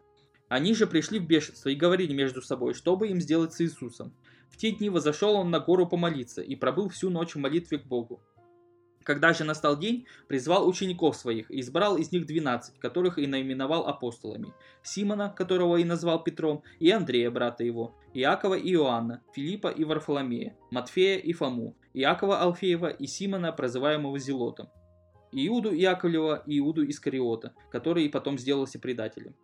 Они 0.48 0.74
же 0.74 0.86
пришли 0.86 1.18
в 1.18 1.26
бешенство 1.26 1.68
и 1.68 1.74
говорили 1.74 2.12
между 2.12 2.42
собой, 2.42 2.74
что 2.74 2.96
бы 2.96 3.08
им 3.08 3.20
сделать 3.20 3.52
с 3.52 3.60
Иисусом. 3.60 4.14
В 4.50 4.56
те 4.56 4.70
дни 4.70 4.90
возошел 4.90 5.34
он 5.34 5.50
на 5.50 5.58
гору 5.58 5.86
помолиться 5.86 6.42
и 6.42 6.54
пробыл 6.54 6.88
всю 6.88 7.10
ночь 7.10 7.34
в 7.34 7.38
молитве 7.38 7.78
к 7.78 7.86
Богу. 7.86 8.22
Когда 9.02 9.34
же 9.34 9.44
настал 9.44 9.78
день, 9.78 10.06
призвал 10.28 10.66
учеников 10.66 11.16
своих 11.16 11.50
и 11.50 11.60
избрал 11.60 11.98
из 11.98 12.10
них 12.10 12.24
двенадцать, 12.24 12.78
которых 12.78 13.18
и 13.18 13.26
наименовал 13.26 13.86
апостолами. 13.86 14.54
Симона, 14.82 15.28
которого 15.28 15.76
и 15.76 15.84
назвал 15.84 16.24
Петром, 16.24 16.62
и 16.78 16.90
Андрея, 16.90 17.30
брата 17.30 17.64
его, 17.64 17.94
Иакова 18.14 18.54
и 18.54 18.72
Иоанна, 18.72 19.22
Филиппа 19.34 19.68
и 19.68 19.84
Варфоломея, 19.84 20.56
Матфея 20.70 21.18
и 21.18 21.32
Фому, 21.34 21.76
Иакова 21.92 22.40
Алфеева 22.40 22.88
и 22.88 23.06
Симона, 23.06 23.52
прозываемого 23.52 24.18
Зелотом, 24.18 24.68
Иуду 25.32 25.74
Иаковлева 25.74 26.42
и 26.46 26.58
Иуду 26.58 26.88
Искариота, 26.88 27.54
который 27.70 28.06
и 28.06 28.08
потом 28.08 28.38
сделался 28.38 28.78
предателем. 28.78 29.34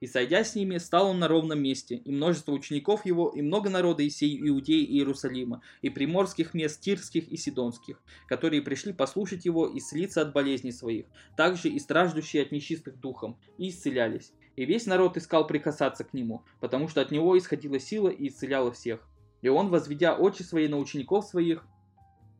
И 0.00 0.06
сойдя 0.06 0.44
с 0.44 0.54
ними, 0.54 0.78
стал 0.78 1.08
он 1.08 1.18
на 1.18 1.28
ровном 1.28 1.62
месте, 1.62 1.96
и 1.96 2.10
множество 2.10 2.52
учеников 2.52 3.04
его, 3.04 3.28
и 3.28 3.42
много 3.42 3.68
народа 3.68 4.02
из 4.02 4.14
всей 4.14 4.40
Иудеи 4.48 4.82
и 4.82 4.96
Иерусалима, 4.96 5.60
и 5.82 5.90
приморских 5.90 6.54
мест 6.54 6.80
Тирских 6.80 7.28
и 7.28 7.36
Сидонских, 7.36 8.02
которые 8.26 8.62
пришли 8.62 8.94
послушать 8.94 9.44
его 9.44 9.66
и 9.66 9.78
слиться 9.78 10.22
от 10.22 10.32
болезней 10.32 10.72
своих, 10.72 11.04
также 11.36 11.68
и 11.68 11.78
страждущие 11.78 12.42
от 12.42 12.50
нечистых 12.50 12.98
духом, 12.98 13.38
и 13.58 13.68
исцелялись. 13.68 14.32
И 14.56 14.64
весь 14.64 14.86
народ 14.86 15.18
искал 15.18 15.46
прикасаться 15.46 16.04
к 16.04 16.14
нему, 16.14 16.44
потому 16.60 16.88
что 16.88 17.02
от 17.02 17.10
него 17.10 17.36
исходила 17.36 17.78
сила 17.78 18.08
и 18.08 18.28
исцеляла 18.28 18.72
всех. 18.72 19.06
И 19.42 19.48
он, 19.48 19.68
возведя 19.68 20.16
очи 20.16 20.42
свои 20.42 20.66
на 20.68 20.78
учеников 20.78 21.26
своих, 21.26 21.66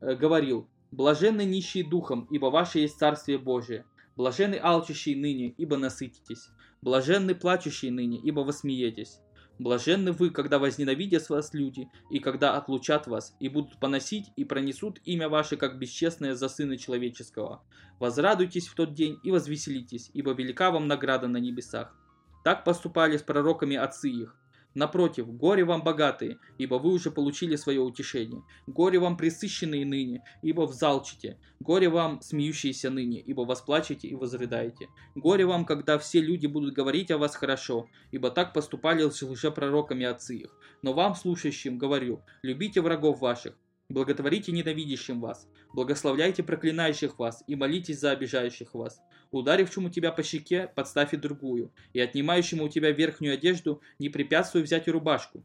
э, 0.01 0.15
говорил, 0.15 0.67
«Блаженны 0.93 1.45
нищие 1.45 1.85
духом, 1.85 2.27
ибо 2.31 2.47
ваше 2.47 2.79
есть 2.79 2.99
Царствие 2.99 3.39
Божие. 3.39 3.85
Блаженны 4.17 4.59
алчущие 4.61 5.17
ныне, 5.17 5.55
ибо 5.57 5.77
насытитесь. 5.77 6.49
Блаженны 6.83 7.35
плачущие 7.35 7.93
ныне, 7.93 8.19
ибо 8.19 8.41
вы 8.41 8.53
смеетесь. 8.53 9.21
Блаженны 9.59 10.13
вы, 10.13 10.31
когда 10.31 10.59
возненавидят 10.59 11.29
вас 11.29 11.53
люди, 11.53 11.91
и 12.11 12.19
когда 12.19 12.57
отлучат 12.57 13.07
вас, 13.07 13.37
и 13.41 13.51
будут 13.51 13.79
поносить, 13.79 14.31
и 14.37 14.45
пронесут 14.45 14.99
имя 15.05 15.29
ваше, 15.29 15.59
как 15.59 15.79
бесчестное 15.79 16.35
за 16.35 16.49
Сына 16.49 16.79
Человеческого. 16.79 17.63
Возрадуйтесь 17.99 18.69
в 18.69 18.75
тот 18.75 18.95
день 18.95 19.19
и 19.23 19.31
возвеселитесь, 19.31 20.11
ибо 20.15 20.33
велика 20.33 20.71
вам 20.71 20.89
награда 20.89 21.29
на 21.29 21.37
небесах. 21.37 21.95
Так 22.43 22.65
поступали 22.65 23.19
с 23.19 23.23
пророками 23.23 23.77
отцы 23.77 24.09
их. 24.09 24.40
Напротив, 24.75 25.27
горе 25.37 25.65
вам 25.65 25.83
богатые, 25.83 26.39
ибо 26.59 26.77
вы 26.77 26.93
уже 26.93 27.11
получили 27.11 27.57
свое 27.57 27.81
утешение. 27.81 28.43
Горе 28.67 28.99
вам 28.99 29.17
присыщенные 29.17 29.85
ныне, 29.85 30.23
ибо 30.43 30.63
взалчите. 30.63 31.39
Горе 31.59 31.89
вам 31.89 32.21
смеющиеся 32.23 32.91
ныне, 32.91 33.21
ибо 33.21 33.43
восплачете 33.43 34.09
и 34.09 34.15
возрыдаете. 34.15 34.89
Горе 35.17 35.45
вам, 35.45 35.65
когда 35.65 35.99
все 35.99 36.21
люди 36.21 36.47
будут 36.47 36.75
говорить 36.75 37.11
о 37.11 37.19
вас 37.19 37.35
хорошо, 37.35 37.89
ибо 38.13 38.31
так 38.31 38.53
поступали 38.53 39.09
с 39.09 39.23
лжепророками 39.23 40.07
отцы 40.07 40.37
их. 40.37 40.57
Но 40.83 40.93
вам, 40.93 41.15
слушающим, 41.17 41.77
говорю, 41.77 42.23
любите 42.43 42.81
врагов 42.81 43.21
ваших, 43.21 43.57
Благотворите 43.91 44.53
ненавидящим 44.53 45.21
вас, 45.21 45.49
благословляйте 45.75 46.45
проклинающих 46.45 47.19
вас 47.19 47.43
и 47.49 47.57
молитесь 47.57 47.99
за 47.99 48.13
обижающих 48.13 48.73
вас. 48.73 49.03
Ударившему 49.31 49.91
тебя 49.91 50.11
по 50.11 50.23
щеке, 50.23 50.71
подставь 50.75 51.15
и 51.15 51.17
другую, 51.17 51.71
и 51.93 52.01
отнимающему 52.01 52.65
у 52.65 52.69
тебя 52.69 52.91
верхнюю 52.91 53.35
одежду, 53.35 53.81
не 53.99 54.09
препятствуй 54.09 54.63
взять 54.63 54.89
и 54.89 54.91
рубашку. 54.91 55.43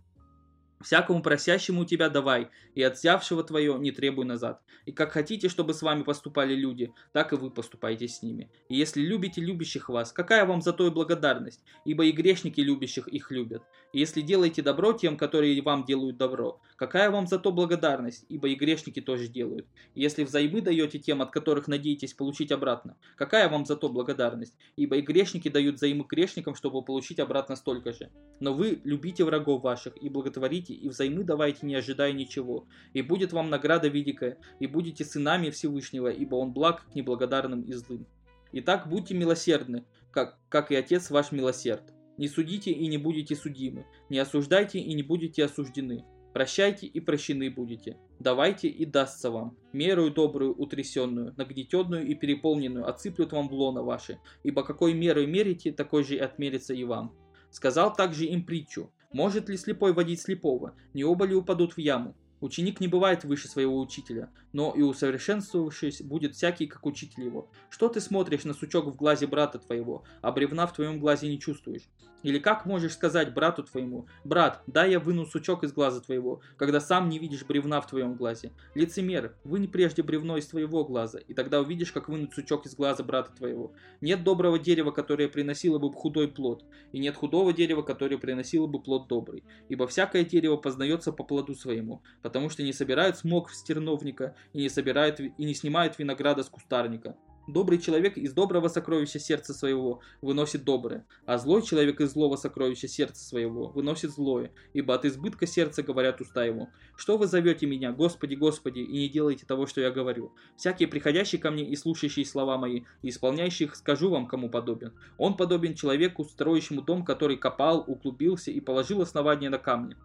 Всякому 0.81 1.21
просящему 1.21 1.81
у 1.81 1.85
тебя 1.85 2.09
давай, 2.09 2.49
и 2.75 2.83
от 2.83 2.97
взявшего 2.97 3.43
твое 3.43 3.77
не 3.79 3.91
требуй 3.91 4.25
назад. 4.25 4.61
И 4.85 4.91
как 4.91 5.11
хотите, 5.11 5.49
чтобы 5.49 5.73
с 5.73 5.81
вами 5.81 6.03
поступали 6.03 6.53
люди, 6.53 6.93
так 7.11 7.33
и 7.33 7.37
вы 7.37 7.49
поступайте 7.49 8.07
с 8.07 8.21
ними. 8.21 8.51
И 8.69 8.75
если 8.75 9.01
любите 9.01 9.41
любящих 9.41 9.89
вас, 9.89 10.11
какая 10.11 10.45
вам 10.45 10.61
за 10.61 10.73
то 10.73 10.85
и 10.85 10.91
благодарность? 10.91 11.63
Ибо 11.85 12.05
и 12.05 12.11
грешники 12.11 12.61
любящих 12.61 13.07
их 13.07 13.31
любят. 13.31 13.63
И 13.93 13.99
если 13.99 14.21
делаете 14.21 14.61
добро 14.61 14.93
тем, 14.93 15.17
которые 15.17 15.59
вам 15.61 15.85
делают 15.85 16.17
добро, 16.17 16.61
какая 16.75 17.09
вам 17.09 17.27
за 17.27 17.39
то 17.39 17.51
благодарность? 17.51 18.25
Ибо 18.29 18.49
и 18.49 18.55
грешники 18.55 19.01
тоже 19.01 19.27
делают. 19.27 19.65
И 19.95 20.01
если 20.01 20.23
взаймы 20.23 20.61
даете 20.61 20.99
тем, 20.99 21.21
от 21.21 21.31
которых 21.31 21.67
надеетесь 21.67 22.13
получить 22.13 22.51
обратно, 22.51 22.97
какая 23.15 23.49
вам 23.49 23.65
за 23.65 23.75
то 23.75 23.89
благодарность? 23.89 24.55
Ибо 24.75 24.97
и 24.97 25.01
грешники 25.01 25.49
дают 25.49 25.77
взаймы 25.77 26.05
грешникам, 26.07 26.53
чтобы 26.53 26.83
получить 26.83 27.19
обратно 27.19 27.55
столько 27.55 27.93
же. 27.93 28.11
Но 28.39 28.53
вы 28.53 28.81
любите 28.83 29.23
врагов 29.23 29.63
ваших 29.63 29.95
и 30.01 30.09
благотворите 30.09 30.74
и 30.75 30.89
взаймы 30.89 31.23
давайте, 31.23 31.65
не 31.65 31.75
ожидая 31.75 32.13
ничего. 32.13 32.67
И 32.93 33.01
будет 33.01 33.33
вам 33.33 33.49
награда 33.49 33.87
великая, 33.87 34.37
и 34.59 34.67
будете 34.67 35.03
сынами 35.05 35.49
Всевышнего, 35.49 36.09
ибо 36.09 36.35
он 36.35 36.53
благ 36.53 36.85
к 36.89 36.95
неблагодарным 36.95 37.61
и 37.61 37.73
злым. 37.73 38.05
Итак, 38.51 38.87
будьте 38.87 39.13
милосердны, 39.13 39.85
как, 40.11 40.37
как 40.49 40.71
и 40.71 40.75
Отец 40.75 41.09
ваш 41.09 41.31
милосерд. 41.31 41.93
Не 42.17 42.27
судите 42.27 42.71
и 42.71 42.87
не 42.87 42.97
будете 42.97 43.35
судимы, 43.35 43.85
не 44.09 44.19
осуждайте 44.19 44.79
и 44.79 44.93
не 44.93 45.03
будете 45.03 45.43
осуждены. 45.43 46.05
Прощайте 46.35 46.85
и 46.85 46.99
прощены 46.99 47.49
будете. 47.49 47.97
Давайте 48.19 48.67
и 48.67 48.85
дастся 48.85 49.31
вам. 49.31 49.57
Мерую 49.71 50.11
добрую, 50.11 50.53
утрясенную, 50.53 51.33
нагнетенную 51.37 52.05
и 52.05 52.13
переполненную 52.13 52.89
отсыплют 52.89 53.31
вам 53.31 53.47
в 53.47 53.53
лоно 53.53 53.83
ваши, 53.83 54.19
ибо 54.43 54.63
какой 54.63 54.93
мерой 54.93 55.27
мерите, 55.27 55.71
такой 55.71 56.03
же 56.03 56.15
и 56.15 56.19
отмерится 56.19 56.73
и 56.73 56.83
вам. 56.83 57.15
Сказал 57.51 57.93
также 57.93 58.25
им 58.25 58.45
притчу. 58.45 58.91
Может 59.15 59.47
ли 59.47 59.55
слепой 59.55 59.93
водить 59.93 60.19
слепого? 60.19 60.73
Не 60.93 61.05
оба 61.05 61.25
ли 61.25 61.33
упадут 61.33 61.77
в 61.77 61.77
яму? 61.77 62.17
Ученик 62.41 62.81
не 62.81 62.89
бывает 62.89 63.23
выше 63.23 63.47
своего 63.47 63.79
учителя, 63.79 64.29
но 64.51 64.73
и 64.75 64.81
усовершенствовавшись 64.81 66.01
будет 66.01 66.35
всякий, 66.35 66.67
как 66.67 66.85
учитель 66.85 67.23
его. 67.23 67.49
Что 67.69 67.87
ты 67.87 68.01
смотришь 68.01 68.43
на 68.43 68.53
сучок 68.53 68.87
в 68.87 68.97
глазе 68.97 69.25
брата 69.25 69.57
твоего, 69.57 70.03
а 70.21 70.33
бревна 70.33 70.67
в 70.67 70.73
твоем 70.73 70.99
глазе 70.99 71.29
не 71.29 71.39
чувствуешь? 71.39 71.83
Или 72.25 72.39
как 72.39 72.65
можешь 72.65 72.93
сказать 72.93 73.35
брату 73.35 73.61
твоему, 73.61 74.07
брат, 74.23 74.63
дай 74.65 74.89
я 74.89 74.99
выну 74.99 75.27
сучок 75.27 75.63
из 75.63 75.71
глаза 75.71 76.01
твоего, 76.01 76.41
когда 76.57 76.79
сам 76.79 77.07
не 77.07 77.19
видишь 77.19 77.45
бревна 77.45 77.79
в 77.81 77.87
твоем 77.87 78.15
глазе? 78.15 78.51
Лицемер, 78.73 79.35
вынь 79.43 79.67
прежде 79.67 80.01
бревно 80.01 80.35
из 80.35 80.47
твоего 80.47 80.83
глаза, 80.83 81.19
и 81.19 81.35
тогда 81.35 81.61
увидишь, 81.61 81.91
как 81.91 82.09
вынуть 82.09 82.33
сучок 82.33 82.65
из 82.65 82.73
глаза 82.73 83.03
брата 83.03 83.31
твоего. 83.37 83.73
Нет 84.01 84.23
доброго 84.23 84.57
дерева, 84.57 84.89
которое 84.89 85.29
приносило 85.29 85.77
бы 85.77 85.93
худой 85.93 86.27
плод, 86.27 86.65
и 86.91 86.97
нет 86.97 87.15
худого 87.15 87.53
дерева, 87.53 87.83
которое 87.83 88.17
приносило 88.17 88.65
бы 88.65 88.81
плод 88.81 89.07
добрый. 89.07 89.43
Ибо 89.69 89.85
всякое 89.85 90.25
дерево 90.25 90.57
познается 90.57 91.11
по 91.11 91.23
плоду 91.23 91.53
своему, 91.53 92.01
потому 92.23 92.49
что 92.49 92.63
не 92.63 92.73
собирают 92.73 93.19
смог 93.19 93.51
с 93.51 93.61
терновника, 93.61 94.35
и 94.51 94.63
не 94.63 94.69
собирают 94.69 95.19
и 95.19 95.31
не 95.37 95.53
снимают 95.53 95.99
винограда 95.99 96.41
с 96.41 96.49
кустарника. 96.49 97.15
Добрый 97.47 97.77
человек 97.77 98.17
из 98.17 98.33
доброго 98.33 98.69
сокровища 98.69 99.19
сердца 99.19 99.53
своего 99.53 99.99
выносит 100.19 100.63
доброе, 100.63 101.05
а 101.27 101.37
злой 101.37 101.61
человек 101.61 102.01
из 102.01 102.13
злого 102.13 102.37
сокровища 102.37 102.87
сердца 102.87 103.23
своего 103.23 103.67
выносит 103.67 104.09
злое, 104.09 104.51
ибо 104.73 104.95
от 104.95 105.05
избытка 105.05 105.45
сердца 105.45 105.83
говорят 105.83 106.19
уста 106.21 106.43
его. 106.43 106.69
Что 106.95 107.19
вы 107.19 107.27
зовете 107.27 107.67
меня, 107.67 107.91
Господи, 107.91 108.33
Господи, 108.33 108.79
и 108.79 108.97
не 108.97 109.09
делаете 109.09 109.45
того, 109.45 109.67
что 109.67 109.79
я 109.79 109.91
говорю? 109.91 110.33
Всякий 110.57 110.87
приходящий 110.87 111.37
ко 111.37 111.51
мне 111.51 111.69
и 111.69 111.75
слушающий 111.75 112.25
слова 112.25 112.57
мои, 112.57 112.81
и 113.03 113.09
исполняющий 113.09 113.65
их, 113.65 113.75
скажу 113.75 114.09
вам, 114.09 114.25
кому 114.25 114.49
подобен. 114.49 114.93
Он 115.19 115.37
подобен 115.37 115.75
человеку, 115.75 116.23
строящему 116.23 116.81
дом, 116.81 117.05
который 117.05 117.37
копал, 117.37 117.83
углубился 117.85 118.49
и 118.49 118.59
положил 118.59 119.03
основание 119.03 119.51
на 119.51 119.59
камне. 119.59 119.97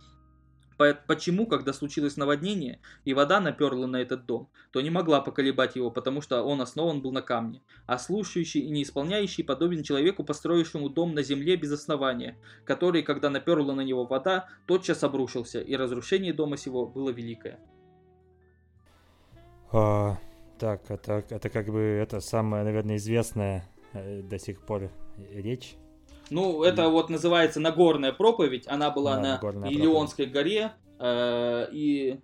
Почему, 1.06 1.46
когда 1.46 1.74
случилось 1.74 2.16
наводнение, 2.16 2.80
и 3.04 3.12
вода 3.12 3.38
наперла 3.38 3.86
на 3.86 3.96
этот 3.96 4.24
дом, 4.24 4.48
то 4.70 4.80
не 4.80 4.88
могла 4.88 5.20
поколебать 5.20 5.76
его, 5.76 5.90
потому 5.90 6.22
что 6.22 6.42
он 6.42 6.62
основан 6.62 7.02
был 7.02 7.12
на 7.12 7.20
камне. 7.20 7.60
А 7.86 7.98
слушающий 7.98 8.62
и 8.62 8.70
не 8.70 8.82
исполняющий 8.82 9.42
подобен 9.42 9.82
человеку, 9.82 10.24
построившему 10.24 10.88
дом 10.88 11.14
на 11.14 11.22
земле 11.22 11.56
без 11.56 11.70
основания, 11.72 12.38
который, 12.64 13.02
когда 13.02 13.28
наперла 13.28 13.74
на 13.74 13.82
него 13.82 14.06
вода, 14.06 14.48
тотчас 14.66 15.04
обрушился, 15.04 15.60
и 15.60 15.76
разрушение 15.76 16.32
дома 16.32 16.56
сего 16.56 16.86
было 16.86 17.10
великое. 17.10 17.58
А, 19.72 20.16
так, 20.58 20.90
это, 20.90 21.24
это 21.28 21.50
как 21.50 21.66
бы 21.66 21.80
это 21.80 22.20
самая, 22.20 22.64
наверное, 22.64 22.96
известная 22.96 23.68
э, 23.92 24.22
до 24.22 24.38
сих 24.38 24.62
пор 24.62 24.90
речь 25.30 25.76
ну, 26.30 26.62
это 26.62 26.88
вот 26.88 27.10
называется 27.10 27.60
Нагорная 27.60 28.12
проповедь. 28.12 28.66
Она 28.68 28.90
была 28.90 29.16
да, 29.16 29.40
на 29.52 29.68
Илионской 29.68 30.26
горе. 30.26 30.72
Э, 30.98 31.66
и 31.72 32.20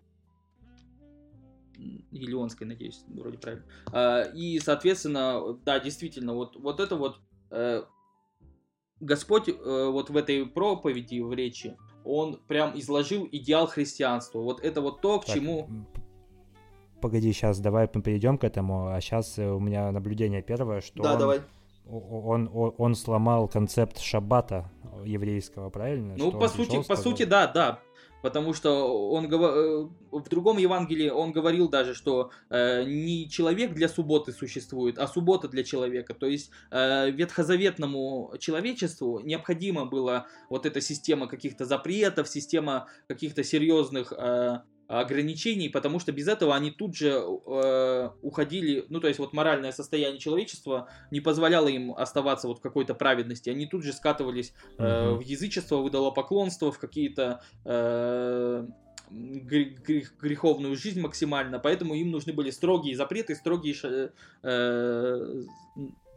Елеонской, 2.11 2.67
надеюсь, 2.67 3.05
вроде 3.09 3.39
правильно. 3.39 3.65
Э, 3.93 4.33
и, 4.35 4.59
соответственно, 4.61 5.59
да, 5.65 5.81
действительно, 5.81 6.35
вот, 6.35 6.57
вот 6.57 6.81
это 6.81 6.97
вот 6.97 7.21
э, 7.51 7.83
Господь 9.01 9.49
э, 9.49 9.53
вот 9.91 10.11
в 10.11 10.17
этой 10.17 10.47
проповеди, 10.47 11.21
в 11.21 11.33
речи, 11.33 11.77
он 12.05 12.41
прям 12.47 12.79
изложил 12.79 13.29
идеал 13.31 13.67
христианства. 13.67 14.41
Вот 14.41 14.61
это 14.61 14.81
вот 14.81 15.01
то, 15.01 15.21
к 15.21 15.27
так, 15.27 15.35
чему... 15.35 15.69
Погоди, 17.03 17.33
сейчас 17.33 17.61
давай 17.61 17.89
мы 17.93 18.03
перейдем 18.03 18.39
к 18.39 18.45
этому. 18.45 18.89
А 18.89 19.01
сейчас 19.01 19.39
у 19.39 19.61
меня 19.61 19.91
наблюдение 19.93 20.43
первое, 20.43 20.81
что 20.81 21.03
да, 21.03 21.13
он 21.13 21.19
давай 21.19 21.41
он, 21.89 22.51
он, 22.53 22.75
он 22.79 22.95
сломал 22.95 23.49
концепт 23.49 24.01
шаббата 24.01 24.71
еврейского, 25.05 25.71
правильно? 25.71 26.15
Ну, 26.17 26.31
что 26.31 26.39
по 26.39 26.49
сути, 26.49 26.83
по 26.83 26.97
сути, 26.97 27.25
да, 27.25 27.47
да. 27.47 27.81
Потому 28.23 28.55
что 28.55 29.11
он 29.11 29.27
э, 29.27 29.89
в 30.11 30.29
другом 30.29 30.57
Евангелии 30.57 31.11
он 31.11 31.31
говорил 31.31 31.69
даже, 31.69 31.95
что 31.95 32.31
э, 32.51 32.83
не 32.85 33.29
человек 33.29 33.73
для 33.73 33.89
субботы 33.89 34.33
существует, 34.33 34.99
а 34.99 35.07
суббота 35.07 35.49
для 35.49 35.63
человека. 35.63 36.13
То 36.15 36.27
есть 36.27 36.51
э, 36.71 37.11
ветхозаветному 37.11 38.35
человечеству 38.41 39.21
необходимо 39.21 39.85
было 39.85 40.27
вот 40.51 40.67
эта 40.67 40.81
система 40.81 41.29
каких-то 41.29 41.67
запретов, 41.67 42.27
система 42.29 42.89
каких-то 43.07 43.45
серьезных 43.45 44.13
э, 44.13 44.61
ограничений, 44.89 45.69
потому 45.69 45.99
что 45.99 46.13
без 46.13 46.29
этого 46.29 46.55
они 46.55 46.71
тут 46.71 46.97
же 46.97 47.09
э, 47.11 48.11
уходили, 48.23 48.85
ну 48.89 49.01
то 49.01 49.09
есть 49.09 49.19
вот 49.19 49.33
моральное 49.33 49.73
состояние 49.73 50.21
человечества 50.21 50.89
не 51.11 51.21
позволяло 51.21 51.69
им 51.69 51.93
оставаться 51.93 52.47
вот 52.47 52.59
в 52.59 52.61
какой-то 52.61 52.95
праведности, 52.95 53.51
они 53.51 53.67
тут 53.67 53.83
же 53.83 53.93
скатывались 53.93 54.53
э, 54.79 54.85
mm-hmm. 54.85 55.17
в 55.17 55.21
язычество, 55.21 55.77
выдалопоклонство, 55.77 56.71
в 56.71 56.79
какие-то 56.79 57.43
э, 57.65 58.67
грех, 59.11 60.17
греховную 60.21 60.77
жизнь 60.77 61.01
максимально, 61.01 61.59
поэтому 61.59 61.95
им 61.95 62.11
нужны 62.11 62.33
были 62.33 62.51
строгие 62.51 62.97
запреты, 62.97 63.35
строгие 63.35 63.75
э, 64.43 65.43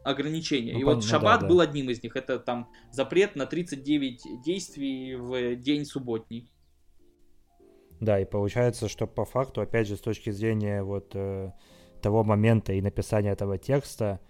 ограничения. 0.04 0.74
Ну, 0.74 0.78
и 0.78 0.84
вот 0.84 1.04
шаббат 1.04 1.40
да, 1.40 1.46
да. 1.46 1.48
был 1.48 1.60
одним 1.60 1.90
из 1.90 2.02
них. 2.02 2.16
Это 2.16 2.38
там 2.38 2.70
запрет 2.90 3.36
на 3.36 3.46
39 3.46 4.42
действий 4.42 5.16
в 5.16 5.56
день 5.56 5.84
субботний. 5.84 6.48
Да, 8.00 8.18
и 8.18 8.24
получается, 8.24 8.88
что 8.88 9.06
по 9.06 9.24
факту, 9.24 9.60
опять 9.60 9.86
же, 9.86 9.96
с 9.96 10.00
точки 10.00 10.30
зрения 10.30 10.82
вот 10.82 11.12
э, 11.14 11.52
того 12.00 12.24
момента 12.24 12.72
и 12.72 12.80
написания 12.80 13.30
этого 13.30 13.58
текста, 13.58 14.20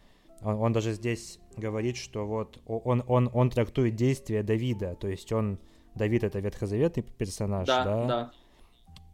он, 0.43 0.57
он 0.57 0.73
даже 0.73 0.93
здесь 0.93 1.39
говорит, 1.57 1.97
что 1.97 2.27
вот 2.27 2.61
он, 2.67 3.05
он, 3.07 3.31
он 3.33 3.51
трактует 3.51 3.95
действия 3.95 4.43
Давида, 4.43 4.97
то 4.97 5.09
есть 5.09 5.33
он, 5.33 5.59
Давид 5.95 6.25
это 6.25 6.41
ветхозаветный 6.41 7.05
персонаж, 7.05 7.67
да? 7.67 7.85
Да, 7.85 8.07
да. 8.07 8.33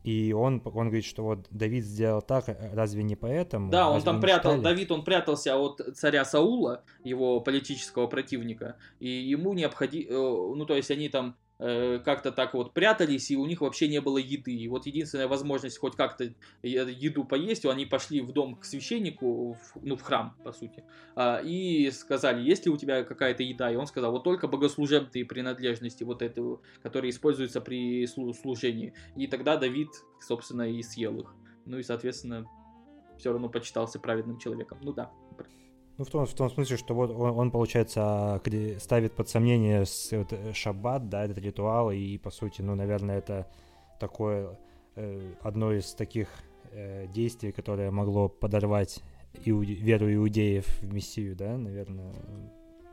И 0.05 0.33
он, 0.33 0.63
он 0.65 0.87
говорит, 0.87 1.05
что 1.05 1.25
вот 1.25 1.49
Давид 1.51 1.85
сделал 1.85 2.23
так, 2.23 2.49
э, 2.49 2.71
разве 2.75 3.03
не 3.03 3.17
поэтому? 3.17 3.71
Да, 3.71 3.91
он 3.91 4.01
там 4.03 4.21
прятал, 4.21 4.53
читали? 4.53 4.63
Давид, 4.63 4.91
он 4.93 5.05
прятался 5.05 5.59
от 5.59 5.83
царя 5.95 6.25
Саула, 6.25 6.85
его 7.03 7.41
политического 7.41 8.07
противника, 8.07 8.77
и 9.01 9.09
ему 9.09 9.53
необходимо, 9.53 10.11
э, 10.11 10.15
ну 10.15 10.65
то 10.65 10.77
есть 10.77 10.91
они 10.93 11.09
там 11.09 11.37
как-то 11.59 12.33
так 12.33 12.55
вот 12.55 12.73
прятались, 12.73 13.31
и 13.31 13.37
у 13.37 13.47
них 13.47 13.61
вообще 13.63 13.89
не 13.89 14.01
было 14.01 14.19
еды. 14.19 14.53
И 14.53 14.69
вот 14.69 14.87
единственная 14.87 15.29
возможность 15.29 15.79
хоть 15.79 15.97
как-то 15.97 16.33
еду 16.63 17.25
поесть, 17.25 17.65
они 17.65 17.87
пошли 17.87 18.21
в 18.21 18.33
дом 18.33 18.57
к 18.57 18.65
священнику, 18.65 19.55
в, 19.55 19.77
ну, 19.83 19.97
в 19.97 20.03
храм, 20.03 20.35
по 20.45 20.53
сути, 20.53 20.85
а, 21.15 21.41
и 21.43 21.91
сказали, 21.91 22.43
есть 22.43 22.67
ли 22.67 22.73
у 22.73 22.77
тебя 22.77 23.05
какая-то 23.05 23.43
еда? 23.43 23.71
И 23.71 23.77
он 23.77 23.87
сказал, 23.87 24.13
вот 24.13 24.25
только 24.25 24.49
богослужебные 24.49 25.25
принадлежности, 25.25 26.05
вот 26.05 26.23
это, 26.23 26.59
которые 26.83 27.11
используются 27.11 27.61
при 27.61 28.07
служении. 28.07 28.93
И 29.17 29.27
тогда 29.27 29.57
Давид, 29.57 29.89
собственно, 30.21 30.71
и 30.71 30.83
съел 30.83 31.21
их. 31.21 31.35
Ну 31.65 31.79
и, 31.79 31.83
соответственно, 31.83 32.47
все 33.19 33.33
равно 33.33 33.49
почитался 33.49 33.99
праведным 33.99 34.39
человеком. 34.39 34.79
Ну 34.83 34.93
да. 34.93 35.11
Ну, 35.99 36.05
в 36.05 36.11
том, 36.11 36.27
в 36.27 36.35
том 36.35 36.51
смысле, 36.51 36.77
что 36.77 36.95
вот 36.95 37.11
он, 37.11 37.39
он 37.39 37.51
получается, 37.51 38.41
ставит 38.79 39.15
под 39.15 39.29
сомнение 39.31 39.85
вот, 40.13 40.33
э, 40.33 40.53
шаббат, 40.53 41.09
да, 41.09 41.25
этот 41.25 41.39
ритуал, 41.39 41.91
и, 41.91 42.19
по 42.19 42.31
сути, 42.31 42.61
ну, 42.61 42.75
наверное, 42.75 43.19
это 43.19 43.47
такое, 43.99 44.59
э, 44.95 45.33
одно 45.41 45.73
из 45.73 45.95
таких 45.95 46.29
э, 46.71 47.07
действий, 47.15 47.51
которое 47.51 47.91
могло 47.91 48.29
подорвать 48.29 49.03
иуде, 49.45 49.73
веру 49.73 50.13
иудеев 50.13 50.67
в 50.81 50.93
Мессию, 50.93 51.35
да, 51.35 51.57
наверное. 51.57 52.13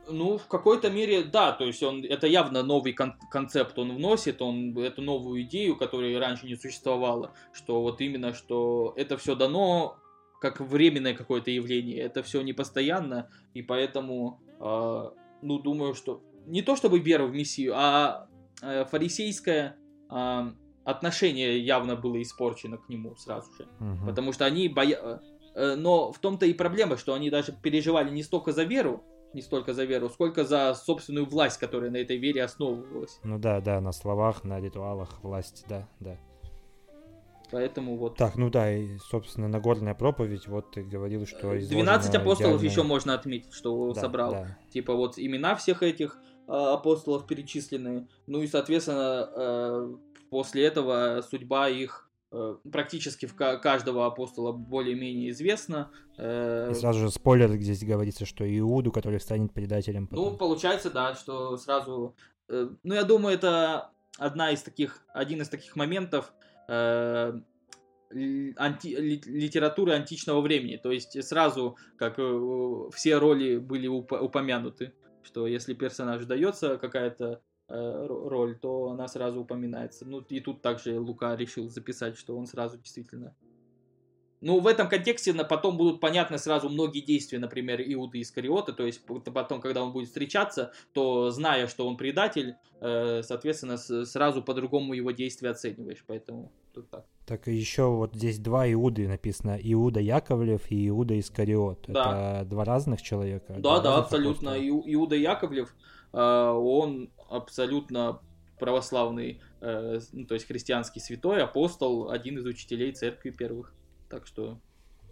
Ну, 0.08 0.38
в 0.38 0.46
какой-то 0.46 0.90
мере, 0.90 1.24
да, 1.24 1.52
то 1.52 1.64
есть 1.64 1.82
он, 1.82 2.04
это 2.04 2.26
явно 2.26 2.62
новый 2.62 2.94
кон- 2.94 3.16
концепт 3.30 3.78
он 3.78 3.96
вносит, 3.96 4.40
он 4.40 4.76
эту 4.78 5.02
новую 5.02 5.42
идею, 5.42 5.76
которая 5.76 6.18
раньше 6.18 6.46
не 6.46 6.56
существовала, 6.56 7.32
что 7.52 7.82
вот 7.82 8.00
именно, 8.00 8.32
что 8.32 8.92
это 8.96 9.16
все 9.16 9.34
дано 9.34 9.96
как 10.44 10.60
временное 10.60 11.14
какое-то 11.14 11.50
явление. 11.50 12.00
Это 12.00 12.22
все 12.22 12.42
не 12.42 12.52
постоянно, 12.52 13.30
и 13.54 13.62
поэтому, 13.62 14.42
э, 14.60 15.10
ну, 15.40 15.58
думаю, 15.58 15.94
что 15.94 16.22
не 16.44 16.60
то 16.60 16.76
чтобы 16.76 16.98
вера 16.98 17.24
в 17.24 17.32
Мессию, 17.32 17.72
а 17.74 18.28
э, 18.60 18.84
фарисейское 18.84 19.78
э, 20.10 20.50
отношение 20.84 21.58
явно 21.60 21.96
было 21.96 22.20
испорчено 22.20 22.76
к 22.76 22.90
нему 22.90 23.16
сразу 23.16 23.50
же. 23.54 23.66
Угу. 23.80 24.06
Потому 24.06 24.34
что 24.34 24.44
они 24.44 24.68
боя... 24.68 25.22
Э, 25.54 25.76
но 25.76 26.12
в 26.12 26.18
том-то 26.18 26.44
и 26.44 26.52
проблема, 26.52 26.98
что 26.98 27.14
они 27.14 27.30
даже 27.30 27.52
переживали 27.52 28.10
не 28.10 28.22
столько 28.22 28.52
за 28.52 28.64
веру, 28.64 29.02
не 29.32 29.40
столько 29.40 29.72
за 29.72 29.84
веру, 29.84 30.10
сколько 30.10 30.44
за 30.44 30.74
собственную 30.74 31.24
власть, 31.24 31.58
которая 31.58 31.90
на 31.90 31.96
этой 31.96 32.18
вере 32.18 32.44
основывалась. 32.44 33.18
Ну 33.24 33.38
да, 33.38 33.62
да, 33.62 33.80
на 33.80 33.92
словах, 33.92 34.44
на 34.44 34.60
ритуалах 34.60 35.22
власть, 35.22 35.64
да, 35.70 35.88
да. 36.00 36.18
Поэтому 37.54 37.96
вот. 37.96 38.16
Так, 38.16 38.34
ну 38.34 38.50
да, 38.50 38.76
и, 38.76 38.98
собственно, 38.98 39.46
Нагорная 39.46 39.94
проповедь, 39.94 40.48
вот 40.48 40.72
ты 40.72 40.82
говорил, 40.82 41.24
что 41.24 41.56
12 41.56 42.12
апостолов 42.16 42.54
идеальная... 42.54 42.68
еще 42.68 42.82
можно 42.82 43.14
отметить, 43.14 43.52
что 43.52 43.92
да, 43.92 44.00
собрал. 44.00 44.32
Да. 44.32 44.58
Типа 44.72 44.92
вот 44.94 45.20
имена 45.20 45.54
всех 45.54 45.84
этих 45.84 46.18
э, 46.48 46.52
апостолов 46.52 47.28
перечислены. 47.28 48.08
Ну 48.26 48.42
и, 48.42 48.48
соответственно, 48.48 49.30
э, 49.36 49.94
после 50.30 50.64
этого 50.64 51.22
судьба 51.30 51.68
их 51.68 52.10
э, 52.32 52.56
практически 52.72 53.26
в 53.26 53.36
каждого 53.36 54.06
апостола 54.06 54.50
более-менее 54.50 55.30
известна. 55.30 55.92
Э, 56.18 56.72
и 56.72 56.74
сразу 56.74 56.98
же 56.98 57.10
спойлер 57.12 57.52
здесь 57.52 57.84
говорится, 57.84 58.26
что 58.26 58.44
Иуду, 58.58 58.90
который 58.90 59.20
станет 59.20 59.52
предателем. 59.52 60.08
Потом. 60.08 60.32
Ну, 60.32 60.36
получается, 60.36 60.90
да, 60.90 61.14
что 61.14 61.56
сразу... 61.56 62.16
Э, 62.48 62.68
ну, 62.82 62.94
я 62.94 63.04
думаю, 63.04 63.36
это 63.36 63.92
одна 64.18 64.50
из 64.50 64.60
таких, 64.62 65.04
один 65.12 65.40
из 65.40 65.48
таких 65.48 65.76
моментов, 65.76 66.32
э, 66.40 66.43
анти, 68.56 68.88
литературы 69.26 69.92
античного 69.92 70.40
времени. 70.40 70.76
То 70.76 70.92
есть 70.92 71.22
сразу, 71.24 71.76
как 71.96 72.18
э, 72.18 72.88
все 72.92 73.18
роли 73.18 73.58
были 73.58 73.88
уп- 73.88 74.18
упомянуты, 74.18 74.92
что 75.22 75.46
если 75.46 75.74
персонаж 75.74 76.24
дается 76.24 76.78
какая-то 76.78 77.42
э, 77.68 78.06
роль, 78.06 78.58
то 78.58 78.90
она 78.90 79.08
сразу 79.08 79.40
упоминается. 79.40 80.06
Ну 80.06 80.20
и 80.20 80.40
тут 80.40 80.62
также 80.62 80.98
Лука 81.00 81.34
решил 81.36 81.68
записать, 81.68 82.16
что 82.16 82.36
он 82.36 82.46
сразу 82.46 82.78
действительно 82.78 83.34
ну, 84.40 84.60
в 84.60 84.66
этом 84.66 84.88
контексте 84.88 85.32
потом 85.32 85.76
будут 85.76 86.00
понятны 86.00 86.38
сразу 86.38 86.68
многие 86.68 87.00
действия, 87.00 87.38
например, 87.38 87.80
Иуды 87.80 88.20
Искариота, 88.20 88.72
то 88.72 88.84
есть 88.84 89.02
потом, 89.06 89.60
когда 89.60 89.82
он 89.82 89.92
будет 89.92 90.08
встречаться, 90.08 90.72
то, 90.92 91.30
зная, 91.30 91.66
что 91.66 91.86
он 91.88 91.96
предатель, 91.96 92.56
э, 92.80 93.22
соответственно, 93.22 93.78
сразу 93.78 94.42
по-другому 94.42 94.94
его 94.94 95.12
действия 95.12 95.50
оцениваешь, 95.50 96.04
поэтому 96.06 96.52
тут 96.74 96.90
так. 96.90 97.06
Так 97.26 97.46
еще 97.46 97.88
вот 97.88 98.14
здесь 98.14 98.38
два 98.38 98.70
Иуды 98.70 99.08
написано, 99.08 99.58
Иуда 99.62 100.00
Яковлев 100.00 100.70
и 100.70 100.88
Иуда 100.88 101.18
Искариот. 101.18 101.86
Да. 101.88 102.40
Это 102.40 102.50
два 102.50 102.64
разных 102.64 103.00
человека? 103.00 103.54
Да, 103.58 103.80
да, 103.80 103.96
абсолютно. 103.96 104.52
Апостолов. 104.52 104.84
Иуда 104.86 105.16
Яковлев, 105.16 105.74
э, 106.12 106.18
он 106.18 107.10
абсолютно 107.30 108.20
православный, 108.58 109.40
э, 109.60 110.00
ну, 110.12 110.26
то 110.26 110.34
есть 110.34 110.46
христианский 110.46 111.00
святой, 111.00 111.42
апостол, 111.42 112.10
один 112.10 112.38
из 112.38 112.44
учителей 112.44 112.92
церкви 112.92 113.30
первых. 113.30 113.72
Так 114.08 114.26
что 114.26 114.60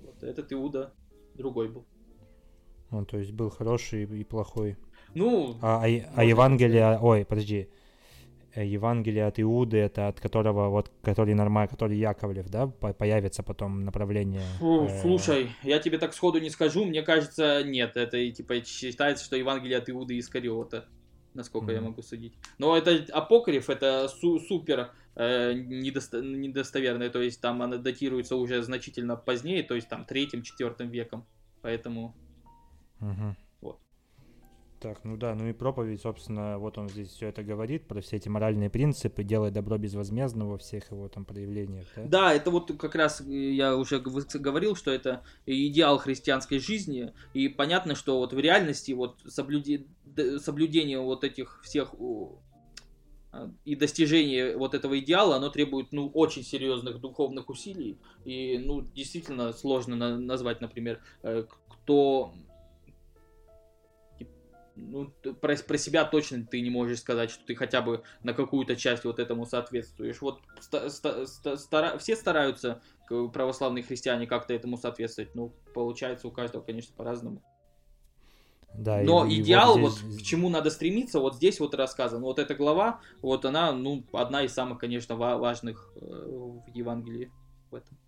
вот 0.01 0.23
этот 0.23 0.53
Иуда 0.53 0.93
другой 1.35 1.69
был. 1.69 1.87
Ну, 2.91 3.05
то 3.05 3.19
есть 3.19 3.33
был 3.33 3.51
хороший 3.51 4.05
и 4.05 4.25
плохой. 4.25 4.77
Ну, 5.15 5.57
а, 5.63 5.85
а, 5.85 5.87
а 6.17 6.25
Евангелие, 6.25 6.99
ой, 7.01 7.25
подожди, 7.25 7.69
э, 8.55 8.67
Евангелие 8.67 9.27
от 9.27 9.41
Иуды, 9.41 9.79
это 9.79 10.09
от 10.09 10.21
которого, 10.21 10.69
вот, 10.69 10.91
который 11.03 11.35
нормально, 11.35 11.69
который 11.69 11.97
Яковлев, 11.97 12.49
да, 12.49 12.67
появится 12.67 13.43
потом 13.43 13.85
направление. 13.85 14.43
Фу, 14.59 14.85
э... 14.85 15.01
Слушай, 15.01 15.51
я 15.63 15.79
тебе 15.79 15.99
так 15.99 16.15
сходу 16.15 16.39
не 16.39 16.51
скажу, 16.51 16.85
мне 16.85 17.03
кажется, 17.03 17.63
нет, 17.65 17.97
это 17.97 18.31
типа 18.31 18.63
считается, 18.65 19.25
что 19.25 19.37
Евангелие 19.37 19.79
от 19.79 19.89
Иуды 19.89 20.17
из 20.17 20.29
Кариота 20.29 20.87
насколько 21.35 21.73
mm-hmm. 21.73 21.75
я 21.75 21.81
могу 21.81 22.03
судить. 22.03 22.35
Но 22.59 22.77
это 22.77 23.05
апокриф, 23.13 23.71
это 23.71 24.09
су- 24.09 24.41
супер 24.41 24.91
э, 25.15 25.53
недосто- 25.53 27.11
то 27.11 27.23
есть 27.23 27.41
там 27.41 27.63
она 27.63 27.77
датируется 27.77 28.37
уже 28.37 28.63
значительно 28.63 29.17
позднее, 29.17 29.63
то 29.63 29.75
есть 29.75 29.89
там 29.89 30.05
третьим-четвертым 30.05 30.91
веком, 30.91 31.27
поэтому... 31.63 32.15
Mm-hmm. 33.01 33.35
Так, 34.83 35.05
ну 35.05 35.17
да, 35.17 35.37
ну 35.37 35.47
и 35.47 35.53
проповедь, 35.53 36.01
собственно, 36.01 36.59
вот 36.59 36.77
он 36.77 36.89
здесь 36.89 37.07
все 37.07 37.29
это 37.29 37.45
говорит 37.45 37.87
про 37.87 38.01
все 38.01 38.17
эти 38.17 38.29
моральные 38.29 38.69
принципы, 38.69 39.23
делай 39.23 39.53
добро 39.53 39.79
безвозмездно 39.79 40.45
во 40.49 40.59
всех 40.59 40.91
его 40.91 41.09
там 41.09 41.25
проявлениях, 41.25 41.87
да? 41.95 42.03
Да, 42.05 42.35
это 42.35 42.51
вот 42.51 42.77
как 42.77 42.97
раз 42.97 43.21
э, 43.21 43.53
я 43.53 43.77
уже 43.77 44.01
говорил, 44.01 44.75
что 44.75 44.91
это 44.91 45.23
идеал 45.47 45.99
христианской 45.99 46.59
жизни, 46.59 47.13
и 47.33 47.49
понятно, 47.49 47.95
что 47.95 48.19
вот 48.19 48.33
в 48.33 48.39
реальности 48.41 48.91
вот 48.91 49.21
соблюди... 49.25 49.87
соблюдение 50.39 50.99
вот 50.99 51.23
этих 51.23 51.61
всех 51.63 51.95
и 53.65 53.77
достижение 53.77 54.57
вот 54.57 54.75
этого 54.75 54.99
идеала, 54.99 55.37
оно 55.37 55.49
требует, 55.49 55.93
ну, 55.93 56.09
очень 56.09 56.43
серьезных 56.43 57.01
духовных 57.01 57.49
усилий, 57.49 57.99
и, 58.25 58.59
ну, 58.59 58.83
действительно 58.83 59.53
сложно 59.53 59.97
на- 59.97 60.19
назвать, 60.19 60.61
например, 60.61 61.01
э, 61.23 61.45
кто 61.69 62.35
ну, 64.75 65.13
про, 65.41 65.57
про 65.57 65.79
себя 65.79 66.05
точно 66.05 66.47
ты 66.47 66.61
не 66.61 66.71
можешь 66.71 67.01
сказать, 67.01 67.31
что 67.31 67.45
ты 67.45 67.55
хотя 67.55 67.83
бы 67.83 68.03
на 68.23 68.33
какую-то 68.33 68.77
часть 68.77 69.05
вот 69.05 69.19
этому 69.19 69.47
соответствуешь. 69.47 70.21
Вот 70.21 70.41
ста, 70.61 70.89
ста, 70.89 71.27
ста, 71.27 71.57
стара, 71.57 71.99
все 71.99 72.17
стараются, 72.17 72.83
православные 73.09 73.85
христиане, 73.85 74.27
как-то 74.27 74.55
этому 74.55 74.77
соответствовать. 74.77 75.35
Ну, 75.35 75.55
получается 75.75 76.29
у 76.29 76.31
каждого, 76.31 76.63
конечно, 76.63 76.95
по-разному. 76.97 77.43
Да, 78.75 79.01
Но 79.03 79.27
и, 79.27 79.41
идеал, 79.41 79.79
и 79.79 79.83
вот, 79.83 79.93
здесь... 79.93 80.05
вот 80.05 80.19
к 80.19 80.23
чему 80.23 80.49
надо 80.49 80.71
стремиться, 80.71 81.21
вот 81.21 81.37
здесь 81.37 81.61
вот 81.61 81.75
рассказано. 81.75 82.25
Вот 82.25 82.39
эта 82.39 82.55
глава, 82.55 83.01
вот 83.21 83.45
она, 83.45 83.73
ну, 83.73 84.05
одна 84.13 84.43
из 84.43 84.53
самых, 84.53 84.79
конечно, 84.79 85.17
важных 85.17 85.93
э, 85.97 86.01
в 86.01 86.65
Евангелии 86.75 87.31
в 87.71 87.75
этом. 87.75 87.99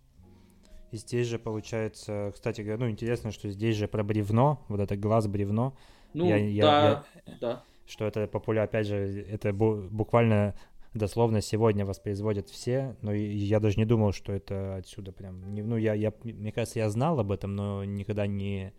И 0.91 0.97
здесь 0.97 1.27
же 1.27 1.39
получается, 1.39 2.31
кстати 2.33 2.61
говоря, 2.61 2.85
ну, 2.85 2.89
интересно, 2.89 3.31
что 3.31 3.49
здесь 3.49 3.75
же 3.75 3.87
про 3.87 4.03
бревно, 4.03 4.63
вот 4.67 4.79
это 4.79 4.95
глаз 4.95 5.27
бревно, 5.27 5.75
ну, 6.13 6.25
я, 6.27 6.37
да, 6.61 7.05
я, 7.25 7.37
да. 7.41 7.63
Что 7.85 8.05
это 8.05 8.27
популярно, 8.27 8.69
опять 8.69 8.87
же, 8.87 8.95
это 8.95 9.53
буквально 9.53 10.55
дословно 10.93 11.41
сегодня 11.41 11.85
воспроизводят 11.85 12.49
все, 12.49 12.95
но 13.01 13.13
я 13.13 13.59
даже 13.59 13.77
не 13.77 13.85
думал, 13.85 14.13
что 14.13 14.31
это 14.31 14.77
отсюда 14.77 15.11
прям, 15.11 15.53
ну, 15.53 15.75
я, 15.75 15.93
я, 15.93 16.13
мне 16.23 16.51
кажется, 16.51 16.79
я 16.79 16.89
знал 16.89 17.19
об 17.19 17.31
этом, 17.31 17.55
но 17.55 17.83
никогда 17.83 18.25
не, 18.25 18.73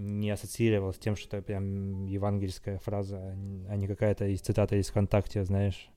не 0.00 0.30
ассоциировал 0.30 0.92
с 0.92 0.98
тем, 0.98 1.16
что 1.16 1.36
это 1.36 1.46
прям 1.46 2.06
евангельская 2.06 2.78
фраза, 2.78 3.36
а 3.68 3.76
не 3.76 3.86
какая-то 3.86 4.26
из 4.26 4.40
цитата 4.40 4.76
из 4.76 4.88
ВКонтакте, 4.88 5.44
знаешь. 5.44 5.90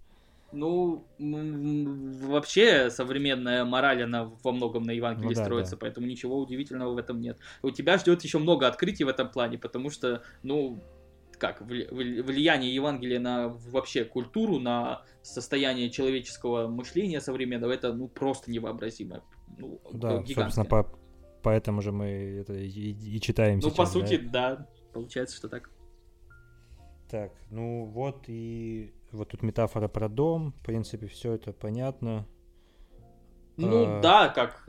Ну, 0.51 1.07
вообще 1.17 2.91
современная 2.91 3.65
мораль, 3.65 4.03
она 4.03 4.31
во 4.43 4.51
многом 4.51 4.83
на 4.83 4.91
Евангелии 4.91 5.29
ну, 5.29 5.33
да, 5.33 5.43
строится, 5.43 5.75
да. 5.75 5.79
поэтому 5.81 6.05
ничего 6.05 6.37
удивительного 6.37 6.93
в 6.93 6.97
этом 6.97 7.21
нет. 7.21 7.39
У 7.63 7.71
тебя 7.71 7.97
ждет 7.97 8.23
еще 8.23 8.37
много 8.37 8.67
открытий 8.67 9.03
в 9.03 9.07
этом 9.07 9.29
плане, 9.29 9.57
потому 9.57 9.89
что, 9.89 10.21
ну, 10.43 10.79
как, 11.39 11.61
влияние 11.61 12.73
Евангелия 12.73 13.19
на 13.19 13.47
вообще 13.47 14.05
культуру, 14.05 14.59
на 14.59 15.01
состояние 15.23 15.89
человеческого 15.89 16.67
мышления 16.67 17.19
современного, 17.19 17.71
это, 17.71 17.91
ну, 17.91 18.07
просто 18.07 18.51
невообразимо. 18.51 19.23
Ну, 19.57 19.81
да, 19.91 20.19
гигантское. 20.21 20.43
собственно, 20.45 20.65
по, 20.65 20.99
поэтому 21.43 21.81
же 21.81 21.91
мы 21.91 22.05
это 22.41 22.53
и, 22.53 22.91
и 22.91 23.21
читаем 23.21 23.59
Ну, 23.59 23.69
сейчас, 23.69 23.75
по 23.75 23.85
сути, 23.85 24.17
да? 24.17 24.55
да, 24.55 24.67
получается, 24.93 25.35
что 25.35 25.49
так. 25.49 25.69
Так, 27.09 27.31
ну 27.51 27.85
вот 27.85 28.23
и 28.27 28.93
вот 29.11 29.29
тут 29.29 29.43
метафора 29.43 29.87
про 29.87 30.09
дом, 30.09 30.53
в 30.53 30.65
принципе, 30.65 31.07
все 31.07 31.33
это 31.33 31.53
понятно. 31.53 32.25
Ну 33.57 33.85
а... 33.85 34.01
да, 34.01 34.29
как 34.29 34.67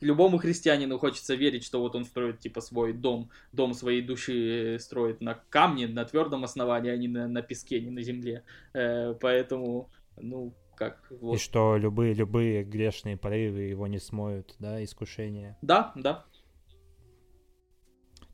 любому 0.00 0.38
христианину 0.38 0.98
хочется 0.98 1.34
верить, 1.34 1.64
что 1.64 1.80
вот 1.80 1.94
он 1.94 2.04
строит 2.04 2.40
типа 2.40 2.60
свой 2.60 2.92
дом, 2.92 3.30
дом 3.52 3.74
своей 3.74 4.02
души 4.02 4.78
строит 4.80 5.20
на 5.20 5.34
камне, 5.50 5.86
на 5.86 6.04
твердом 6.04 6.44
основании, 6.44 6.90
а 6.90 6.96
не 6.96 7.08
на, 7.08 7.28
на 7.28 7.42
песке, 7.42 7.80
не 7.80 7.90
на 7.90 8.02
земле. 8.02 8.42
Э, 8.72 9.14
поэтому, 9.20 9.90
ну, 10.16 10.54
как 10.76 11.00
вот. 11.10 11.34
И 11.34 11.38
что 11.38 11.76
любые, 11.76 12.14
любые 12.14 12.64
грешные 12.64 13.16
порывы 13.16 13.62
его 13.62 13.86
не 13.86 13.98
смоют, 13.98 14.54
да, 14.58 14.82
искушения. 14.82 15.56
Да, 15.62 15.92
да. 15.94 16.24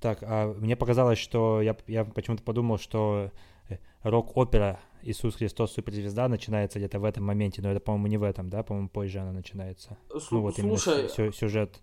Так, 0.01 0.23
а 0.23 0.53
мне 0.55 0.77
показалось, 0.77 1.19
что 1.19 1.61
я, 1.61 1.77
я 1.87 2.05
почему-то 2.05 2.43
подумал, 2.43 2.79
что 2.79 3.31
э, 3.69 3.77
рок-опера 4.03 4.81
Иисус 5.03 5.37
Христос 5.37 5.73
суперзвезда 5.73 6.29
начинается 6.29 6.79
где-то 6.79 6.99
в 7.01 7.05
этом 7.05 7.25
моменте, 7.25 7.61
но 7.63 7.71
это, 7.71 7.81
по-моему, 7.81 8.07
не 8.07 8.17
в 8.17 8.23
этом, 8.23 8.49
да, 8.49 8.63
по-моему, 8.63 8.89
позже 8.89 9.19
она 9.19 9.33
начинается. 9.33 9.99
С- 10.15 10.31
ну 10.31 10.41
вот 10.41 10.57
слушай, 10.57 11.11
именно 11.11 11.33
сюжет. 11.33 11.81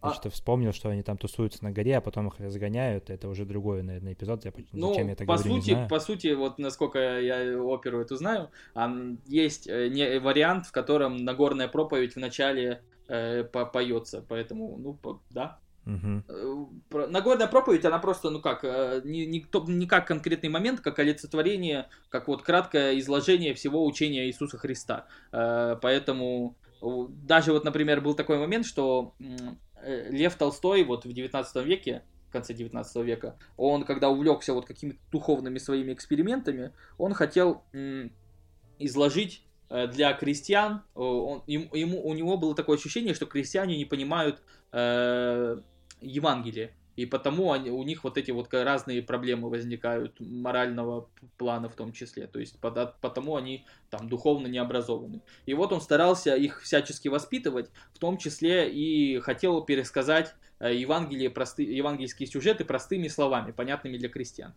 А... 0.00 0.14
Что 0.14 0.30
вспомнил, 0.30 0.72
что 0.72 0.88
они 0.88 1.02
там 1.02 1.18
тусуются 1.18 1.62
на 1.62 1.72
горе, 1.72 1.98
а 1.98 2.00
потом 2.00 2.28
их 2.28 2.40
разгоняют. 2.40 3.10
Это 3.10 3.28
уже 3.28 3.44
другой, 3.44 3.82
наверное, 3.82 4.14
эпизод. 4.14 4.44
Я, 4.44 4.52
ну, 4.72 4.88
зачем 4.88 5.08
я 5.08 5.12
это 5.12 5.24
по 5.24 5.36
говорю, 5.36 5.56
сути, 5.56 5.86
по 5.88 6.00
сути, 6.00 6.32
вот 6.32 6.58
насколько 6.58 7.20
я 7.20 7.62
оперу 7.62 8.00
эту 8.00 8.16
знаю, 8.16 8.50
есть 9.26 9.68
э, 9.68 9.88
не, 9.88 10.18
вариант, 10.18 10.66
в 10.66 10.72
котором 10.72 11.16
Нагорная 11.16 11.68
проповедь 11.68 12.14
в 12.14 12.18
начале 12.18 12.82
э, 13.08 13.44
поется. 13.44 14.24
Поэтому, 14.26 14.76
ну, 14.78 14.94
по, 14.94 15.20
да, 15.30 15.58
Угу. 15.86 17.06
Нагорная 17.08 17.46
проповедь, 17.46 17.84
она 17.86 17.98
просто, 17.98 18.28
ну 18.30 18.40
как, 18.40 18.64
э, 18.64 19.00
не, 19.02 19.24
не, 19.26 19.44
не 19.66 19.86
как 19.86 20.06
конкретный 20.06 20.50
момент, 20.50 20.80
как 20.80 20.98
олицетворение, 20.98 21.88
как 22.10 22.28
вот 22.28 22.42
краткое 22.42 22.98
изложение 22.98 23.54
всего 23.54 23.84
учения 23.84 24.26
Иисуса 24.26 24.58
Христа. 24.58 25.06
Э, 25.32 25.76
поэтому 25.80 26.54
даже 26.82 27.52
вот, 27.52 27.64
например, 27.64 28.00
был 28.00 28.14
такой 28.14 28.38
момент, 28.38 28.66
что 28.66 29.14
Лев 29.84 30.34
Толстой 30.36 30.84
вот 30.84 31.04
в 31.04 31.12
19 31.12 31.64
веке, 31.64 32.02
в 32.28 32.32
конце 32.32 32.54
19 32.54 32.96
века, 33.04 33.36
он, 33.56 33.84
когда 33.84 34.08
увлекся 34.08 34.54
вот 34.54 34.66
какими-то 34.66 34.98
духовными 35.10 35.58
своими 35.58 35.92
экспериментами, 35.92 36.72
он 36.98 37.14
хотел 37.14 37.64
изложить 38.78 39.44
э, 39.68 39.86
для 39.88 40.12
крестьян, 40.14 40.82
он, 40.94 41.42
ему, 41.46 42.02
у 42.02 42.14
него 42.14 42.36
было 42.36 42.54
такое 42.54 42.78
ощущение, 42.78 43.14
что 43.14 43.26
крестьяне 43.26 43.76
не 43.76 43.84
понимают 43.84 44.40
э, 44.72 45.60
Евангелие. 46.00 46.74
И 47.00 47.06
потому 47.06 47.50
они, 47.52 47.70
у 47.70 47.82
них 47.82 48.04
вот 48.04 48.18
эти 48.18 48.30
вот 48.30 48.52
разные 48.52 49.02
проблемы 49.02 49.48
возникают 49.48 50.20
морального 50.20 51.08
плана 51.38 51.70
в 51.70 51.74
том 51.74 51.94
числе. 51.94 52.26
То 52.26 52.38
есть 52.38 52.58
потому 52.60 53.36
они 53.36 53.64
там 53.88 54.06
духовно 54.06 54.48
не 54.48 54.58
образованы. 54.58 55.22
И 55.46 55.54
вот 55.54 55.72
он 55.72 55.80
старался 55.80 56.36
их 56.36 56.60
всячески 56.60 57.08
воспитывать, 57.08 57.70
в 57.94 57.98
том 57.98 58.18
числе 58.18 58.70
и 58.70 59.18
хотел 59.20 59.62
пересказать 59.62 60.34
э, 60.58 60.74
Евангелие, 60.74 61.30
просты, 61.30 61.62
евангельские 61.62 62.26
сюжеты 62.26 62.66
простыми 62.66 63.08
словами, 63.08 63.52
понятными 63.52 63.96
для 63.96 64.10
крестьян. 64.10 64.52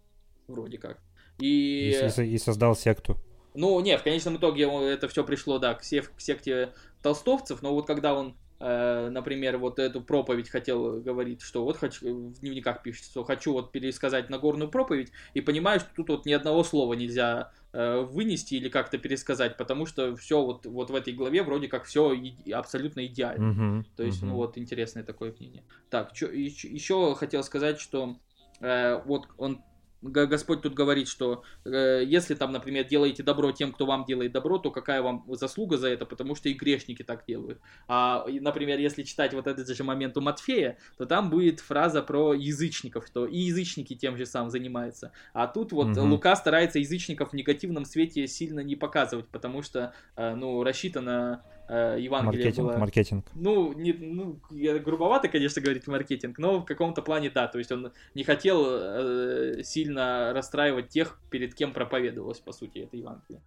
Вроде 0.49 0.80
как. 0.80 0.99
И, 1.40 1.98
и, 2.18 2.24
и 2.24 2.38
создал 2.40 2.76
секту. 2.76 3.18
Ну, 3.53 3.80
не, 3.80 3.98
в 3.98 4.03
конечном 4.03 4.36
итоге 4.36 4.65
это 4.65 5.07
все 5.07 5.24
пришло, 5.24 5.60
да, 5.60 5.76
к, 5.76 5.84
сек- 5.86 6.14
к 6.14 6.20
секте 6.20 6.74
толстовцев, 7.02 7.61
но 7.61 7.74
вот 7.74 7.88
когда 7.88 8.14
он 8.14 8.36
например, 8.64 9.57
вот 9.57 9.77
эту 9.77 10.02
проповедь 10.02 10.49
хотел 10.49 11.02
говорить, 11.02 11.41
что 11.41 11.65
вот 11.65 11.77
хочу, 11.77 12.30
в 12.30 12.40
дневниках 12.40 12.81
пишет, 12.81 13.06
что 13.06 13.23
хочу 13.26 13.52
вот 13.52 13.72
пересказать 13.72 14.30
Нагорную 14.30 14.69
проповедь, 14.69 15.11
и 15.34 15.41
понимаю, 15.41 15.81
что 15.81 15.90
тут 15.95 16.10
вот 16.10 16.26
ни 16.26 16.31
одного 16.31 16.64
слова 16.64 16.94
нельзя 16.94 17.52
э, 17.73 18.02
вынести 18.02 18.56
или 18.56 18.69
как-то 18.69 18.98
пересказать, 18.98 19.57
потому 19.57 19.85
что 19.85 20.15
все 20.15 20.41
вот, 20.41 20.65
вот 20.65 20.91
в 20.91 20.95
этой 20.95 21.14
главе 21.14 21.44
вроде 21.44 21.68
как 21.68 21.84
все 21.84 22.15
абсолютно 22.53 23.06
идеально. 23.06 23.52
Uh-huh, 23.52 23.85
То 23.98 24.03
есть, 24.03 24.23
uh-huh. 24.23 24.27
ну 24.27 24.35
вот, 24.35 24.57
интересное 24.57 25.03
такое 25.03 25.34
мнение. 25.38 25.64
Так, 25.90 26.14
чё, 26.14 26.31
еще, 26.31 26.69
еще 26.69 27.15
хотел 27.15 27.44
сказать, 27.44 27.81
что 27.81 28.18
э, 28.61 29.02
вот 29.06 29.27
он 29.38 29.61
Господь 30.03 30.61
тут 30.61 30.73
говорит, 30.73 31.07
что 31.07 31.43
э, 31.65 32.03
если 32.05 32.35
там, 32.35 32.51
например, 32.51 32.85
делаете 32.85 33.23
добро 33.23 33.51
тем, 33.51 33.71
кто 33.71 33.85
вам 33.85 34.05
делает 34.05 34.31
добро, 34.34 34.57
то 34.57 34.69
какая 34.69 35.01
вам 35.01 35.25
заслуга 35.30 35.77
за 35.77 35.88
это, 35.88 36.05
потому 36.05 36.35
что 36.35 36.49
и 36.49 36.53
грешники 36.53 37.03
так 37.03 37.23
делают. 37.25 37.59
А, 37.88 38.25
например, 38.27 38.80
если 38.80 39.03
читать 39.03 39.34
вот 39.34 39.47
этот 39.47 39.67
же 39.67 39.84
момент 39.84 40.17
у 40.17 40.21
Матфея, 40.21 40.77
то 40.97 41.05
там 41.05 41.30
будет 41.30 41.59
фраза 41.59 42.01
про 42.01 42.34
язычников, 42.34 43.07
что 43.07 43.25
и 43.25 43.38
язычники 43.38 43.95
тем 43.95 44.17
же 44.17 44.25
самым 44.25 44.49
занимаются. 44.49 45.11
А 45.34 45.47
тут 45.47 45.71
вот 45.71 45.97
угу. 45.97 46.05
Лука 46.05 46.35
старается 46.35 46.80
язычников 46.80 47.31
в 47.31 47.34
негативном 47.34 47.85
свете 47.85 48.27
сильно 48.27 48.59
не 48.59 48.75
показывать, 48.75 49.27
потому 49.27 49.61
что, 49.61 49.93
э, 50.15 50.35
ну, 50.35 50.63
рассчитано 50.63 51.43
э, 51.68 51.98
Евангелие 51.99 52.45
маркетинг, 52.45 52.68
было... 52.68 52.77
Маркетинг, 52.77 53.26
Ну, 53.34 53.73
не, 53.73 53.94
ну, 53.94 54.40
грубовато, 54.49 55.27
конечно, 55.27 55.61
говорить 55.61 55.88
маркетинг, 55.88 56.38
но 56.38 56.60
в 56.60 56.65
каком-то 56.65 57.02
плане 57.02 57.30
да. 57.30 57.48
То 57.48 57.57
есть 57.57 57.72
он 57.72 57.91
не 58.15 58.23
хотел 58.23 58.65
э, 58.68 59.64
сильно 59.64 60.34
расстраивать 60.34 60.90
тех, 60.90 61.19
перед 61.30 61.53
кем 61.53 61.73
проповедовалось, 61.73 62.40
по 62.40 62.52
сути, 62.52 62.80
это 62.80 62.98
Евангелие. 62.98 63.41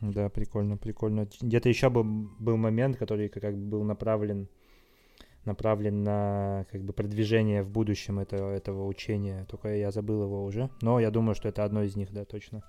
Да, 0.00 0.28
прикольно, 0.28 0.76
прикольно. 0.76 1.28
Где-то 1.40 1.68
еще 1.68 1.88
был, 1.88 2.04
был 2.04 2.56
момент, 2.56 2.96
который 2.96 3.28
как 3.28 3.56
бы 3.56 3.78
был 3.78 3.84
направлен 3.84 4.48
направлен 5.44 6.02
на 6.02 6.64
как 6.72 6.82
бы 6.82 6.94
продвижение 6.94 7.62
в 7.62 7.68
будущем 7.68 8.18
этого, 8.18 8.50
этого 8.50 8.86
учения. 8.86 9.44
Только 9.50 9.76
я 9.76 9.90
забыл 9.90 10.22
его 10.22 10.42
уже. 10.42 10.70
Но 10.80 10.98
я 10.98 11.10
думаю, 11.10 11.34
что 11.34 11.48
это 11.48 11.64
одно 11.64 11.82
из 11.82 11.96
них, 11.96 12.12
да, 12.12 12.24
точно 12.24 12.62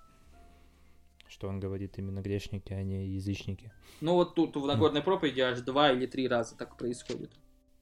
что 1.28 1.48
он 1.48 1.60
говорит 1.60 1.98
именно 1.98 2.22
грешники, 2.22 2.74
а 2.74 2.82
не 2.84 3.08
язычники. 3.10 3.72
Ну 4.02 4.14
вот 4.14 4.36
тут 4.36 4.56
в 4.56 4.66
Нагорной 4.66 5.02
проповеди 5.02 5.42
аж 5.42 5.62
два 5.62 5.92
или 5.92 6.06
три 6.06 6.28
раза 6.28 6.56
так 6.58 6.78
происходит. 6.78 7.32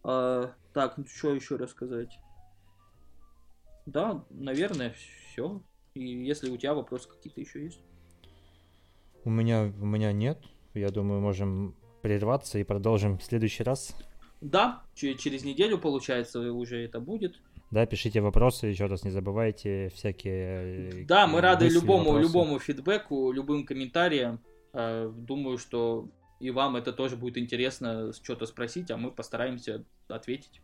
А, 0.03 0.53
так, 0.73 0.97
ну 0.97 1.05
что 1.05 1.33
еще 1.33 1.55
рассказать? 1.55 2.19
Да, 3.85 4.23
наверное, 4.29 4.93
все. 4.93 5.61
И 5.93 6.03
если 6.03 6.49
у 6.49 6.57
тебя 6.57 6.73
вопросы 6.73 7.09
какие-то 7.09 7.41
еще 7.41 7.63
есть? 7.63 7.79
У 9.25 9.29
меня, 9.29 9.71
у 9.79 9.85
меня 9.85 10.11
нет. 10.11 10.39
Я 10.73 10.89
думаю, 10.89 11.21
можем 11.21 11.75
прерваться 12.01 12.59
и 12.59 12.63
продолжим 12.63 13.17
в 13.17 13.23
следующий 13.23 13.63
раз. 13.63 13.95
Да, 14.41 14.83
через 14.95 15.45
неделю, 15.45 15.77
получается, 15.77 16.51
уже 16.51 16.83
это 16.83 16.99
будет. 16.99 17.39
Да, 17.73 17.87
пишите 17.87 18.21
вопросы, 18.21 18.67
еще 18.67 18.85
раз 18.85 19.03
не 19.03 19.09
забывайте 19.09 19.89
всякие. 19.95 21.01
Э, 21.01 21.05
да, 21.05 21.25
мы 21.25 21.41
рады 21.41 21.67
любому, 21.67 22.11
вопросы. 22.11 22.27
любому 22.27 22.59
фидбэку, 22.59 23.31
любым 23.31 23.65
комментариям. 23.65 24.39
Э, 24.73 25.11
думаю, 25.11 25.57
что 25.57 26.07
и 26.39 26.51
вам 26.51 26.75
это 26.75 26.93
тоже 26.93 27.15
будет 27.15 27.35
интересно 27.35 28.13
что-то 28.13 28.45
спросить, 28.45 28.91
а 28.91 28.97
мы 28.97 29.09
постараемся 29.09 29.83
ответить. 30.07 30.61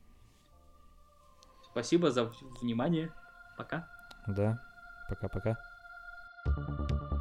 Спасибо 1.71 2.11
за 2.11 2.31
внимание. 2.61 3.11
Пока. 3.57 3.87
Да, 4.27 4.61
пока-пока. 5.09 5.57
thank 6.45 7.11
you 7.11 7.18